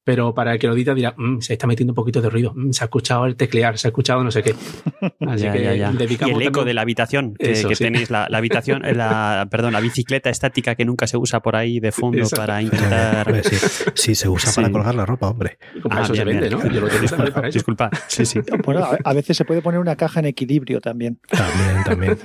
Pero 0.07 0.33
para 0.33 0.53
el 0.53 0.59
que 0.59 0.67
lo 0.67 0.73
edita 0.73 0.93
dirá, 0.95 1.13
"Mm, 1.17 1.41
se 1.41 1.51
está 1.51 1.67
metiendo 1.67 1.91
un 1.91 1.95
poquito 1.95 2.21
de 2.21 2.29
ruido, 2.29 2.53
mm, 2.55 2.71
se 2.71 2.81
ha 2.81 2.85
escuchado 2.85 3.25
el 3.25 3.35
teclear, 3.35 3.77
se 3.77 3.87
ha 3.87 3.89
escuchado 3.89 4.23
no 4.23 4.31
sé 4.31 4.41
qué. 4.41 4.55
Así 5.27 5.43
Ya, 5.43 5.51
que 5.51 5.61
ya, 5.61 5.75
ya. 5.75 5.91
Y 5.91 5.95
el 5.97 6.01
eco 6.11 6.25
también- 6.29 6.65
de 6.65 6.73
la 6.73 6.81
habitación, 6.83 7.33
que, 7.37 7.51
Eso, 7.51 7.67
que 7.67 7.75
sí. 7.75 7.83
tenéis 7.83 8.09
la, 8.09 8.27
la 8.29 8.37
habitación, 8.37 8.85
eh, 8.85 8.93
la, 8.95 9.47
perdón, 9.51 9.73
la 9.73 9.81
bicicleta 9.81 10.29
estática 10.29 10.75
que 10.75 10.85
nunca 10.85 11.07
se 11.07 11.17
usa 11.17 11.41
por 11.41 11.57
ahí 11.57 11.81
de 11.81 11.91
fondo 11.91 12.19
Exacto. 12.19 12.37
para 12.37 12.61
intentar. 12.61 13.43
sí, 13.43 13.57
sí, 13.95 14.15
se 14.15 14.29
usa 14.29 14.53
para 14.55 14.71
colgar 14.71 14.95
la 14.95 15.05
ropa, 15.05 15.27
hombre. 15.27 15.57
Ah, 15.89 16.03
eso 16.03 16.15
se 16.15 16.23
bien, 16.23 16.39
vende, 16.39 16.55
bien. 16.55 16.67
¿no? 16.69 16.71
Yo 16.73 16.79
lo 16.79 16.87
para 17.33 17.49
eso. 17.49 17.57
Disculpa, 17.57 17.89
sí, 18.07 18.25
sí. 18.25 18.39
Bueno, 18.63 18.87
a, 19.03 19.13
veces 19.13 19.35
se 19.35 19.43
puede 19.43 19.61
poner 19.61 19.81
una 19.81 19.97
caja 19.97 20.21
en 20.21 20.27
equilibrio 20.27 20.79
también, 20.79 21.19
También, 21.27 21.83
también. 21.83 22.17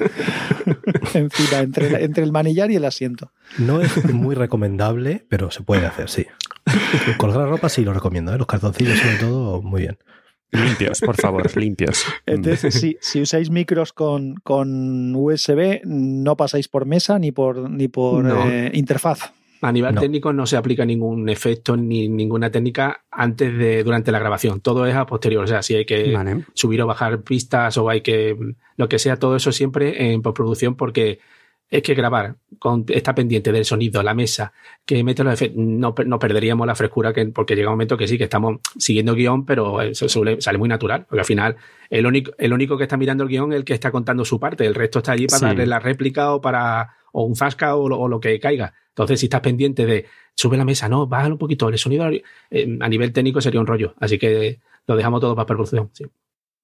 encima, 1.14 1.58
entre, 1.60 1.90
la- 1.90 1.98
entre 2.00 2.22
el 2.22 2.30
manillar 2.30 2.70
y 2.70 2.76
el 2.76 2.84
asiento. 2.84 3.32
No 3.58 3.80
es 3.80 4.04
muy 4.12 4.36
recomendable, 4.36 5.26
pero 5.28 5.50
se 5.50 5.62
puede 5.64 5.84
hacer, 5.86 6.08
sí. 6.08 6.26
Colgar 7.18 7.40
la 7.40 7.46
ropa 7.46 7.68
sí 7.68 7.84
lo 7.84 7.92
recomiendo, 7.92 8.32
¿eh? 8.34 8.38
los 8.38 8.46
cartoncillos 8.46 8.98
sobre 8.98 9.16
todo, 9.16 9.62
muy 9.62 9.82
bien. 9.82 9.98
Limpios, 10.50 11.00
por 11.00 11.16
favor, 11.16 11.50
limpios. 11.56 12.04
Entonces, 12.26 12.74
si, 12.74 12.98
si 13.00 13.22
usáis 13.22 13.48
micros 13.50 13.92
con, 13.94 14.34
con 14.42 15.14
USB, 15.14 15.80
no 15.84 16.36
pasáis 16.36 16.68
por 16.68 16.84
mesa 16.84 17.18
ni 17.18 17.32
por, 17.32 17.70
ni 17.70 17.88
por 17.88 18.22
No. 18.22 18.50
eh, 18.50 18.70
interfaz. 18.74 19.32
A 19.62 19.70
nivel 19.72 19.94
No. 19.94 20.00
técnico 20.00 20.32
no 20.32 20.44
se 20.44 20.56
aplica 20.56 20.84
ningún 20.84 21.28
efecto 21.28 21.76
ni 21.76 22.08
ninguna 22.08 22.50
técnica 22.50 23.04
antes 23.10 23.56
de 23.56 23.84
durante 23.84 24.10
la 24.12 24.18
grabación. 24.18 24.60
Todo 24.60 24.86
es 24.86 24.94
a 24.96 25.06
posterior. 25.06 25.44
O 25.44 25.46
sea, 25.46 25.62
si 25.62 25.74
hay 25.76 25.84
que 25.86 26.12
Vale. 26.12 26.44
subir 26.52 26.82
o 26.82 26.86
bajar 26.86 27.22
pistas 27.22 27.78
o 27.78 27.88
hay 27.88 28.00
que 28.02 28.36
lo 28.76 28.88
que 28.88 28.98
sea, 28.98 29.16
todo 29.18 29.36
eso 29.36 29.52
siempre 29.52 30.12
en 30.12 30.20
postproducción 30.20 30.74
porque 30.74 31.20
es 31.72 31.82
que 31.82 31.94
grabar 31.94 32.36
con 32.58 32.84
está 32.88 33.14
pendiente 33.14 33.50
del 33.50 33.64
sonido, 33.64 34.02
la 34.02 34.12
mesa, 34.14 34.52
que 34.84 35.02
mete 35.02 35.24
los 35.24 35.32
efectos, 35.32 35.58
no, 35.64 35.94
per- 35.94 36.06
no 36.06 36.18
perderíamos 36.18 36.66
la 36.66 36.74
frescura 36.74 37.12
que, 37.14 37.24
porque 37.26 37.56
llega 37.56 37.70
un 37.70 37.74
momento 37.74 37.96
que 37.96 38.06
sí, 38.06 38.18
que 38.18 38.24
estamos 38.24 38.58
siguiendo 38.76 39.14
guion, 39.14 39.46
pero 39.46 39.80
eso 39.80 40.06
sale 40.38 40.58
muy 40.58 40.68
natural, 40.68 41.06
porque 41.08 41.20
al 41.20 41.24
final 41.26 41.56
el 41.88 42.04
único, 42.06 42.32
el 42.36 42.52
único 42.52 42.76
que 42.76 42.84
está 42.84 42.96
mirando 42.98 43.24
el 43.24 43.30
guion 43.30 43.52
es 43.52 43.56
el 43.56 43.64
que 43.64 43.72
está 43.72 43.90
contando 43.90 44.24
su 44.24 44.38
parte, 44.38 44.66
el 44.66 44.74
resto 44.74 44.98
está 44.98 45.12
allí 45.12 45.26
para 45.26 45.38
Sí. 45.38 45.44
darle 45.46 45.66
la 45.66 45.78
réplica 45.80 46.34
o 46.34 46.40
para 46.42 46.94
o 47.12 47.24
un 47.24 47.36
zasca 47.36 47.74
o 47.76 47.88
lo, 47.88 47.98
o 47.98 48.08
lo 48.08 48.20
que 48.20 48.38
caiga. 48.38 48.74
Entonces, 48.90 49.20
si 49.20 49.26
estás 49.26 49.40
pendiente 49.40 49.86
de 49.86 50.04
sube 50.36 50.56
la 50.58 50.64
mesa, 50.66 50.88
no, 50.88 51.06
bájalo 51.06 51.34
un 51.34 51.38
poquito, 51.38 51.68
el 51.70 51.78
sonido 51.78 52.06
eh, 52.50 52.78
a 52.80 52.88
nivel 52.88 53.12
técnico 53.12 53.40
sería 53.40 53.60
un 53.60 53.66
rollo, 53.66 53.94
así 53.98 54.18
que 54.18 54.60
lo 54.86 54.94
dejamos 54.96 55.20
todo 55.20 55.34
para 55.34 55.46
postproducción. 55.46 55.90
Sí. 55.94 56.04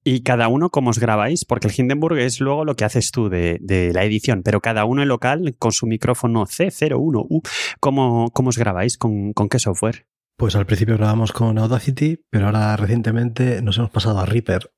Y 0.05 0.23
cada 0.23 0.49
uno, 0.49 0.71
¿cómo 0.71 0.91
os 0.91 0.99
grabáis? 0.99 1.45
Porque 1.45 1.69
el 1.69 1.75
Hindenburg 1.77 2.19
es 2.19 2.41
luego 2.41 2.65
lo 2.65 2.77
que 2.77 2.85
haces 2.85 3.11
tú 3.11 3.29
de, 3.29 3.59
la 3.93 4.05
edición, 4.05 4.43
pero 4.43 4.61
cada 4.61 4.85
uno 4.85 5.03
en 5.03 5.09
local 5.09 5.55
con 5.59 5.73
su 5.73 5.87
micrófono 5.87 6.47
C01U, 6.47 7.47
¿cómo, 7.81 8.31
cómo 8.33 8.49
os 8.49 8.59
grabáis? 8.59 8.97
¿Con, 8.97 9.33
con 9.33 9.49
qué 9.49 9.59
software? 9.59 10.07
Pues 10.37 10.55
al 10.55 10.67
principio 10.67 10.97
grabamos 10.97 11.33
con 11.33 11.59
Audacity, 11.59 12.25
pero 12.31 12.47
ahora 12.47 12.77
recientemente 12.77 13.61
nos 13.61 13.79
hemos 13.79 13.91
pasado 13.91 14.21
a 14.21 14.27
Reaper. 14.27 14.71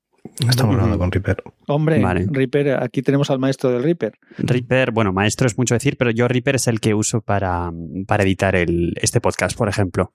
Estamos 0.47 0.75
grabando 0.75 0.97
con 0.97 1.11
Reaper. 1.11 1.43
Hombre, 1.67 1.99
Vale. 1.99 2.25
Reaper, 2.29 2.81
aquí 2.83 3.01
tenemos 3.01 3.29
al 3.29 3.39
maestro 3.39 3.71
del 3.71 3.83
Reaper. 3.83 4.13
Reaper, 4.37 4.91
bueno, 4.91 5.13
maestro 5.13 5.47
es 5.47 5.57
mucho 5.57 5.73
decir, 5.75 5.97
pero 5.97 6.11
yo 6.11 6.27
Reaper 6.27 6.55
es 6.55 6.67
el 6.67 6.79
que 6.79 6.93
uso 6.93 7.21
para, 7.21 7.71
para 8.07 8.23
editar 8.23 8.55
el, 8.55 8.93
este 9.01 9.21
podcast, 9.21 9.57
por 9.57 9.69
ejemplo. 9.69 10.13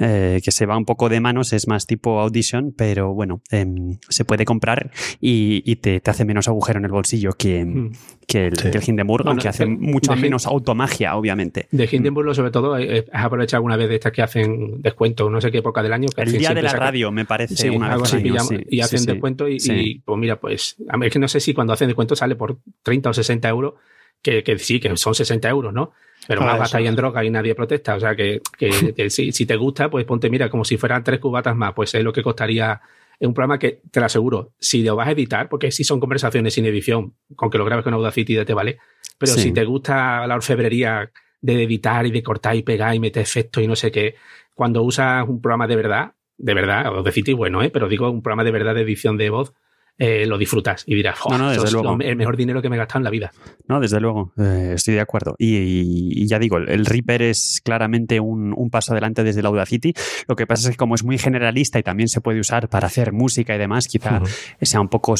Eh, 0.00 0.40
que 0.44 0.50
se 0.50 0.66
va 0.66 0.76
un 0.76 0.84
poco 0.84 1.08
de 1.08 1.20
manos, 1.20 1.52
es 1.52 1.68
más 1.68 1.86
tipo 1.86 2.20
Audition, 2.20 2.72
pero 2.76 3.12
bueno, 3.14 3.42
em, 3.50 3.98
se 4.08 4.24
puede 4.24 4.44
comprar 4.44 4.90
y, 5.20 5.62
y 5.70 5.76
te, 5.76 6.00
te 6.00 6.10
hace 6.10 6.24
menos 6.24 6.48
agujero 6.48 6.78
en 6.78 6.84
el 6.86 6.92
bolsillo 6.92 7.32
que, 7.32 7.64
Mm. 7.64 7.92
que, 8.26 8.46
el, 8.46 8.56
Sí. 8.56 8.70
que 8.70 8.78
el 8.78 8.84
Hindenburg, 8.88 9.24
Bueno, 9.24 9.32
aunque 9.32 9.48
hace 9.48 9.64
de- 9.64 9.70
mucho 9.70 10.14
de- 10.14 10.20
menos 10.20 10.46
automagia, 10.46 11.16
obviamente. 11.16 11.66
De 11.70 11.88
Hindenburg, 11.90 12.34
sobre 12.34 12.50
todo, 12.50 12.78
eh, 12.78 13.04
has 13.12 13.24
aprovechado 13.24 13.58
alguna 13.58 13.76
vez 13.76 13.88
de 13.88 13.96
estas 13.96 14.12
que 14.12 14.22
hacen 14.22 14.80
descuento, 14.82 15.28
no 15.30 15.40
sé 15.40 15.50
qué 15.50 15.58
época 15.58 15.82
del 15.82 15.92
año. 15.92 16.08
Que 16.14 16.22
El 16.22 16.32
día 16.32 16.54
de 16.54 16.62
la 16.62 16.70
sacan- 16.70 16.80
radio, 16.86 17.10
me 17.12 17.24
parece, 17.24 17.56
Sí, 17.56 17.68
una 17.68 17.96
vez 17.96 18.12
año, 18.14 18.22
pillamos- 18.22 18.48
sí, 18.48 18.56
y 18.70 18.80
hacen 18.80 18.98
sí, 19.00 19.04
sí. 19.04 19.10
Descuento 19.30 19.48
y, 19.48 19.60
Sí. 19.60 19.72
y, 19.72 19.98
pues 20.00 20.18
mira, 20.18 20.40
pues 20.40 20.76
a 20.88 20.96
mí 20.96 21.06
es 21.06 21.12
que 21.12 21.18
no 21.18 21.28
sé 21.28 21.40
si 21.40 21.54
cuando 21.54 21.72
hacen 21.72 21.88
descuento 21.88 22.14
sale 22.16 22.36
por 22.36 22.58
30 22.82 23.10
o 23.10 23.12
60 23.14 23.48
euros, 23.48 23.74
que, 24.22 24.42
que 24.42 24.58
sí, 24.58 24.80
que 24.80 24.94
son 24.96 25.14
60 25.14 25.48
euros, 25.48 25.72
¿no? 25.72 25.92
Pero 26.28 26.42
más 26.42 26.52
eso. 26.54 26.60
gastáis 26.60 26.88
en 26.88 26.96
droga 26.96 27.24
y 27.24 27.30
nadie 27.30 27.54
protesta. 27.54 27.94
O 27.94 28.00
sea, 28.00 28.14
que, 28.14 28.42
que- 28.58 28.68
que 28.96 29.10
si, 29.10 29.32
si 29.32 29.46
te 29.46 29.56
gusta, 29.56 29.88
pues 29.90 30.04
ponte, 30.04 30.28
mira, 30.28 30.50
como 30.50 30.64
si 30.64 30.76
fueran 30.76 31.02
tres 31.02 31.18
cubatas 31.20 31.56
más, 31.56 31.72
pues 31.74 31.94
es 31.94 32.04
lo 32.04 32.12
que 32.12 32.22
costaría 32.22 32.80
en 33.18 33.28
un 33.28 33.34
programa 33.34 33.58
que, 33.58 33.80
te 33.90 34.00
lo 34.00 34.06
aseguro, 34.06 34.52
si 34.58 34.82
lo 34.82 34.96
vas 34.96 35.08
a 35.08 35.12
editar, 35.12 35.48
porque 35.48 35.70
si 35.70 35.84
son 35.84 36.00
conversaciones 36.00 36.54
sin 36.54 36.64
edición, 36.66 37.14
con 37.36 37.50
que 37.50 37.58
lo 37.58 37.64
grabes 37.66 37.84
con 37.84 37.92
Audacity 37.94 38.34
ya 38.34 38.44
te 38.46 38.54
vale, 38.54 38.78
pero 39.18 39.32
Sí. 39.32 39.40
si 39.42 39.52
te 39.52 39.64
gusta 39.64 40.26
la 40.26 40.34
orfebrería 40.36 41.10
de 41.42 41.62
editar 41.64 42.06
y 42.06 42.10
de 42.10 42.22
cortar 42.22 42.56
y 42.56 42.62
pegar 42.62 42.94
y 42.94 42.98
meter 43.00 43.22
efectos 43.22 43.62
y 43.62 43.66
no 43.66 43.76
sé 43.76 43.90
qué, 43.90 44.14
cuando 44.54 44.82
usas 44.82 45.26
un 45.28 45.40
programa 45.40 45.66
de 45.66 45.76
verdad, 45.76 46.12
de 46.40 46.54
verdad, 46.54 46.86
Audacity 46.86 47.32
bueno, 47.34 47.62
¿eh? 47.62 47.70
pero 47.70 47.88
digo 47.88 48.10
un 48.10 48.22
programa 48.22 48.44
de 48.44 48.50
verdad 48.50 48.74
de 48.74 48.82
edición 48.82 49.16
de 49.16 49.30
voz, 49.30 49.52
eh, 50.00 50.26
lo 50.26 50.36
disfrutas 50.38 50.82
y 50.86 50.94
dirás, 50.96 51.18
No, 51.28 51.36
no, 51.38 51.44
"Joder, 51.44 51.60
desde 51.60 51.72
luego. 51.72 51.96
lo- 51.98 52.04
el 52.04 52.16
mejor 52.16 52.36
dinero 52.36 52.60
que 52.62 52.68
me 52.68 52.74
he 52.76 52.78
gastado 52.78 52.98
en 53.00 53.04
la 53.04 53.10
vida. 53.10 53.30
No, 53.68 53.78
desde 53.80 54.00
luego, 54.00 54.32
eh, 54.38 54.72
estoy 54.74 54.94
de 54.94 55.00
acuerdo. 55.00 55.36
Y, 55.38 55.56
y- 55.58 56.12
y 56.22 56.26
ya 56.26 56.38
digo, 56.38 56.56
el 56.56 56.86
Reaper 56.86 57.22
es 57.22 57.60
claramente 57.62 58.18
un, 58.18 58.52
un 58.56 58.70
paso 58.70 58.92
adelante 58.92 59.22
desde 59.22 59.40
el 59.40 59.46
Audacity. 59.46 59.92
Lo 60.26 60.34
que 60.36 60.46
pasa 60.46 60.68
es 60.68 60.74
que 60.74 60.76
como 60.78 60.94
es 60.96 61.04
muy 61.04 61.18
generalista 61.18 61.78
y 61.78 61.82
también 61.82 62.08
se 62.08 62.20
puede 62.20 62.40
usar 62.40 62.68
para 62.68 62.86
hacer 62.88 63.12
música 63.12 63.54
y 63.54 63.58
demás, 63.58 63.86
quizá 63.86 64.20
sea 64.60 64.80
un 64.80 64.88
poco 64.88 65.14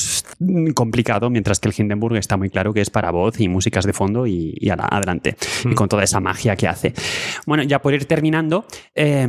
complicado, 0.74 1.30
mientras 1.30 1.60
que 1.60 1.68
el 1.68 1.74
Hindenburg 1.76 2.16
está 2.16 2.36
muy 2.36 2.48
claro 2.50 2.72
que 2.72 2.80
es 2.80 2.90
para 2.90 3.10
voz 3.10 3.38
y 3.38 3.48
músicas 3.48 3.84
de 3.84 3.92
fondo 3.92 4.26
y, 4.26 4.56
adelante. 4.70 5.36
Y 5.64 5.74
con 5.74 5.88
toda 5.88 6.02
esa 6.04 6.20
magia 6.20 6.56
que 6.56 6.66
hace. 6.66 6.94
Bueno, 7.46 7.62
ya 7.64 7.80
por 7.82 7.92
ir 7.94 8.06
terminando, 8.06 8.64
eh, 8.94 9.26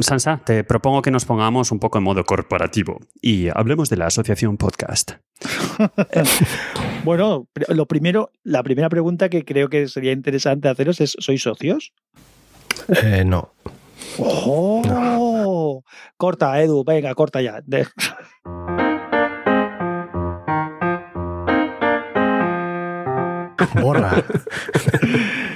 Sansa, 0.00 0.40
te 0.44 0.64
propongo 0.64 1.02
que 1.02 1.10
nos 1.10 1.24
pongamos 1.24 1.72
un 1.72 1.78
poco 1.78 1.98
en 1.98 2.04
modo 2.04 2.24
corporativo 2.24 3.00
y 3.20 3.48
hablemos 3.48 3.88
de 3.88 3.93
la 3.96 4.06
asociación 4.06 4.56
podcast. 4.56 5.12
Bueno, 7.04 7.48
lo 7.68 7.84
primero, 7.84 8.30
la 8.44 8.62
primera 8.62 8.88
pregunta 8.88 9.28
que 9.28 9.44
creo 9.44 9.68
que 9.68 9.88
sería 9.88 10.12
interesante 10.12 10.68
haceros 10.70 11.02
es: 11.02 11.14
¿sois 11.18 11.42
socios? 11.42 11.92
Eh, 12.88 13.24
no. 13.26 13.52
¡Oh! 14.18 15.82
Corta, 16.16 16.62
Edu, 16.62 16.82
venga, 16.82 17.14
corta 17.14 17.42
ya. 17.42 17.60
De- 17.66 17.86
Borra. 23.80 24.22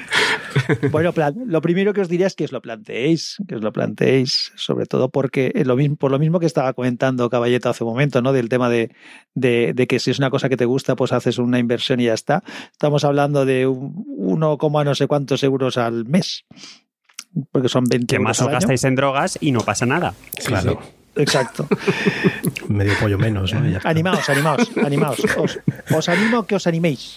Bueno, 0.90 1.12
plan- 1.12 1.34
lo 1.46 1.60
primero 1.60 1.92
que 1.92 2.00
os 2.00 2.08
diría 2.08 2.26
es 2.26 2.34
que 2.34 2.44
os 2.44 2.52
lo 2.52 2.60
planteéis, 2.62 3.36
que 3.48 3.56
os 3.56 3.62
lo 3.62 3.72
planteéis, 3.72 4.52
sobre 4.56 4.86
todo 4.86 5.08
porque 5.10 5.52
es 5.54 5.66
lo 5.66 5.76
mismo, 5.76 5.96
por 5.96 6.10
lo 6.10 6.18
mismo 6.18 6.40
que 6.40 6.46
estaba 6.46 6.72
comentando 6.72 7.28
Caballeta 7.30 7.70
hace 7.70 7.84
un 7.84 7.90
momento, 7.90 8.22
¿no? 8.22 8.32
Del 8.32 8.48
tema 8.48 8.68
de, 8.68 8.90
de- 9.34 9.72
de 9.74 9.86
que 9.86 9.98
si 9.98 10.10
es 10.10 10.18
una 10.18 10.30
cosa 10.30 10.48
que 10.48 10.56
te 10.56 10.64
gusta, 10.64 10.96
pues 10.96 11.12
haces 11.12 11.38
una 11.38 11.58
inversión 11.58 12.00
y 12.00 12.04
ya 12.04 12.14
está. 12.14 12.42
Estamos 12.72 13.04
hablando 13.04 13.44
de 13.44 13.66
un 13.66 14.04
1, 14.06 14.58
no 14.84 14.94
sé 14.94 15.06
cuántos 15.06 15.42
euros 15.42 15.76
al 15.78 16.04
mes. 16.04 16.44
Porque 17.52 17.68
son 17.68 17.84
20 17.84 18.06
Que 18.16 18.18
más 18.20 18.40
os 18.40 18.48
gastáis 18.48 18.82
en 18.84 18.94
drogas 18.94 19.38
y 19.40 19.52
no 19.52 19.60
pasa 19.60 19.84
nada. 19.86 20.14
Claro. 20.46 20.80
Exacto. 21.14 21.66
Medio 22.68 22.92
pollo 23.00 23.18
menos, 23.18 23.52
¿no? 23.52 23.60
Animaos, 23.84 24.28
animaos, 24.28 24.70
animaos. 24.84 25.18
Os, 25.36 25.58
os, 25.90 26.08
animo 26.08 26.46
que 26.46 26.54
os 26.54 26.66
animéis. 26.66 27.16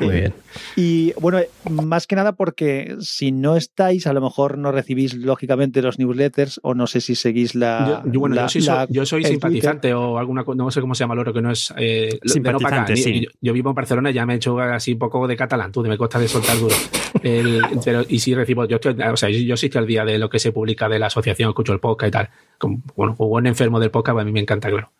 Muy 0.00 0.08
bien. 0.20 0.34
Y 0.76 1.12
bueno, 1.20 1.40
más 1.70 2.06
que 2.06 2.16
nada 2.16 2.32
porque 2.32 2.96
si 3.00 3.32
no 3.32 3.56
estáis, 3.56 4.06
a 4.06 4.12
lo 4.12 4.20
mejor 4.20 4.58
no 4.58 4.72
recibís 4.72 5.14
lógicamente 5.14 5.82
los 5.82 5.98
newsletters 5.98 6.60
o 6.62 6.74
no 6.74 6.86
sé 6.86 7.00
si 7.00 7.14
seguís 7.14 7.54
la. 7.54 8.02
Yo, 8.06 8.20
bueno, 8.20 8.36
la, 8.36 8.46
yo, 8.46 8.60
soy, 8.60 8.86
yo 8.90 9.06
soy 9.06 9.24
simpatizante 9.24 9.92
o 9.94 10.18
alguna 10.18 10.44
no 10.54 10.70
sé 10.70 10.80
cómo 10.80 10.94
se 10.94 11.04
llama 11.04 11.14
lo 11.14 11.32
que 11.32 11.42
no 11.42 11.50
es. 11.50 11.72
Eh, 11.76 12.18
simpatizante, 12.24 12.96
sí. 12.96 13.20
yo, 13.20 13.30
yo, 13.40 13.52
vivo 13.52 13.70
en 13.70 13.74
Barcelona 13.74 14.10
y 14.10 14.14
ya 14.14 14.26
me 14.26 14.34
he 14.34 14.36
hecho 14.36 14.58
así 14.58 14.92
un 14.92 14.98
poco 14.98 15.26
de 15.26 15.36
catalán, 15.36 15.72
tú, 15.72 15.82
me 15.82 15.98
cuesta 15.98 16.18
de 16.18 16.28
soltar 16.28 16.58
duro. 16.58 16.74
El, 17.22 17.62
pero, 17.84 18.04
y 18.08 18.18
si 18.18 18.34
recibo, 18.34 18.64
yo 18.66 18.76
estoy, 18.76 18.96
o 19.00 19.16
sea, 19.16 19.30
yo, 19.30 19.38
yo 19.38 19.54
estoy 19.54 19.70
al 19.74 19.86
día 19.86 20.04
de 20.04 20.18
lo 20.18 20.28
que 20.28 20.38
se 20.38 20.52
publica 20.52 20.88
de 20.88 20.98
la 20.98 21.06
asociación, 21.06 21.50
escucho 21.50 21.72
el 21.72 21.80
podcast 21.80 22.08
y 22.08 22.12
tal. 22.12 22.30
Como, 22.58 22.82
bueno, 22.96 23.16
como 23.16 23.28
buen 23.30 23.46
enfermo 23.46 23.80
del 23.80 23.90
podcast, 23.90 24.18
a 24.18 24.24
mí 24.24 24.32
me 24.32 24.40
encanta, 24.40 24.68
claro. 24.68 24.90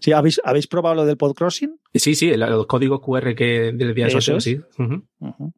Sí, 0.00 0.12
¿habéis, 0.12 0.40
¿habéis 0.44 0.66
probado 0.66 0.94
lo 0.96 1.04
del 1.06 1.16
podcrossing? 1.16 1.78
Sí, 1.94 2.14
sí, 2.14 2.30
el, 2.30 2.40
los 2.40 2.66
códigos 2.66 3.00
QR 3.00 3.34
que 3.34 3.72
del 3.72 3.94
día 3.94 4.06
de 4.06 4.16
es? 4.18 4.24
sí. 4.44 4.56
Uh 4.78 4.82
-huh. 4.82 5.02
Uh 5.20 5.26
-huh. 5.28 5.52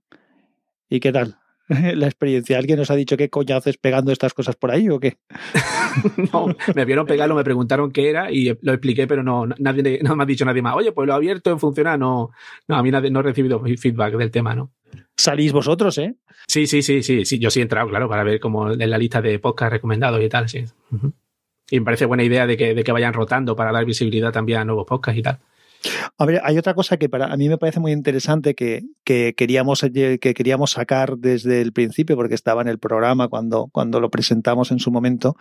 ¿Y 0.88 1.00
qué 1.00 1.12
tal? 1.12 1.36
La 1.68 2.06
experiencia. 2.06 2.58
¿Alguien 2.58 2.78
nos 2.78 2.90
ha 2.90 2.96
dicho 2.96 3.16
qué 3.16 3.28
coño 3.28 3.56
haces 3.56 3.76
pegando 3.76 4.10
estas 4.10 4.32
cosas 4.32 4.56
por 4.56 4.70
ahí 4.70 4.88
o 4.88 4.98
qué? 4.98 5.18
no, 6.32 6.46
me 6.74 6.84
vieron 6.84 7.06
pegarlo, 7.06 7.34
me 7.34 7.44
preguntaron 7.44 7.90
qué 7.90 8.08
era 8.08 8.30
y 8.32 8.56
lo 8.62 8.72
expliqué, 8.72 9.06
pero 9.06 9.22
no, 9.22 9.46
nadie, 9.58 10.00
no 10.02 10.16
me 10.16 10.22
ha 10.22 10.26
dicho 10.26 10.44
nadie 10.44 10.62
más. 10.62 10.74
Oye, 10.76 10.92
pues 10.92 11.06
lo 11.06 11.12
he 11.12 11.16
abierto 11.16 11.50
en 11.50 11.58
funcionar. 11.58 11.98
No, 11.98 12.30
no, 12.66 12.76
a 12.76 12.82
mí 12.82 12.90
nadie, 12.90 13.10
no 13.10 13.20
he 13.20 13.22
recibido 13.22 13.62
feedback 13.76 14.16
del 14.16 14.30
tema, 14.30 14.54
¿no? 14.54 14.72
Salís 15.16 15.52
vosotros, 15.52 15.98
¿eh? 15.98 16.14
Sí, 16.46 16.66
sí, 16.66 16.80
sí, 16.80 17.02
sí, 17.02 17.24
sí. 17.24 17.38
Yo 17.38 17.50
sí 17.50 17.60
he 17.60 17.62
entrado, 17.62 17.88
claro, 17.88 18.08
para 18.08 18.24
ver 18.24 18.40
como 18.40 18.70
en 18.72 18.88
la 18.90 18.96
lista 18.96 19.20
de 19.20 19.38
podcast 19.38 19.72
recomendados 19.72 20.22
y 20.22 20.28
tal, 20.28 20.48
sí. 20.48 20.64
Uh 20.90 20.96
-huh. 20.96 21.12
Y 21.70 21.80
me 21.80 21.84
parece 21.84 22.06
buena 22.06 22.24
idea 22.24 22.46
de 22.46 22.56
que, 22.56 22.74
de 22.74 22.84
que 22.84 22.92
vayan 22.92 23.12
rotando 23.12 23.56
para 23.56 23.72
dar 23.72 23.84
visibilidad 23.84 24.32
también 24.32 24.60
a 24.60 24.64
nuevos 24.64 24.86
podcasts 24.86 25.18
y 25.18 25.22
tal. 25.22 25.40
A 26.16 26.26
ver, 26.26 26.40
hay 26.44 26.58
otra 26.58 26.74
cosa 26.74 26.96
que 26.96 27.08
para 27.08 27.26
a 27.26 27.36
mí 27.36 27.48
me 27.48 27.58
parece 27.58 27.80
muy 27.80 27.92
interesante 27.92 28.54
que, 28.54 28.84
que, 29.04 29.34
queríamos, 29.36 29.80
que 29.80 30.18
queríamos 30.34 30.72
sacar 30.72 31.16
desde 31.18 31.60
el 31.60 31.72
principio, 31.72 32.16
porque 32.16 32.34
estaba 32.34 32.62
en 32.62 32.68
el 32.68 32.78
programa 32.78 33.28
cuando, 33.28 33.68
cuando 33.72 34.00
lo 34.00 34.10
presentamos 34.10 34.70
en 34.70 34.80
su 34.80 34.90
momento, 34.90 35.36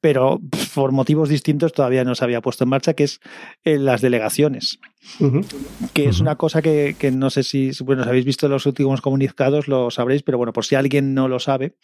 pero 0.00 0.40
por 0.74 0.92
motivos 0.92 1.28
distintos 1.28 1.72
todavía 1.72 2.04
no 2.04 2.14
se 2.14 2.24
había 2.24 2.40
puesto 2.40 2.64
en 2.64 2.70
marcha, 2.70 2.94
que 2.94 3.04
es 3.04 3.20
eh, 3.64 3.78
las 3.78 4.00
delegaciones. 4.00 4.78
Uh 5.20 5.24
-huh. 5.24 5.46
Que 5.92 6.06
es 6.08 6.20
una 6.20 6.36
cosa 6.36 6.62
que, 6.62 6.96
que, 6.98 7.10
no 7.10 7.28
sé 7.28 7.42
si, 7.42 7.72
bueno, 7.84 8.04
si 8.04 8.08
habéis 8.08 8.24
visto 8.24 8.48
los 8.48 8.64
últimos 8.64 9.02
comunicados, 9.02 9.68
lo 9.68 9.90
sabréis, 9.90 10.22
pero 10.22 10.38
bueno, 10.38 10.54
por 10.54 10.64
si 10.64 10.76
alguien 10.76 11.12
no 11.12 11.28
lo 11.28 11.40
sabe 11.40 11.74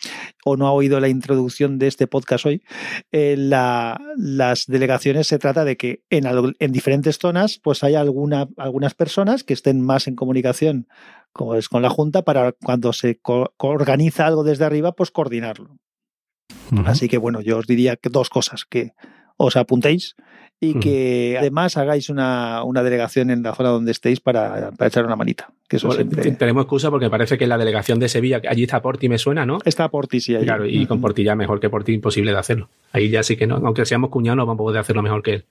o 0.42 0.56
no 0.56 0.66
ha 0.66 0.72
oído 0.72 1.00
la 1.00 1.08
introducción 1.08 1.78
de 1.78 1.86
este 1.86 2.06
podcast 2.06 2.46
hoy, 2.46 2.62
eh, 3.12 3.34
la, 3.36 4.00
las 4.16 4.66
delegaciones 4.66 5.26
se 5.26 5.38
trata 5.38 5.66
de 5.66 5.76
que 5.76 6.02
en, 6.08 6.24
en 6.58 6.72
diferentes 6.72 7.18
zonas 7.18 7.60
pues 7.62 7.84
hay 7.84 7.89
alguna, 7.96 8.48
algunas 8.56 8.94
personas 8.94 9.44
que 9.44 9.54
estén 9.54 9.80
más 9.80 10.06
en 10.06 10.16
comunicación 10.16 10.88
es 11.56 11.68
con 11.68 11.82
la 11.82 11.90
Junta 11.90 12.22
para 12.22 12.52
cuando 12.52 12.92
se 12.92 13.18
co 13.18 13.52
organiza 13.58 14.26
algo 14.26 14.44
desde 14.44 14.64
arriba, 14.64 14.92
pues 14.92 15.10
coordinarlo. 15.10 15.76
Uh 16.72 16.76
-huh. 16.76 16.86
Así 16.86 17.08
que 17.08 17.18
bueno, 17.18 17.40
yo 17.40 17.58
os 17.58 17.66
diría 17.66 17.96
que 17.96 18.10
dos 18.10 18.30
cosas, 18.30 18.64
que 18.64 18.92
os 19.36 19.56
apuntéis 19.56 20.16
y 20.62 20.78
que 20.78 21.36
además 21.38 21.78
hagáis 21.78 22.10
una, 22.10 22.62
una, 22.64 22.82
delegación 22.82 23.30
en 23.30 23.42
la 23.42 23.54
zona 23.54 23.70
donde 23.70 23.92
estéis 23.92 24.20
para, 24.20 24.70
para 24.72 24.88
echar 24.88 25.06
una 25.06 25.16
manita. 25.16 25.50
Que 25.66 25.76
eso 25.76 25.86
bueno, 25.86 26.02
siempre... 26.02 26.30
Tenemos 26.32 26.64
excusa 26.64 26.90
porque 26.90 27.08
parece 27.08 27.38
que 27.38 27.46
la 27.46 27.56
delegación 27.56 27.98
de 27.98 28.10
Sevilla, 28.10 28.42
allí 28.46 28.64
está 28.64 28.82
Porti, 28.82 29.08
me 29.08 29.16
suena, 29.16 29.46
¿no? 29.46 29.58
Está 29.64 29.88
Porti, 29.88 30.20
sí. 30.20 30.36
Allí. 30.36 30.44
Claro, 30.44 30.66
y 30.66 30.84
con 30.84 31.00
Porti 31.00 31.24
ya 31.24 31.34
mejor 31.34 31.60
que 31.60 31.70
Porti, 31.70 31.94
imposible 31.94 32.32
de 32.32 32.38
hacerlo. 32.38 32.68
Ahí 32.92 33.08
ya 33.08 33.22
sí 33.22 33.38
que 33.38 33.46
no, 33.46 33.56
aunque 33.56 33.86
seamos 33.86 34.10
cuñados, 34.10 34.36
no 34.36 34.46
vamos 34.46 34.60
a 34.60 34.64
poder 34.64 34.80
hacerlo 34.80 35.02
mejor 35.02 35.22
que 35.22 35.32
él. 35.32 35.44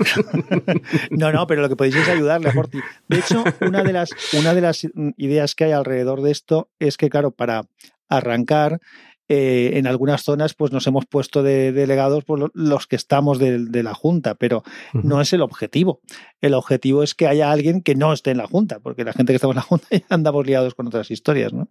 no, 1.10 1.32
no, 1.32 1.46
pero 1.46 1.62
lo 1.62 1.68
que 1.68 1.76
podéis 1.76 1.96
es 1.96 2.08
ayudarle 2.08 2.50
a 2.50 2.52
Porti. 2.52 2.78
De 3.08 3.18
hecho, 3.18 3.44
una 3.60 3.82
de, 3.82 3.92
las, 3.92 4.10
una 4.32 4.54
de 4.54 4.60
las 4.60 4.86
ideas 5.16 5.54
que 5.54 5.64
hay 5.64 5.72
alrededor 5.72 6.22
de 6.22 6.30
esto 6.30 6.70
es 6.78 6.96
que, 6.96 7.10
claro, 7.10 7.30
para 7.30 7.62
arrancar 8.08 8.80
eh, 9.32 9.78
en 9.78 9.86
algunas 9.86 10.24
zonas 10.24 10.54
pues 10.54 10.72
nos 10.72 10.88
hemos 10.88 11.06
puesto 11.06 11.44
de 11.44 11.70
delegados 11.70 12.24
por 12.24 12.50
los 12.52 12.86
que 12.88 12.96
estamos 12.96 13.38
de, 13.38 13.60
de 13.66 13.82
la 13.84 13.94
Junta, 13.94 14.34
pero 14.34 14.64
uh 14.92 14.98
-huh. 14.98 15.04
no 15.04 15.20
es 15.20 15.32
el 15.32 15.40
objetivo. 15.42 16.00
El 16.40 16.52
objetivo 16.54 17.04
es 17.04 17.14
que 17.14 17.28
haya 17.28 17.52
alguien 17.52 17.80
que 17.80 17.94
no 17.94 18.12
esté 18.12 18.32
en 18.32 18.38
la 18.38 18.48
Junta, 18.48 18.80
porque 18.80 19.04
la 19.04 19.12
gente 19.12 19.32
que 19.32 19.36
estamos 19.36 19.54
en 19.54 19.58
la 19.58 19.62
Junta 19.62 19.86
ya 19.92 20.04
andamos 20.08 20.44
liados 20.44 20.74
con 20.74 20.88
otras 20.88 21.12
historias, 21.12 21.52
¿no? 21.52 21.68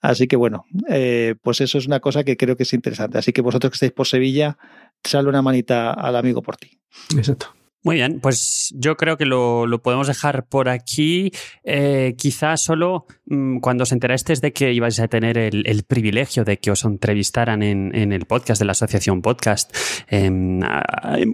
Así 0.00 0.28
que 0.28 0.36
bueno, 0.36 0.66
eh, 0.90 1.34
pues 1.42 1.60
eso 1.60 1.78
es 1.78 1.86
una 1.88 1.98
cosa 1.98 2.22
que 2.22 2.36
creo 2.36 2.56
que 2.56 2.62
es 2.62 2.72
interesante. 2.72 3.18
Así 3.18 3.32
que 3.32 3.42
vosotros 3.42 3.72
que 3.72 3.76
estáis 3.76 3.92
por 3.92 4.06
Sevilla, 4.06 4.58
sale 5.04 5.28
una 5.28 5.42
manita 5.42 5.92
al 5.92 6.16
amigo 6.16 6.42
por 6.42 6.56
ti. 6.56 6.78
Exacto. 7.16 7.54
Muy 7.84 7.96
bien, 7.96 8.18
pues 8.20 8.72
yo 8.78 8.96
creo 8.96 9.18
que 9.18 9.26
lo, 9.26 9.66
podemos 9.82 10.06
dejar 10.06 10.46
por 10.46 10.70
aquí. 10.70 11.30
Eh, 11.64 12.14
quizás 12.16 12.62
solo 12.62 13.04
mmm, 13.26 13.58
cuando 13.58 13.82
os 13.82 13.92
enterasteis 13.92 14.40
de 14.40 14.54
que 14.54 14.72
ibais 14.72 14.98
a 15.00 15.08
tener 15.08 15.36
el, 15.36 15.82
privilegio 15.86 16.44
de 16.44 16.56
que 16.56 16.70
os 16.70 16.82
entrevistaran 16.86 17.62
en, 17.62 18.12
el 18.12 18.24
podcast 18.24 18.58
de 18.58 18.64
la 18.64 18.72
Asociación 18.72 19.20
Podcast. 19.20 19.76
Eh, 20.08 20.30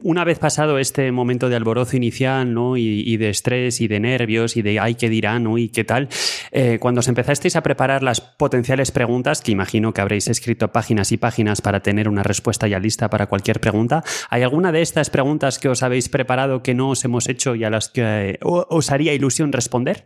una 0.03 0.25
vez 0.25 0.41
pasado 0.41 0.81
este 0.81 1.13
momento 1.13 1.49
de 1.49 1.55
alborozo 1.55 1.97
inicial 1.97 2.53
¿no? 2.53 2.77
y, 2.77 3.17
de 3.17 3.31
estrés 3.31 3.81
y 3.81 3.87
de 3.87 4.01
nervios 4.01 4.57
y 4.57 4.63
de 4.63 4.81
ay, 4.81 4.97
qué 4.97 5.09
dirán 5.09 5.45
¿no? 5.45 5.57
y 5.57 5.69
qué 5.69 5.85
tal, 5.85 6.09
eh, 6.51 6.79
cuando 6.81 6.99
os 6.99 7.07
empezasteis 7.07 7.55
a 7.55 7.63
preparar 7.63 8.03
las 8.03 8.21
potenciales 8.21 8.91
preguntas, 8.91 9.41
que 9.41 9.53
imagino 9.53 9.95
que 9.95 10.01
habréis 10.01 10.27
escrito 10.27 10.73
páginas 10.73 11.13
y 11.13 11.17
páginas 11.17 11.61
para 11.61 11.79
tener 11.79 12.09
una 12.09 12.25
respuesta 12.25 12.67
ya 12.67 12.81
lista 12.81 13.09
para 13.09 13.29
cualquier 13.29 13.61
pregunta, 13.61 14.03
¿hay 14.31 14.43
alguna 14.43 14.73
de 14.73 14.83
estas 14.83 15.11
preguntas 15.11 15.61
que 15.61 15.69
os 15.69 15.85
habéis 15.85 16.09
preparado? 16.09 16.40
Que 16.63 16.75
no 16.75 16.91
os 16.91 17.05
hemos 17.05 17.29
hecho 17.29 17.55
y 17.55 17.65
a 17.65 17.71
las 17.71 17.89
que 17.89 18.39
os 18.43 18.91
haría 18.91 19.15
ilusión 19.15 19.53
responder? 19.53 20.05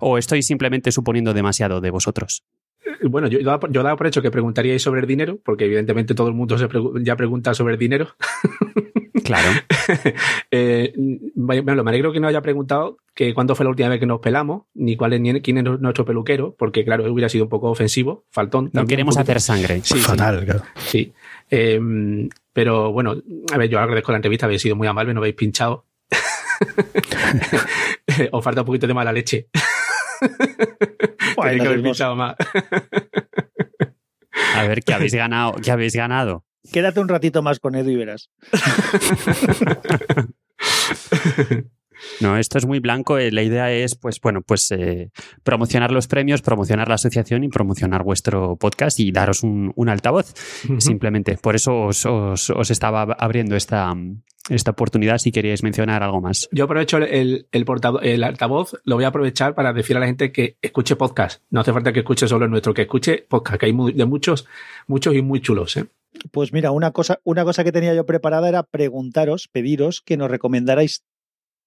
¿O 0.00 0.18
estoy 0.18 0.42
simplemente 0.42 0.92
suponiendo 0.92 1.34
demasiado 1.34 1.80
de 1.80 1.90
vosotros? 1.90 2.44
Bueno, 3.02 3.28
yo, 3.28 3.40
yo, 3.40 3.60
yo 3.70 3.82
daba 3.82 3.96
por 3.96 4.06
hecho 4.06 4.22
que 4.22 4.30
preguntaríais 4.30 4.82
sobre 4.82 5.00
el 5.00 5.06
dinero, 5.06 5.38
porque 5.44 5.64
evidentemente 5.64 6.14
todo 6.14 6.28
el 6.28 6.34
mundo 6.34 6.58
se 6.58 6.68
pregu 6.68 6.98
ya 7.00 7.16
pregunta 7.16 7.54
sobre 7.54 7.74
el 7.74 7.78
dinero. 7.78 8.08
Claro. 9.24 9.48
eh, 10.50 10.92
bueno, 11.34 11.84
me 11.84 11.90
alegro 11.90 12.12
que 12.12 12.20
no 12.20 12.28
haya 12.28 12.42
preguntado 12.42 12.98
que 13.14 13.34
cuándo 13.34 13.54
fue 13.54 13.64
la 13.64 13.70
última 13.70 13.88
vez 13.88 14.00
que 14.00 14.06
nos 14.06 14.20
pelamos, 14.20 14.64
ni 14.74 14.96
cuál 14.96 15.12
es, 15.12 15.20
ni 15.20 15.40
quién 15.40 15.58
es 15.58 15.64
nuestro 15.80 16.04
peluquero, 16.04 16.54
porque 16.58 16.84
claro, 16.84 17.10
hubiera 17.10 17.28
sido 17.28 17.44
un 17.44 17.50
poco 17.50 17.70
ofensivo, 17.70 18.24
faltón. 18.30 18.70
No 18.72 18.86
queremos 18.86 19.16
hacer 19.16 19.40
sangre. 19.40 19.80
Sí, 19.84 19.98
Fatal, 19.98 20.40
sí. 20.40 20.44
claro. 20.44 20.62
Sí. 20.76 21.12
Eh, 21.50 21.80
pero 22.52 22.92
bueno, 22.92 23.16
a 23.52 23.58
ver, 23.58 23.70
yo 23.70 23.78
agradezco 23.78 24.12
la 24.12 24.18
entrevista, 24.18 24.46
habéis 24.46 24.62
sido 24.62 24.76
muy 24.76 24.86
amable, 24.86 25.14
no 25.14 25.20
habéis 25.20 25.34
pinchado. 25.34 25.86
Os 28.32 28.44
falta 28.44 28.62
un 28.62 28.66
poquito 28.66 28.86
de 28.86 28.94
mala 28.94 29.12
leche. 29.12 29.48
Bueno, 31.36 31.62
que 31.62 31.68
haber 31.68 31.82
pinchado 31.82 32.14
más. 32.14 32.36
a 34.54 34.62
ver, 34.64 34.82
¿qué 34.82 34.94
habéis 34.94 35.14
ganado? 35.14 35.54
¿Qué 35.62 35.70
habéis 35.70 35.96
ganado? 35.96 36.44
Quédate 36.70 37.00
un 37.00 37.08
ratito 37.08 37.42
más 37.42 37.58
con 37.58 37.74
Edu 37.74 37.90
y 37.90 37.96
verás. 37.96 38.30
No, 42.20 42.36
esto 42.38 42.58
es 42.58 42.66
muy 42.66 42.80
blanco. 42.80 43.18
Eh, 43.18 43.30
la 43.32 43.42
idea 43.42 43.72
es, 43.72 43.94
pues, 43.94 44.20
bueno, 44.20 44.42
pues 44.42 44.70
eh, 44.70 45.10
promocionar 45.42 45.90
los 45.92 46.06
premios, 46.06 46.42
promocionar 46.42 46.88
la 46.88 46.94
asociación 46.94 47.44
y 47.44 47.48
promocionar 47.48 48.02
vuestro 48.02 48.56
podcast 48.56 49.00
y 49.00 49.12
daros 49.12 49.42
un, 49.42 49.72
un 49.76 49.88
altavoz. 49.88 50.32
Uh 50.68 50.72
-huh. 50.74 50.80
Simplemente. 50.80 51.38
Por 51.40 51.54
eso 51.54 51.82
os, 51.82 52.06
os, 52.06 52.50
os, 52.50 52.70
estaba 52.70 53.02
abriendo 53.02 53.56
esta, 53.56 53.94
esta 54.48 54.70
oportunidad 54.72 55.18
si 55.18 55.32
queríais 55.32 55.62
mencionar 55.62 56.02
algo 56.02 56.20
más. 56.20 56.48
Yo 56.52 56.64
aprovecho 56.64 56.98
el, 56.98 57.04
el, 57.04 57.46
el, 57.52 57.64
el, 58.02 58.24
altavoz, 58.24 58.74
lo 58.84 58.96
voy 58.96 59.04
a 59.04 59.08
aprovechar 59.08 59.54
para 59.54 59.72
decir 59.72 59.96
a 59.96 60.00
la 60.00 60.06
gente 60.06 60.32
que 60.32 60.56
escuche 60.62 60.96
podcast. 60.96 61.42
No 61.50 61.60
hace 61.60 61.72
falta 61.72 61.92
que 61.92 62.00
escuche 62.00 62.28
solo 62.28 62.44
el 62.44 62.50
nuestro, 62.50 62.74
que 62.74 62.82
escuche 62.82 63.24
podcast, 63.28 63.58
que 63.60 63.66
hay 63.66 63.72
muy, 63.72 63.92
de 63.92 64.04
muchos, 64.04 64.46
muchos 64.86 65.14
y 65.14 65.22
muy 65.22 65.40
chulos. 65.40 65.76
¿eh? 65.76 65.86
Pues 66.30 66.52
mira, 66.52 66.70
una 66.70 66.90
cosa, 66.90 67.20
una 67.24 67.44
cosa 67.44 67.64
que 67.64 67.72
tenía 67.72 67.94
yo 67.94 68.04
preparada 68.04 68.48
era 68.48 68.62
preguntaros, 68.62 69.48
pediros 69.48 70.02
que 70.02 70.16
nos 70.16 70.30
recomendarais 70.30 71.04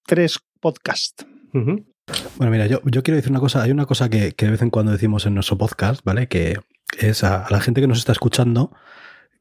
tres 0.06 0.38
podcasts. 0.60 1.26
Uh 1.52 1.58
-huh. 1.58 1.84
Bueno, 2.36 2.52
mira, 2.52 2.66
yo, 2.66 2.80
yo, 2.84 3.02
quiero 3.02 3.16
decir 3.16 3.30
una 3.30 3.40
cosa. 3.40 3.62
Hay 3.62 3.70
una 3.72 3.86
cosa 3.86 4.08
que, 4.08 4.32
que, 4.32 4.46
de 4.46 4.52
vez 4.52 4.62
en 4.62 4.70
cuando 4.70 4.92
decimos 4.92 5.26
en 5.26 5.34
nuestro 5.34 5.58
podcast, 5.58 6.02
¿vale? 6.04 6.28
Que 6.28 6.58
es 6.98 7.24
a, 7.24 7.44
a 7.44 7.50
la 7.50 7.60
gente 7.60 7.80
que 7.80 7.88
nos 7.88 7.98
está 7.98 8.12
escuchando 8.12 8.72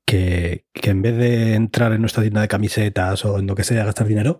que, 0.06 0.66
que, 0.74 0.90
en 0.90 1.02
vez 1.02 1.18
de 1.18 1.54
entrar 1.56 1.94
en 1.94 2.02
nuestra 2.02 2.24
tienda 2.24 2.42
de 2.42 2.48
camisetas 2.48 3.26
o 3.26 3.40
en 3.40 3.48
lo 3.48 3.56
que 3.56 3.64
sea, 3.64 3.86
gastar 3.86 4.08
dinero, 4.08 4.40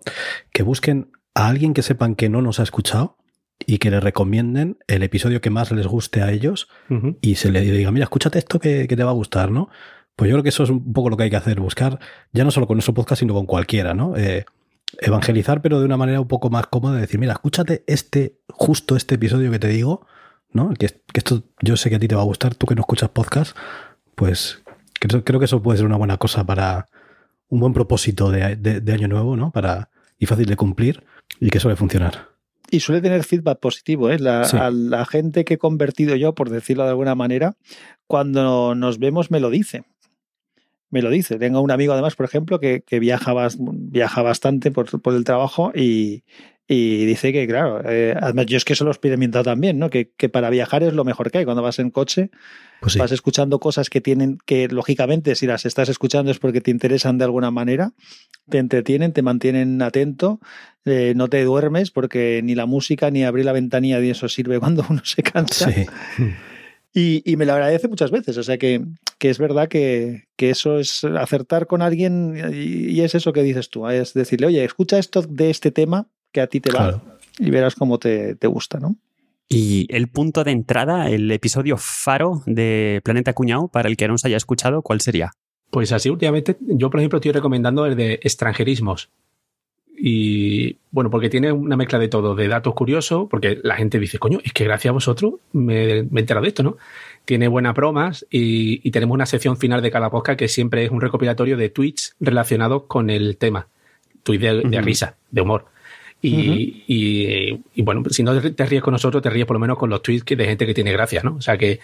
que 0.52 0.62
busquen 0.62 1.12
a 1.34 1.48
alguien 1.48 1.74
que 1.74 1.82
sepan 1.82 2.14
que 2.14 2.28
no 2.28 2.42
nos 2.42 2.60
ha 2.60 2.62
escuchado 2.62 3.16
y 3.64 3.78
que 3.78 3.90
le 3.90 4.00
recomienden 4.00 4.78
el 4.86 5.02
episodio 5.02 5.40
que 5.40 5.50
más 5.50 5.70
les 5.72 5.86
guste 5.86 6.22
a 6.22 6.30
ellos 6.30 6.68
uh 6.90 6.94
-huh. 6.94 7.18
y 7.20 7.36
se 7.36 7.50
le 7.50 7.60
diga, 7.60 7.90
mira, 7.90 8.04
escúchate 8.04 8.38
esto 8.38 8.58
que, 8.58 8.86
que 8.88 8.96
te 8.96 9.04
va 9.04 9.10
a 9.10 9.14
gustar, 9.14 9.50
¿no? 9.50 9.68
Pues 10.14 10.30
yo 10.30 10.34
creo 10.34 10.42
que 10.42 10.48
eso 10.48 10.62
es 10.62 10.70
un 10.70 10.92
poco 10.92 11.10
lo 11.10 11.16
que 11.16 11.24
hay 11.24 11.30
que 11.30 11.36
hacer, 11.36 11.60
buscar 11.60 11.98
ya 12.32 12.44
no 12.44 12.50
solo 12.50 12.66
con 12.66 12.76
nuestro 12.76 12.94
podcast, 12.94 13.20
sino 13.20 13.34
con 13.34 13.46
cualquiera, 13.46 13.92
¿no? 13.92 14.16
Eh, 14.16 14.46
evangelizar, 15.00 15.62
pero 15.62 15.78
de 15.78 15.84
una 15.84 15.96
manera 15.96 16.20
un 16.20 16.28
poco 16.28 16.50
más 16.50 16.66
cómoda, 16.66 16.98
decir, 16.98 17.20
mira, 17.20 17.32
escúchate 17.32 17.84
este, 17.86 18.38
justo 18.48 18.96
este 18.96 19.16
episodio 19.16 19.50
que 19.50 19.58
te 19.58 19.68
digo, 19.68 20.06
¿no? 20.52 20.70
Que, 20.70 20.88
que 20.88 21.18
esto 21.18 21.42
yo 21.60 21.76
sé 21.76 21.90
que 21.90 21.96
a 21.96 21.98
ti 21.98 22.08
te 22.08 22.14
va 22.14 22.22
a 22.22 22.26
gustar, 22.26 22.54
tú 22.54 22.66
que 22.66 22.74
no 22.74 22.80
escuchas 22.80 23.10
podcast, 23.10 23.56
pues 24.14 24.62
creo, 24.94 25.24
creo, 25.24 25.38
que 25.38 25.46
eso 25.46 25.62
puede 25.62 25.78
ser 25.78 25.86
una 25.86 25.96
buena 25.96 26.16
cosa 26.16 26.44
para, 26.44 26.86
un 27.48 27.60
buen 27.60 27.72
propósito 27.72 28.30
de, 28.30 28.56
de, 28.56 28.92
año 28.92 29.08
nuevo, 29.08 29.36
¿no? 29.36 29.50
Para, 29.50 29.90
y 30.18 30.26
fácil 30.26 30.46
de 30.46 30.56
cumplir 30.56 31.04
y 31.40 31.50
que 31.50 31.60
suele 31.60 31.76
funcionar. 31.76 32.28
Y 32.70 32.80
suele 32.80 33.00
tener 33.00 33.22
feedback 33.22 33.60
positivo, 33.60 34.10
¿eh? 34.10 34.18
La, 34.18 34.42
A 34.42 34.70
la 34.70 35.06
gente 35.06 35.44
que 35.44 35.54
he 35.54 35.58
convertido 35.58 36.16
yo, 36.16 36.34
por 36.34 36.50
decirlo 36.50 36.82
de 36.82 36.90
alguna 36.90 37.14
manera, 37.14 37.56
cuando 38.06 38.74
nos 38.74 38.98
vemos 38.98 39.30
me 39.30 39.40
lo 39.40 39.50
dice. 39.50 39.84
Me 40.90 41.02
lo 41.02 41.10
dice. 41.10 41.38
Tengo 41.38 41.60
un 41.60 41.70
amigo, 41.70 41.92
además, 41.92 42.14
por 42.14 42.26
ejemplo, 42.26 42.60
que, 42.60 42.82
que 42.82 43.00
viaja, 43.00 43.34
viaja 43.58 44.22
bastante 44.22 44.70
por, 44.70 45.00
por 45.00 45.14
el 45.14 45.24
trabajo 45.24 45.72
y, 45.74 46.22
y 46.68 47.04
dice 47.06 47.32
que, 47.32 47.46
claro, 47.46 47.80
eh, 47.88 48.14
además 48.20 48.46
yo 48.46 48.56
es 48.56 48.64
que 48.64 48.72
eso 48.72 48.84
lo 48.84 48.90
he 48.90 48.92
experimentado 48.92 49.44
también, 49.44 49.78
¿no? 49.78 49.88
Que, 49.88 50.10
que, 50.16 50.28
para 50.28 50.50
viajar 50.50 50.82
es 50.82 50.94
lo 50.94 51.04
mejor 51.04 51.30
que 51.30 51.38
hay. 51.38 51.44
Cuando 51.44 51.62
vas 51.62 51.78
en 51.78 51.90
coche, 51.90 52.30
pues 52.80 52.96
vas 52.96 53.12
escuchando 53.12 53.60
cosas 53.60 53.88
que 53.88 54.00
tienen, 54.00 54.38
que 54.44 54.66
lógicamente 54.66 55.36
si 55.36 55.46
las 55.46 55.64
estás 55.64 55.88
escuchando 55.88 56.32
es 56.32 56.40
porque 56.40 56.60
te 56.60 56.72
interesan 56.72 57.18
de 57.18 57.24
alguna 57.24 57.52
manera, 57.52 57.92
te 58.48 58.58
entretienen, 58.58 59.12
te 59.12 59.22
mantienen 59.22 59.80
atento, 59.80 60.40
eh, 60.84 61.12
no 61.14 61.28
te 61.28 61.44
duermes 61.44 61.92
porque 61.92 62.40
ni 62.42 62.56
la 62.56 62.66
música 62.66 63.12
ni 63.12 63.24
abrir 63.24 63.44
la 63.44 63.52
ventanilla 63.52 64.00
ni 64.00 64.10
eso 64.10 64.28
sirve 64.28 64.58
cuando 64.58 64.84
uno 64.90 65.02
se 65.04 65.22
cansa. 65.22 65.70
Sí. 65.70 65.86
Y, 66.98 67.20
y, 67.30 67.36
me 67.36 67.44
lo 67.44 67.52
agradece 67.52 67.88
muchas 67.88 68.10
veces. 68.10 68.38
O 68.38 68.42
sea 68.42 68.56
que, 68.56 68.82
que 69.18 69.28
es 69.28 69.38
verdad 69.38 69.68
que, 69.68 70.28
que, 70.34 70.48
eso 70.48 70.78
es 70.78 71.04
acertar 71.04 71.66
con 71.66 71.82
alguien 71.82 72.34
y, 72.54 72.90
y, 72.90 73.02
es 73.02 73.14
eso 73.14 73.34
que 73.34 73.42
dices 73.42 73.68
tú. 73.68 73.86
Es 73.86 74.14
decirle, 74.14 74.46
oye, 74.46 74.64
escucha 74.64 74.98
esto 74.98 75.20
de 75.20 75.50
este 75.50 75.70
tema 75.70 76.06
que 76.32 76.40
a 76.40 76.46
ti 76.46 76.58
te 76.60 76.72
va 76.72 77.02
y 77.38 77.50
verás 77.50 77.74
cómo 77.74 77.98
te, 77.98 78.34
te 78.36 78.46
gusta, 78.46 78.80
¿no? 78.80 78.96
Y 79.46 79.86
el 79.94 80.08
punto 80.08 80.42
de 80.42 80.52
entrada, 80.52 81.10
el 81.10 81.30
episodio 81.30 81.76
faro 81.76 82.42
de 82.46 83.02
Planeta 83.04 83.34
Cuñado, 83.34 83.68
para 83.68 83.90
el 83.90 83.98
que 83.98 84.08
no 84.08 84.16
se 84.16 84.28
haya 84.28 84.38
escuchado, 84.38 84.80
¿cuál 84.80 85.02
sería? 85.02 85.32
Pues 85.70 85.92
así, 85.92 86.08
últimamente, 86.08 86.56
yo 86.60 86.88
por 86.88 87.00
ejemplo 87.00 87.18
estoy 87.18 87.32
recomendando 87.32 87.84
el 87.84 87.94
de 87.94 88.14
extranjerismos. 88.22 89.10
Y 89.96 90.76
bueno, 90.90 91.10
porque 91.10 91.30
tiene 91.30 91.52
una 91.52 91.76
mezcla 91.76 91.98
de 91.98 92.08
todo, 92.08 92.34
de 92.34 92.48
datos 92.48 92.74
curiosos, 92.74 93.28
porque 93.30 93.58
la 93.62 93.76
gente 93.76 93.98
dice, 93.98 94.18
coño, 94.18 94.40
es 94.44 94.52
que 94.52 94.64
gracias 94.64 94.90
a 94.90 94.92
vosotros 94.92 95.34
me, 95.52 96.02
me 96.04 96.20
he 96.20 96.22
enterado 96.22 96.42
de 96.42 96.48
esto, 96.48 96.62
¿no? 96.62 96.76
Tiene 97.24 97.48
buenas 97.48 97.74
bromas 97.74 98.26
y, 98.30 98.80
y, 98.86 98.90
tenemos 98.92 99.14
una 99.14 99.26
sección 99.26 99.56
final 99.56 99.82
de 99.82 99.90
cada 99.90 100.10
podcast 100.10 100.38
que 100.38 100.48
siempre 100.48 100.84
es 100.84 100.90
un 100.90 101.00
recopilatorio 101.00 101.56
de 101.56 101.70
tweets 101.70 102.14
relacionados 102.20 102.84
con 102.84 103.10
el 103.10 103.36
tema. 103.36 103.68
Tweets 104.22 104.42
de, 104.42 104.62
de 104.62 104.80
risa, 104.80 105.16
de 105.30 105.40
humor. 105.40 105.66
Y, 106.22 107.62
y, 107.74 107.82
bueno, 107.82 108.02
si 108.10 108.22
no 108.22 108.40
te 108.40 108.66
ríes 108.66 108.82
con 108.82 108.92
nosotros, 108.92 109.22
te 109.22 109.30
ríes 109.30 109.46
por 109.46 109.54
lo 109.54 109.60
menos 109.60 109.78
con 109.78 109.90
los 109.90 110.02
tweets 110.02 110.24
de 110.24 110.44
gente 110.44 110.66
que 110.66 110.74
tiene 110.74 110.92
gracia, 110.92 111.22
¿no? 111.22 111.36
O 111.36 111.40
sea 111.40 111.56
que 111.58 111.80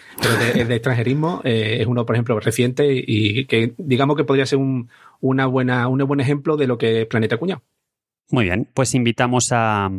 el 0.55 0.67
de, 0.67 0.75
extranjerismo 0.75 1.41
eh, 1.43 1.77
es 1.79 1.87
uno, 1.87 2.05
por 2.05 2.15
ejemplo, 2.15 2.39
reciente 2.39 2.87
y 2.91 3.45
que 3.45 3.73
digamos 3.77 4.17
que 4.17 4.23
podría 4.23 4.45
ser 4.45 4.59
un, 4.59 4.89
una 5.21 5.45
buena, 5.45 5.87
un 5.87 5.99
buen 5.99 6.19
ejemplo 6.19 6.57
de 6.57 6.67
lo 6.67 6.77
que 6.77 7.01
es 7.01 7.07
Planeta 7.07 7.37
Cuñado. 7.37 7.61
Muy 8.29 8.45
bien, 8.45 8.67
pues 8.73 8.95
invitamos 8.95 9.49
a, 9.51 9.91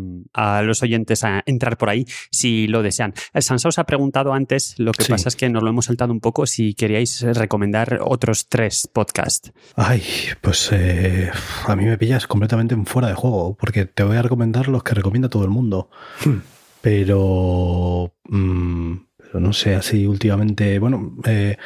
los 0.63 0.83
oyentes 0.83 1.25
a 1.25 1.43
entrar 1.47 1.77
por 1.77 1.91
ahí 1.91 2.05
si 2.31 2.67
lo 2.67 2.83
desean. 2.83 3.15
Sansa 3.39 3.69
os 3.69 3.79
ha 3.79 3.85
preguntado 3.85 4.33
antes, 4.33 4.75
lo 4.79 4.93
que 4.93 5.05
pasa 5.05 5.29
es 5.29 5.37
que 5.37 5.49
nos 5.49 5.63
lo 5.63 5.71
hemos 5.71 5.85
saltado 5.85 6.13
un 6.13 6.21
poco, 6.21 6.47
si 6.47 6.75
queríais 6.75 7.23
recomendar 7.23 8.01
otros 8.03 8.49
tres 8.49 8.89
podcasts. 8.93 9.53
Ay, 9.77 10.03
pues 10.41 10.71
eh, 10.73 11.31
a 11.67 11.77
mí 11.77 11.85
me 11.85 11.99
pillas 11.99 12.27
completamente 12.27 12.77
fuera 12.87 13.09
de 13.09 13.15
juego, 13.15 13.57
porque 13.57 13.85
te 13.85 14.03
voy 14.03 14.17
a 14.17 14.23
recomendar 14.23 14.69
los 14.69 14.83
que 14.83 14.95
recomienda 14.95 15.29
todo 15.29 15.45
el 15.45 15.51
mundo. 15.51 15.91
Hmm. 16.25 16.39
Pero, 16.81 18.15
mm, 18.29 18.95
pero 19.17 19.41
no 19.41 19.53
sé, 19.53 19.75
así 19.75 20.07
últimamente, 20.07 20.79
bueno, 20.79 21.17
eh, 21.25 21.57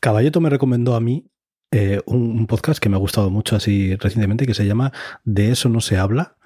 Caballeto 0.00 0.40
me 0.40 0.50
recomendó 0.50 0.94
a 0.94 1.00
mí 1.00 1.26
eh, 1.70 2.00
un, 2.06 2.46
podcast 2.46 2.80
que 2.80 2.88
me 2.88 2.96
ha 2.96 3.00
gustado 3.00 3.30
mucho 3.30 3.56
así 3.56 3.96
recientemente 3.96 4.46
que 4.46 4.54
se 4.54 4.66
llama 4.66 4.92
De 5.24 5.50
eso 5.50 5.68
no 5.68 5.80
se 5.80 5.98
habla. 5.98 6.36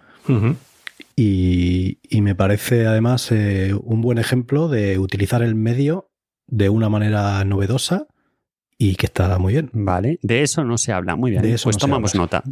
y, 1.17 1.99
me 2.21 2.35
parece 2.35 2.87
además 2.87 3.31
eh, 3.33 3.75
un 3.75 4.01
buen 4.01 4.19
ejemplo 4.19 4.69
de 4.69 4.99
utilizar 4.99 5.43
el 5.43 5.55
medio 5.55 6.11
de 6.47 6.69
una 6.69 6.89
manera 6.89 7.45
novedosa 7.45 8.07
y 8.79 8.95
que 8.97 9.07
está 9.07 9.39
muy 9.39 9.53
bien. 9.55 9.71
Vale, 9.73 10.19
de 10.23 10.43
eso 10.43 10.65
no 10.65 10.79
se 10.79 10.93
habla. 10.93 11.17
Muy 11.17 11.31
bien. 11.31 11.43
De 11.43 11.53
eso 11.53 11.65
pues 11.65 11.77
tomamos 11.77 12.15
nota. 12.15 12.43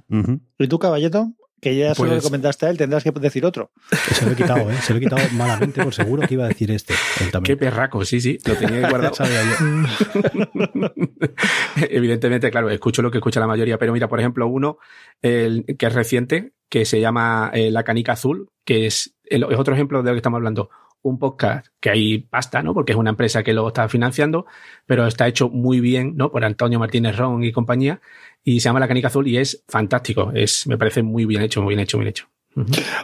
¿Y 0.58 0.68
tú, 0.68 0.78
caballeto? 0.78 1.32
Que 1.60 1.76
ya 1.76 1.94
se 1.94 2.02
lo 2.02 2.08
pues- 2.08 2.22
comentaste 2.22 2.66
a 2.66 2.70
él, 2.70 2.76
tendrás 2.76 3.02
que 3.02 3.10
decir 3.10 3.44
otro. 3.44 3.70
Se 4.12 4.24
lo 4.24 4.32
he 4.32 4.36
quitado, 4.36 4.70
¿eh? 4.70 4.76
Se 4.82 4.92
lo 4.92 4.98
he 4.98 5.02
quitado 5.02 5.22
malamente, 5.32 5.82
por 5.82 5.94
seguro 5.94 6.26
que 6.26 6.34
iba 6.34 6.44
a 6.44 6.48
decir 6.48 6.70
este. 6.70 6.94
Qué 7.44 7.56
perraco, 7.56 8.04
sí, 8.04 8.20
sí, 8.20 8.38
lo 8.44 8.54
tenía 8.54 8.88
guardado. 8.88 9.14
Evidentemente, 11.90 12.50
claro, 12.50 12.70
escucho 12.70 13.02
lo 13.02 13.10
que 13.10 13.18
escucha 13.18 13.40
la 13.40 13.46
mayoría, 13.46 13.78
pero 13.78 13.92
mira, 13.92 14.08
por 14.08 14.20
ejemplo, 14.20 14.46
uno 14.46 14.78
el, 15.22 15.64
que 15.78 15.86
es 15.86 15.92
reciente, 15.92 16.52
que 16.68 16.84
se 16.84 17.00
llama 17.00 17.50
eh, 17.54 17.70
La 17.70 17.82
Canica 17.82 18.12
Azul, 18.12 18.50
que 18.64 18.86
es, 18.86 19.16
es 19.24 19.42
otro 19.42 19.74
ejemplo 19.74 20.02
de 20.02 20.10
lo 20.10 20.14
que 20.14 20.18
estamos 20.18 20.38
hablando 20.38 20.70
un 21.02 21.18
podcast 21.18 21.66
que 21.80 21.90
hay 21.90 22.18
pasta, 22.18 22.62
¿no? 22.62 22.74
Porque 22.74 22.92
es 22.92 22.98
una 22.98 23.10
empresa 23.10 23.42
que 23.42 23.52
lo 23.52 23.68
está 23.68 23.88
financiando, 23.88 24.46
pero 24.86 25.06
está 25.06 25.26
hecho 25.28 25.48
muy 25.48 25.80
bien, 25.80 26.16
¿no? 26.16 26.30
Por 26.30 26.44
Antonio 26.44 26.78
Martínez 26.78 27.16
Ron 27.16 27.44
y 27.44 27.52
compañía 27.52 28.00
y 28.44 28.60
se 28.60 28.64
llama 28.68 28.80
La 28.80 28.88
Canica 28.88 29.08
Azul 29.08 29.26
y 29.28 29.36
es 29.36 29.64
fantástico. 29.68 30.32
Es, 30.34 30.66
me 30.66 30.78
parece 30.78 31.02
muy 31.02 31.24
bien 31.24 31.42
hecho, 31.42 31.62
muy 31.62 31.74
bien 31.74 31.80
hecho, 31.80 31.96
muy 31.98 32.04
bien 32.04 32.10
hecho. 32.10 32.28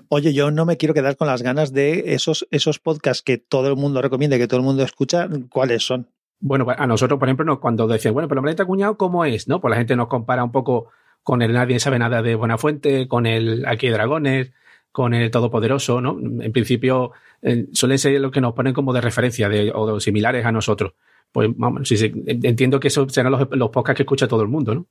Oye, 0.09 0.33
yo 0.33 0.51
no 0.51 0.65
me 0.65 0.77
quiero 0.77 0.95
quedar 0.95 1.17
con 1.17 1.29
las 1.29 1.43
ganas 1.43 1.73
de 1.73 2.15
esos, 2.15 2.47
esos 2.51 2.79
podcasts 2.79 3.23
que 3.23 3.39
todo 3.39 3.69
el 3.69 3.77
mundo 3.77 4.03
recomienda, 4.03 4.39
que 4.39 4.49
todo 4.49 4.61
el 4.61 4.67
mundo 4.67 4.83
escucha, 4.83 5.29
¿cuáles 5.51 5.85
son? 5.85 6.09
Bueno, 6.41 6.67
a 6.77 6.87
nosotros, 6.87 7.19
por 7.19 7.29
ejemplo, 7.29 7.61
cuando 7.61 7.87
decían, 7.87 8.15
bueno, 8.15 8.29
pero 8.29 8.43
Planeta 8.43 8.65
Cuñado, 8.65 8.97
¿cómo 8.99 9.25
es? 9.25 9.49
¿No? 9.49 9.61
Pues 9.61 9.71
la 9.71 9.77
gente 9.77 9.97
nos 9.97 10.09
compara 10.09 10.45
un 10.45 10.53
poco 10.53 10.91
con 11.23 11.41
el 11.41 11.53
Nadie 11.53 11.81
sabe 11.81 11.99
nada 11.99 12.21
de 12.23 12.35
Buena 12.35 12.59
Fuente, 12.59 13.09
con 13.09 13.27
el 13.27 13.65
Aquí 13.67 13.87
hay 13.87 13.93
Dragones, 13.93 14.53
con 14.93 15.15
el 15.15 15.31
Todopoderoso, 15.31 16.01
¿no? 16.01 16.19
En 16.21 16.53
principio, 16.53 17.13
eh, 17.43 17.67
suelen 17.73 17.99
ser 17.99 18.21
los 18.21 18.31
que 18.31 18.41
nos 18.41 18.53
ponen 18.53 18.75
como 18.75 18.93
de 18.93 19.01
referencia 19.01 19.49
de, 19.49 19.73
o 19.75 19.99
similares 20.01 20.45
a 20.45 20.53
nosotros. 20.53 20.93
Pues 21.33 21.49
vamos, 21.57 21.91
entiendo 21.91 22.79
que 22.79 22.89
esos 22.89 23.13
serán 23.13 23.33
los, 23.33 23.49
los 23.53 23.71
podcasts 23.71 23.97
que 23.97 24.03
escucha 24.03 24.29
todo 24.29 24.43
el 24.43 24.49
mundo, 24.49 24.75
¿no? 24.75 24.87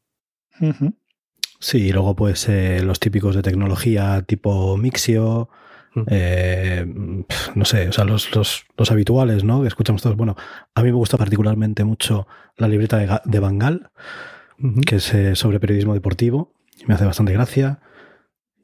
Sí, 1.59 1.77
y 1.77 1.91
luego 1.91 2.15
pues 2.15 2.49
eh, 2.49 2.81
los 2.83 2.99
típicos 2.99 3.35
de 3.35 3.41
tecnología 3.41 4.21
tipo 4.23 4.75
Mixio, 4.77 5.49
eh, 6.07 6.85
no 7.55 7.65
sé, 7.65 7.87
o 7.87 7.91
sea, 7.91 8.03
los, 8.03 8.35
los, 8.35 8.65
los, 8.77 8.91
habituales, 8.91 9.43
¿no? 9.43 9.61
Que 9.61 9.67
escuchamos 9.67 10.01
todos. 10.01 10.17
Bueno, 10.17 10.35
a 10.73 10.81
mí 10.81 10.89
me 10.89 10.97
gusta 10.97 11.17
particularmente 11.17 11.83
mucho 11.83 12.27
la 12.57 12.67
libreta 12.67 12.97
de, 12.97 13.19
de 13.23 13.39
Bangal, 13.39 13.91
que 14.85 14.97
es 14.97 15.13
eh, 15.13 15.35
sobre 15.35 15.59
periodismo 15.59 15.93
deportivo, 15.93 16.53
y 16.79 16.85
me 16.85 16.95
hace 16.95 17.05
bastante 17.05 17.33
gracia. 17.33 17.79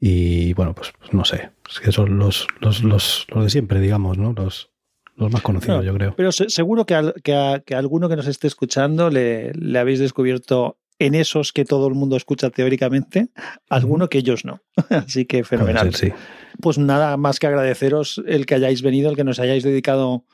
Y 0.00 0.54
bueno, 0.54 0.74
pues, 0.74 0.92
pues 0.98 1.12
no 1.12 1.24
sé, 1.24 1.50
es 1.70 1.80
que 1.80 1.92
son 1.92 2.18
los, 2.18 2.48
los, 2.60 2.82
los, 2.82 3.26
los 3.30 3.44
de 3.44 3.50
siempre, 3.50 3.80
digamos, 3.80 4.18
¿no? 4.18 4.32
Los, 4.32 4.70
los 5.16 5.30
más 5.30 5.42
conocidos, 5.42 5.84
yo 5.84 5.94
creo. 5.94 6.14
Pero 6.16 6.32
seguro 6.32 6.86
que, 6.86 6.94
a, 6.94 7.12
que, 7.22 7.34
a, 7.34 7.60
que 7.60 7.74
alguno 7.74 8.08
que 8.08 8.16
nos 8.16 8.26
esté 8.26 8.46
escuchando 8.46 9.10
le, 9.10 9.52
le 9.52 9.78
habéis 9.78 10.00
descubierto 10.00 10.79
en 11.00 11.14
esos 11.14 11.52
que 11.52 11.64
todo 11.64 11.88
el 11.88 11.94
mundo 11.94 12.16
escucha 12.16 12.50
teóricamente, 12.50 13.30
alguno 13.68 14.08
que 14.08 14.18
ellos 14.18 14.44
no. 14.44 14.62
Así 14.90 15.24
que 15.24 15.42
fenomenal. 15.42 15.90
Pues 16.60 16.78
nada 16.78 17.16
más 17.16 17.40
que 17.40 17.48
agradeceros 17.48 18.22
el 18.26 18.46
que 18.46 18.54
hayáis 18.54 18.82
venido, 18.82 19.10
el 19.10 19.16
que 19.16 19.24
nos 19.24 19.40
hayáis 19.40 19.64
dedicado 19.64 20.24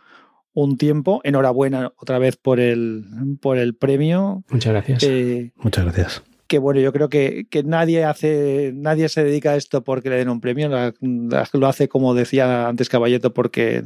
un 0.52 0.76
tiempo. 0.76 1.20
Enhorabuena 1.22 1.92
otra 1.96 2.18
vez 2.18 2.36
por 2.36 2.58
el, 2.58 3.04
por 3.40 3.58
el 3.58 3.76
premio. 3.76 4.44
Muchas 4.50 4.72
gracias. 4.72 5.02
Eh, 5.04 5.52
Muchas 5.56 5.84
gracias 5.84 6.22
que 6.46 6.58
bueno, 6.58 6.80
yo 6.80 6.92
creo 6.92 7.08
que, 7.08 7.46
que, 7.50 7.62
nadie 7.62 8.04
hace, 8.04 8.72
nadie 8.74 9.08
se 9.08 9.24
dedica 9.24 9.50
a 9.50 9.56
esto 9.56 9.82
porque 9.82 10.10
le 10.10 10.16
den 10.16 10.28
un 10.28 10.40
premio, 10.40 10.68
lo 11.00 11.66
hace 11.66 11.88
como 11.88 12.14
decía 12.14 12.68
antes 12.68 12.88
Caballeto, 12.88 13.34
porque 13.34 13.82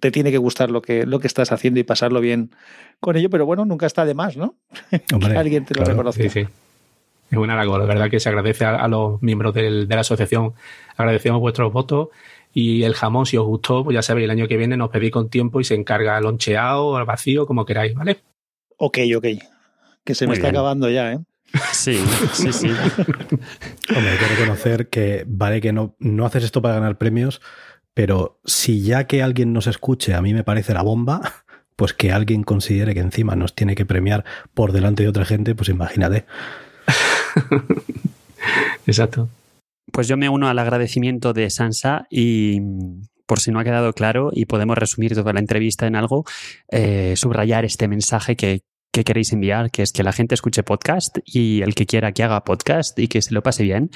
te 0.00 0.10
tiene 0.10 0.30
que 0.30 0.38
gustar 0.38 0.70
lo 0.70 0.82
que, 0.82 1.06
lo 1.06 1.20
que 1.20 1.26
estás 1.26 1.52
haciendo 1.52 1.80
y 1.80 1.84
pasarlo 1.84 2.20
bien 2.20 2.50
con 3.00 3.16
ello, 3.16 3.30
pero 3.30 3.46
bueno, 3.46 3.64
nunca 3.64 3.86
está 3.86 4.04
de 4.04 4.14
más, 4.14 4.36
¿no? 4.36 4.56
que 4.90 5.36
alguien 5.36 5.64
te 5.64 5.74
lo 5.74 5.84
reconozca. 5.84 6.22
Sí, 6.22 6.28
sí. 6.28 6.46
Es 7.30 7.36
un 7.36 7.50
halago, 7.50 7.78
la 7.78 7.84
verdad 7.84 8.08
que 8.10 8.20
se 8.20 8.30
agradece 8.30 8.64
a, 8.64 8.88
los 8.88 9.20
miembros 9.22 9.52
del, 9.52 9.86
de 9.86 9.94
la 9.94 10.00
asociación, 10.00 10.54
agradecemos 10.96 11.40
vuestros 11.40 11.70
votos 11.72 12.08
y 12.54 12.84
el 12.84 12.94
jamón, 12.94 13.26
si 13.26 13.36
os 13.36 13.46
gustó, 13.46 13.84
pues 13.84 13.94
ya 13.94 14.02
sabéis, 14.02 14.24
el 14.24 14.30
año 14.30 14.48
que 14.48 14.56
viene 14.56 14.78
nos 14.78 14.88
pedís 14.88 15.10
con 15.10 15.28
tiempo 15.28 15.60
y 15.60 15.64
se 15.64 15.74
encarga 15.74 16.18
loncheado, 16.20 16.96
al 16.96 17.04
vacío, 17.04 17.46
como 17.46 17.66
queráis, 17.66 17.94
¿vale? 17.94 18.16
Ok, 18.78 18.98
ok. 19.14 19.26
Que 20.04 20.14
se 20.14 20.26
me 20.26 20.32
está 20.32 20.48
acabando 20.48 20.88
ya, 20.88 21.12
¿eh? 21.12 21.18
Sí, 21.72 21.98
sí, 22.32 22.52
sí. 22.52 22.68
Hombre, 22.68 24.10
hay 24.10 24.18
que 24.18 24.36
reconocer 24.36 24.88
que 24.88 25.24
vale 25.26 25.60
que 25.60 25.72
no, 25.72 25.96
no 25.98 26.26
haces 26.26 26.44
esto 26.44 26.62
para 26.62 26.74
ganar 26.74 26.98
premios, 26.98 27.40
pero 27.94 28.40
si 28.44 28.82
ya 28.82 29.06
que 29.06 29.22
alguien 29.22 29.52
nos 29.52 29.66
escuche 29.66 30.14
a 30.14 30.22
mí 30.22 30.34
me 30.34 30.44
parece 30.44 30.74
la 30.74 30.82
bomba, 30.82 31.44
pues 31.76 31.94
que 31.94 32.12
alguien 32.12 32.42
considere 32.42 32.94
que 32.94 33.00
encima 33.00 33.36
nos 33.36 33.54
tiene 33.54 33.74
que 33.74 33.86
premiar 33.86 34.24
por 34.52 34.72
delante 34.72 35.04
de 35.04 35.08
otra 35.08 35.24
gente, 35.24 35.54
pues 35.54 35.68
imagínate. 35.68 36.26
Exacto. 38.86 39.28
Pues 39.92 40.08
yo 40.08 40.16
me 40.16 40.28
uno 40.28 40.48
al 40.48 40.58
agradecimiento 40.58 41.32
de 41.32 41.50
Sansa 41.50 42.06
y 42.10 42.60
por 43.26 43.40
si 43.40 43.50
no 43.50 43.60
ha 43.60 43.64
quedado 43.64 43.92
claro 43.92 44.30
y 44.32 44.46
podemos 44.46 44.76
resumir 44.76 45.14
toda 45.14 45.32
la 45.32 45.40
entrevista 45.40 45.86
en 45.86 45.96
algo, 45.96 46.24
eh, 46.70 47.14
subrayar 47.16 47.64
este 47.64 47.86
mensaje 47.86 48.36
que 48.36 48.62
que 48.92 49.04
queréis 49.04 49.32
enviar, 49.32 49.70
que 49.70 49.82
es 49.82 49.92
que 49.92 50.02
la 50.02 50.12
gente 50.12 50.34
escuche 50.34 50.62
podcast 50.62 51.18
y 51.24 51.62
el 51.62 51.74
que 51.74 51.86
quiera 51.86 52.12
que 52.12 52.22
haga 52.22 52.44
podcast 52.44 52.98
y 52.98 53.08
que 53.08 53.22
se 53.22 53.34
lo 53.34 53.42
pase 53.42 53.62
bien. 53.62 53.90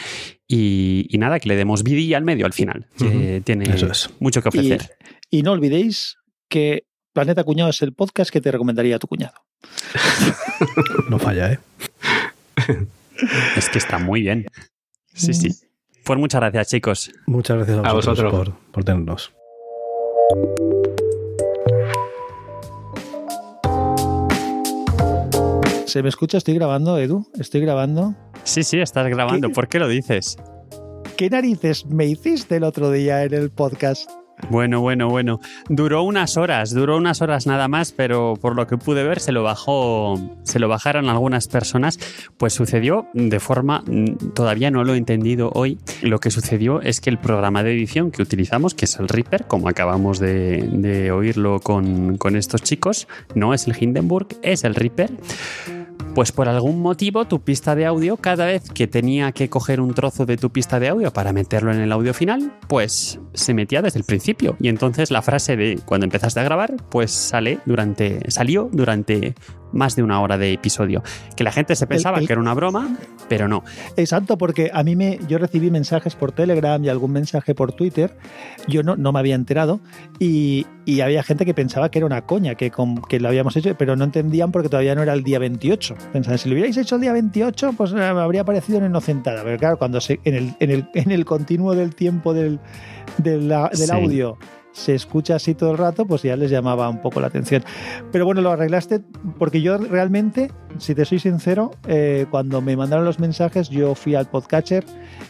Y, 0.47 1.09
nada, 1.19 1.41
que 1.41 1.49
le 1.49 1.57
demos 1.57 1.83
vida 1.83 2.17
al 2.17 2.25
medio 2.25 2.47
al 2.47 2.53
final. 2.53 2.87
tiene 3.45 3.75
mucho 4.21 4.43
que 4.43 4.49
ofrecer. 4.49 4.97
Y, 5.31 5.43
no 5.43 5.53
olvidéis 5.53 6.19
que 6.49 6.85
Planeta 7.13 7.45
Cuñado 7.45 7.71
es 7.71 7.83
el 7.83 7.93
podcast 7.93 8.31
que 8.31 8.41
te 8.41 8.51
recomendaría 8.51 8.97
a 8.97 8.99
tu 8.99 9.07
cuñado. 9.07 9.35
no 11.11 11.19
falla, 11.19 11.53
¿eh? 11.53 11.59
es 13.57 13.69
que 13.69 13.79
está 13.79 13.99
muy 13.99 14.23
bien. 14.23 14.47
Sí, 15.15 15.35
sí. 15.35 15.49
Pues 16.05 16.19
muchas 16.19 16.41
gracias, 16.41 16.69
chicos. 16.69 17.13
Muchas 17.27 17.59
gracias 17.59 17.79
a, 17.85 17.93
vosotros, 17.93 18.33
Por, 18.33 18.53
por 18.73 18.85
tenernos. 18.85 19.33
¿Se 25.93 26.03
me 26.03 26.09
escucha? 26.09 26.39
Estoy 26.39 26.55
grabando, 26.55 26.97
Edu. 26.97 27.27
Estoy 27.39 27.61
grabando. 27.61 28.15
Sí, 28.45 28.63
sí, 28.63 28.81
estás 28.81 29.07
grabando. 29.09 29.51
¿Por 29.51 29.69
qué 29.69 29.79
lo 29.79 29.89
dices? 29.89 30.39
¿Qué 31.19 31.29
narices 31.29 31.85
me 31.85 32.07
hiciste 32.07 32.57
el 32.57 32.65
otro 32.65 32.91
día 32.91 33.25
en 33.25 33.35
el 33.35 33.51
podcast? 33.51 34.11
Bueno, 34.49 34.81
bueno, 34.81 35.11
bueno. 35.11 35.39
Duró 35.69 36.03
unas 36.03 36.39
horas, 36.39 36.73
duró 36.73 36.97
unas 36.97 37.21
horas 37.21 37.47
nada 37.47 37.69
más, 37.69 37.93
pero 37.93 38.39
por 38.41 38.57
lo 38.57 38.67
que 38.67 38.79
pude 38.79 39.05
ver 39.05 39.21
se 39.21 39.33
lo 39.33 39.43
bajó, 39.43 40.19
se 40.45 40.59
lo 40.59 40.67
bajaron 40.67 41.11
algunas 41.11 41.47
personas. 41.47 41.99
Pues 42.39 42.55
sucedió 42.55 43.09
de 43.13 43.39
forma, 43.39 43.85
mm, 43.87 44.33
todavía 44.35 44.71
no 44.71 44.85
lo 44.85 44.95
he 44.95 44.97
entendido 44.97 45.51
hoy. 45.55 45.77
Lo 46.01 46.21
que 46.21 46.31
sucedió 46.31 46.81
es 46.81 47.03
que 47.03 47.11
el 47.11 47.19
programa 47.19 47.63
de 47.63 47.73
edición 47.73 48.13
que 48.13 48.23
utilizamos, 48.23 48.75
que 48.75 48.87
es 48.87 48.99
el 48.99 49.09
Reaper, 49.09 49.45
como 49.47 49.69
acabamos 49.69 50.19
de, 50.21 50.67
de 50.73 51.13
oírlo 51.13 51.61
con, 51.61 52.17
con 52.17 52.35
estos 52.35 52.63
chicos, 52.63 53.09
no 53.35 53.53
es 53.53 53.69
el 53.69 53.77
Hindenburg, 53.79 54.29
es 54.41 54.65
el 54.65 54.75
Reaper 54.75 55.11
pues 56.15 56.31
por 56.31 56.49
algún 56.49 56.81
motivo 56.81 57.25
tu 57.25 57.41
pista 57.41 57.75
de 57.75 57.87
audio, 57.87 58.17
cada 58.17 58.45
vez 58.45 58.71
que 58.71 58.87
tenía 58.87 59.33
que 59.33 59.49
coger 59.49 59.81
un 59.81 59.95
trozo 59.95 60.27
de 60.27 60.37
tu 60.37 60.51
pista 60.51 60.79
de 60.79 60.89
audio 60.89 61.13
para 61.13 61.33
meterlo 61.33 61.73
en 61.73 61.81
el 61.81 61.91
audio 61.91 62.13
final, 62.13 62.53
pues 62.69 63.19
se 63.33 63.55
metía 63.55 63.81
desde 63.81 63.99
el 63.99 64.05
principio. 64.05 64.57
Y 64.61 64.69
entonces 64.69 65.11
la 65.11 65.23
frase 65.23 65.57
de 65.57 65.81
cuando 65.85 66.05
empezaste 66.05 66.41
a 66.41 66.45
grabar, 66.45 66.75
pues 66.91 67.11
sale 67.13 67.61
durante, 67.65 68.31
salió 68.31 68.69
durante 68.73 69.35
más 69.73 69.97
de 69.97 70.03
una 70.03 70.21
hora 70.21 70.39
de 70.39 70.53
episodio. 70.53 71.03
Que 71.37 71.45
la 71.45 71.53
gente 71.53 71.77
se 71.77 71.87
pensaba 71.87 72.21
que 72.21 72.33
era 72.33 72.41
una 72.41 72.55
broma, 72.55 72.97
pero 73.29 73.49
no. 73.49 73.65
Exacto, 73.97 74.39
porque 74.39 74.71
a 74.73 74.83
mí 74.83 74.97
me, 74.97 75.19
yo 75.29 75.39
recibí 75.39 75.71
mensajes 75.71 76.15
por 76.15 76.33
Telegram 76.33 76.83
y 76.85 76.89
algún 76.89 77.13
mensaje 77.13 77.55
por 77.55 77.73
Twitter, 77.73 78.17
yo 78.69 78.83
no, 78.83 78.97
no 78.97 79.13
me 79.13 79.19
había 79.19 79.35
enterado, 79.35 79.81
y, 80.19 80.67
había 81.03 81.23
gente 81.23 81.45
que 81.45 81.55
pensaba 81.55 81.91
que 81.91 81.99
era 81.99 82.07
una 82.07 82.23
coña, 82.23 82.55
que, 82.55 82.71
que 83.09 83.21
lo 83.21 83.29
habíamos 83.29 83.57
hecho, 83.57 83.75
pero 83.77 83.97
no 83.97 84.05
entendían 84.05 84.53
porque 84.53 84.69
todavía 84.69 84.95
no 84.95 85.03
era 85.03 85.13
el 85.15 85.23
día 85.23 85.39
28. 85.39 85.97
Pensaban, 86.13 86.39
si 86.39 86.49
lo 86.49 86.55
hubierais 86.55 86.77
hecho 86.77 86.97
el 86.97 87.01
día 87.01 87.13
28, 87.13 87.73
pues 87.77 87.93
me 87.93 88.05
habría 88.05 88.45
parecido 88.45 88.79
una 88.79 88.89
inocentada. 88.89 89.43
Pero 89.43 89.59
claro, 89.59 89.79
cuando 89.79 90.01
se, 90.01 90.21
en, 90.25 90.35
el, 90.35 90.55
en, 90.61 90.71
el, 90.71 90.89
en 90.95 91.11
el 91.11 91.25
continuo 91.25 91.75
del 91.75 91.95
tiempo 91.95 92.35
del, 92.35 92.61
del, 93.19 93.51
audio 93.53 94.39
se 94.73 94.95
escucha 94.95 95.37
así 95.37 95.55
todo 95.55 95.73
el 95.73 95.79
rato, 95.79 96.07
pues 96.07 96.23
ya 96.23 96.37
les 96.37 96.51
llamaba 96.51 96.89
un 96.89 97.01
poco 97.01 97.21
la 97.21 97.27
atención. 97.29 97.65
Pero 98.11 98.25
bueno, 98.25 98.41
lo 98.41 98.51
arreglaste 98.51 99.01
porque 99.39 99.61
yo 99.61 99.79
realmente, 99.79 100.51
si 100.79 100.95
te 100.95 101.05
soy 101.05 101.19
sincero, 101.19 101.73
eh, 101.87 102.27
cuando 102.31 102.61
me 102.61 102.77
mandaron 102.77 103.05
los 103.05 103.19
mensajes, 103.19 103.69
yo 103.69 103.95
fui 103.95 104.15
al 104.15 104.29
podcatcher 104.29 104.85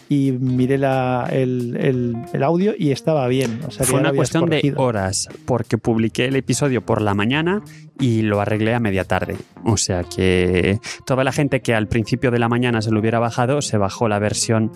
y 0.08 0.32
miré 0.32 0.78
la, 0.78 1.28
el, 1.30 2.42
audio 2.42 2.74
y 2.78 2.90
estaba 2.90 3.26
bien. 3.28 3.60
Fue 3.70 3.98
una 3.98 4.12
cuestión 4.12 4.48
de 4.48 4.74
horas, 4.76 5.28
porque 5.44 5.78
publiqué 5.78 6.26
el 6.26 6.36
episodio 6.36 6.84
por 6.84 7.00
la 7.02 7.14
mañana 7.14 7.62
y 7.98 8.22
lo 8.22 8.40
arreglé 8.40 8.74
a 8.74 8.80
media 8.80 9.04
tarde. 9.04 9.36
O 9.64 9.76
sea 9.76 10.04
que 10.04 10.78
toda 11.06 11.24
la 11.24 11.32
gente 11.32 11.62
que 11.62 11.74
al 11.74 11.88
principio 11.88 12.30
de 12.30 12.38
la 12.38 12.48
mañana 12.48 12.82
se 12.82 12.90
lo 12.90 13.00
hubiera 13.00 13.18
bajado, 13.18 13.62
se 13.62 13.78
bajó 13.78 14.08
la 14.08 14.18
versión 14.18 14.72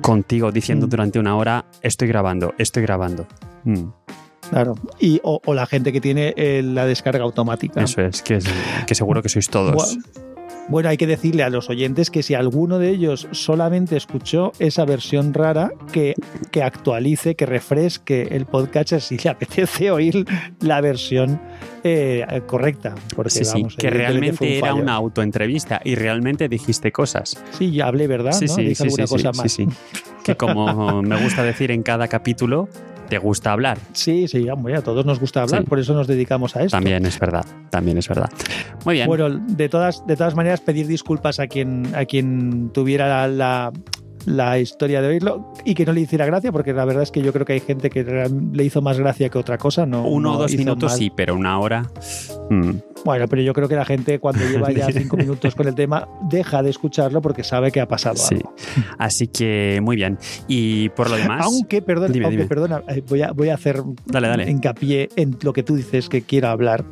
contigo 0.00 0.50
diciendo 0.50 0.86
mm. 0.86 0.90
durante 0.90 1.18
una 1.18 1.36
hora, 1.36 1.66
estoy 1.82 2.08
grabando, 2.08 2.54
estoy 2.58 2.82
grabando. 2.82 3.26
Mm. 3.64 3.84
Claro. 4.50 4.74
Y, 5.00 5.20
o, 5.22 5.40
la 5.54 5.66
gente 5.66 5.92
que 5.92 6.00
tiene 6.00 6.34
eh, 6.36 6.62
la 6.62 6.84
descarga 6.84 7.24
automática. 7.24 7.82
Eso 7.82 8.02
es, 8.02 8.22
que, 8.22 8.38
que 8.86 8.94
seguro 8.94 9.22
que 9.22 9.28
sois 9.28 9.48
todos. 9.48 9.98
Bueno, 10.68 10.88
hay 10.88 10.96
que 10.96 11.06
decirle 11.06 11.42
a 11.42 11.50
los 11.50 11.68
oyentes 11.70 12.10
que 12.10 12.22
si 12.22 12.34
alguno 12.34 12.78
de 12.78 12.90
ellos 12.90 13.28
solamente 13.32 13.96
escuchó 13.96 14.52
esa 14.58 14.84
versión 14.84 15.34
rara, 15.34 15.72
que, 15.92 16.14
que 16.50 16.62
actualice, 16.62 17.34
que 17.34 17.46
refresque 17.46 18.28
el 18.30 18.46
podcast 18.46 19.00
si 19.00 19.18
le 19.18 19.30
apetece 19.30 19.90
oír 19.90 20.24
la 20.60 20.80
versión 20.80 21.40
eh, 21.82 22.24
correcta. 22.46 22.94
Porque, 23.16 23.44
sí, 23.44 23.66
que 23.76 23.90
realmente 23.90 24.58
era 24.58 24.74
una 24.74 24.94
autoentrevista 24.94 25.80
y 25.84 25.94
realmente 25.94 26.48
dijiste 26.48 26.92
cosas. 26.92 27.42
Sí, 27.58 27.72
ya 27.72 27.88
hablé, 27.88 28.06
¿verdad? 28.06 28.32
Sí, 28.32 28.48
sí, 28.48 28.74
sí, 28.74 28.88
sí, 28.90 29.48
sí, 29.48 29.68
Que 30.22 30.36
como 30.36 31.02
me 31.02 31.22
gusta 31.22 31.42
decir 31.42 31.70
en 31.72 31.82
cada 31.82 32.06
capítulo, 32.06 32.68
te 33.08 33.18
gusta 33.18 33.52
hablar. 33.52 33.78
Sí, 33.92 34.28
sí, 34.28 34.46
a 34.48 34.82
todos 34.82 35.04
nos 35.04 35.20
gusta 35.20 35.42
hablar, 35.42 35.64
por 35.64 35.78
eso 35.78 35.94
nos 35.94 36.06
dedicamos 36.06 36.56
a 36.56 36.62
esto. 36.62 36.76
También 36.76 37.04
es 37.06 37.18
verdad, 37.18 37.44
también 37.70 37.98
es 37.98 38.08
verdad. 38.08 38.30
Muy 38.84 38.94
bien. 38.94 39.06
Bueno, 39.06 39.28
de 39.30 39.68
todas, 39.68 40.06
de 40.06 40.16
todas 40.16 40.34
maneras, 40.34 40.60
pedir 40.60 40.86
disculpas 40.86 41.40
a 41.40 41.46
quien, 41.46 41.94
a 41.94 42.04
quien 42.04 42.70
tuviera 42.72 43.28
la, 43.28 43.72
la 44.26 44.58
historia 44.58 45.02
de 45.02 45.08
oírlo 45.08 45.52
y 45.64 45.74
que 45.74 45.84
no 45.84 45.92
le 45.92 46.00
hiciera 46.00 46.26
gracia, 46.26 46.52
porque 46.52 46.72
la 46.72 46.84
verdad 46.84 47.02
es 47.02 47.10
que 47.10 47.22
yo 47.22 47.32
creo 47.32 47.44
que 47.44 47.54
hay 47.54 47.60
gente 47.60 47.90
que 47.90 48.04
le 48.04 48.64
hizo 48.64 48.82
más 48.82 48.98
gracia 48.98 49.28
que 49.28 49.38
otra 49.38 49.58
cosa. 49.58 49.86
No, 49.86 50.06
Uno 50.06 50.34
o 50.34 50.38
dos 50.38 50.54
minutos 50.54 50.94
sí, 50.94 51.10
pero 51.14 51.34
una 51.34 51.58
hora. 51.58 51.90
Mm. 52.50 52.91
Bueno, 53.04 53.26
pero 53.28 53.42
yo 53.42 53.52
creo 53.52 53.68
que 53.68 53.74
la 53.74 53.84
gente 53.84 54.18
cuando 54.18 54.44
lleva 54.48 54.70
ya 54.72 54.86
cinco 54.92 55.16
minutos 55.16 55.54
con 55.54 55.66
el 55.66 55.74
tema 55.74 56.08
deja 56.28 56.62
de 56.62 56.70
escucharlo 56.70 57.20
porque 57.20 57.44
sabe 57.44 57.70
que 57.72 57.80
ha 57.80 57.88
pasado 57.88 58.16
sí. 58.16 58.38
Así 58.98 59.26
que 59.26 59.80
muy 59.82 59.96
bien. 59.96 60.18
Y 60.48 60.88
por 60.90 61.10
lo 61.10 61.16
demás. 61.16 61.44
Aunque, 61.44 61.82
perdón, 61.82 62.12
aunque, 62.24 62.44
perdona, 62.44 62.82
eh, 62.88 63.02
voy 63.08 63.22
a, 63.22 63.32
voy 63.32 63.48
a 63.48 63.54
hacer 63.54 63.82
dale, 64.06 64.28
dale. 64.28 64.50
hincapié 64.50 65.08
en 65.16 65.36
lo 65.42 65.52
que 65.52 65.62
tú 65.62 65.76
dices 65.76 66.08
que 66.08 66.22
quiero 66.22 66.48
hablar. 66.48 66.84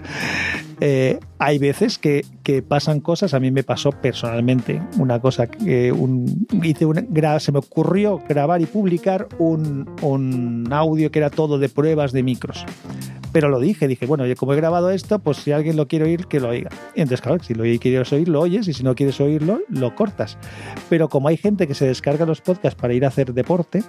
Eh, 0.83 1.19
hay 1.39 1.59
veces 1.59 1.99
que, 1.99 2.25
que, 2.43 2.63
pasan 2.63 3.01
cosas, 3.01 3.35
a 3.35 3.41
mí 3.41 3.51
me 3.51 3.63
pasó 3.63 3.91
personalmente 3.91 4.81
una 4.97 5.21
cosa 5.21 5.47
que 5.47 5.93
un, 5.93 6.47
hice 6.63 6.87
se 7.39 7.53
me 7.53 7.59
ocurrió 7.59 8.23
grabar 8.27 8.63
y 8.63 8.67
publicar 8.67 9.29
un, 9.39 9.91
un 10.01 10.67
audio 10.73 11.11
que 11.11 11.19
era 11.19 11.29
todo 11.29 11.59
de 11.59 11.69
pruebas 11.69 12.13
de 12.13 12.23
micros 12.23 12.65
pero 13.33 13.49
lo 13.49 13.61
dije, 13.61 13.87
dije, 13.87 14.07
bueno, 14.07 14.25
como 14.37 14.53
he 14.53 14.57
grabado 14.57 14.91
esto, 14.91 15.19
pues 15.19 15.39
si 15.39 15.53
alguien 15.53 15.77
lo 15.77 15.87
quiere 15.87 16.00
oír, 16.03 16.27
que 16.27 16.41
lo 16.41 16.49
oiga. 16.49 16.71
Y 16.95 17.01
entonces, 17.03 17.21
claro, 17.21 17.43
si 17.43 17.55
lo 17.55 17.65
quieres 17.79 18.13
oír, 18.13 18.29
lo 18.29 18.41
oyes, 18.41 18.69
y 18.69 18.73
si 18.73 18.83
no 18.83 18.95
quieres 18.95 19.21
oírlo, 19.21 19.61
lo 19.69 19.95
cortas. 19.95 20.39
Pero 20.89 21.09
como 21.09 21.29
hay 21.29 21.37
gente 21.37 21.67
que 21.67 21.75
se 21.75 21.87
descarga 21.87 22.27
los 22.27 22.41
podcasts 22.41 22.81
para 22.81 22.95
ir 22.95 23.05
a 23.05 23.09
hacer 23.09 23.33
deporte 23.33 23.83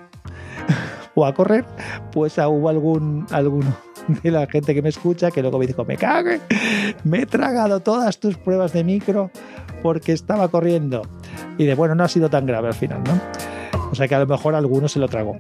o 1.15 1.25
a 1.25 1.33
correr, 1.33 1.65
pues 2.11 2.37
hubo 2.37 2.69
algún, 2.69 3.25
alguno 3.31 3.75
de 4.23 4.31
la 4.31 4.47
gente 4.47 4.73
que 4.73 4.81
me 4.81 4.89
escucha 4.89 5.31
que 5.31 5.41
luego 5.41 5.59
me 5.59 5.67
dijo, 5.67 5.85
me 5.85 5.97
cague, 5.97 6.41
me 7.03 7.21
he 7.21 7.25
tragado 7.25 7.79
todas 7.79 8.19
tus 8.19 8.37
pruebas 8.37 8.73
de 8.73 8.83
micro 8.83 9.31
porque 9.81 10.11
estaba 10.11 10.47
corriendo. 10.49 11.01
Y 11.57 11.65
de, 11.65 11.75
bueno, 11.75 11.95
no 11.95 12.03
ha 12.03 12.07
sido 12.07 12.29
tan 12.29 12.45
grave 12.45 12.69
al 12.69 12.73
final, 12.73 13.03
¿no? 13.03 13.40
O 13.91 13.95
sea 13.95 14.07
que 14.07 14.15
a 14.15 14.19
lo 14.19 14.27
mejor 14.27 14.55
alguno 14.55 14.87
se 14.87 14.99
lo 14.99 15.07
tragó. 15.07 15.37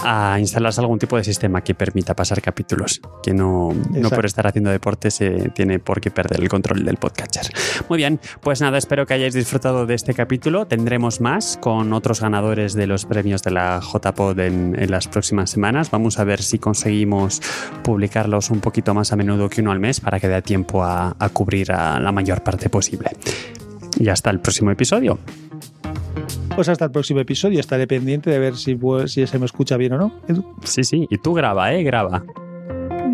A 0.00 0.38
instalarse 0.38 0.80
algún 0.80 0.98
tipo 0.98 1.16
de 1.16 1.24
sistema 1.24 1.62
que 1.62 1.74
permita 1.74 2.14
pasar 2.14 2.40
capítulos, 2.40 3.00
que 3.22 3.34
no, 3.34 3.70
no 3.90 4.10
por 4.10 4.24
estar 4.24 4.46
haciendo 4.46 4.70
deporte 4.70 5.10
se 5.10 5.50
tiene 5.50 5.78
por 5.78 6.00
qué 6.00 6.10
perder 6.10 6.40
el 6.40 6.48
control 6.48 6.84
del 6.84 6.96
podcatcher. 6.96 7.52
Muy 7.88 7.98
bien, 7.98 8.20
pues 8.40 8.60
nada, 8.60 8.78
espero 8.78 9.06
que 9.06 9.14
hayáis 9.14 9.34
disfrutado 9.34 9.86
de 9.86 9.94
este 9.94 10.14
capítulo. 10.14 10.66
Tendremos 10.66 11.20
más 11.20 11.58
con 11.60 11.92
otros 11.92 12.20
ganadores 12.20 12.74
de 12.74 12.86
los 12.86 13.04
premios 13.04 13.42
de 13.42 13.50
la 13.50 13.80
JPod 13.80 14.38
en, 14.40 14.76
en 14.78 14.90
las 14.90 15.08
próximas 15.08 15.50
semanas. 15.50 15.90
Vamos 15.90 16.18
a 16.18 16.24
ver 16.24 16.42
si 16.42 16.58
conseguimos 16.58 17.42
publicarlos 17.82 18.50
un 18.50 18.60
poquito 18.60 18.94
más 18.94 19.12
a 19.12 19.16
menudo 19.16 19.48
que 19.48 19.60
uno 19.60 19.72
al 19.72 19.80
mes 19.80 20.00
para 20.00 20.20
que 20.20 20.28
dé 20.28 20.40
tiempo 20.42 20.84
a, 20.84 21.16
a 21.18 21.28
cubrir 21.30 21.72
a 21.72 22.00
la 22.00 22.12
mayor 22.12 22.42
parte 22.42 22.68
posible. 22.68 23.10
Y 23.98 24.08
hasta 24.08 24.30
el 24.30 24.40
próximo 24.40 24.70
episodio. 24.70 25.18
Pues 26.54 26.68
hasta 26.68 26.84
el 26.84 26.90
próximo 26.90 27.20
episodio. 27.20 27.60
Estaré 27.60 27.86
pendiente 27.86 28.30
de 28.30 28.38
ver 28.38 28.56
si, 28.56 28.78
si 29.06 29.26
se 29.26 29.38
me 29.38 29.46
escucha 29.46 29.76
bien 29.76 29.94
o 29.94 29.98
no. 29.98 30.12
Sí, 30.64 30.84
sí. 30.84 31.06
Y 31.10 31.18
tú 31.18 31.32
graba, 31.32 31.72
¿eh? 31.72 31.82
Graba. 31.82 32.24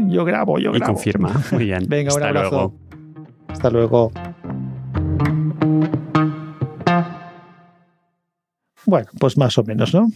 Yo 0.09 0.24
grabo, 0.24 0.59
yo 0.59 0.72
grabo. 0.72 0.84
Y 0.84 0.94
confirma. 0.94 1.32
Muy 1.53 1.66
bien. 1.66 1.84
Venga, 1.88 2.14
un 2.14 2.22
abrazo. 2.22 2.51
Luego. 2.51 2.74
Hasta 3.49 3.70
luego. 3.70 4.12
Bueno, 8.86 9.07
pues 9.20 9.36
más 9.36 9.57
o 9.59 9.64
menos, 9.64 9.94
¿no? 9.94 10.09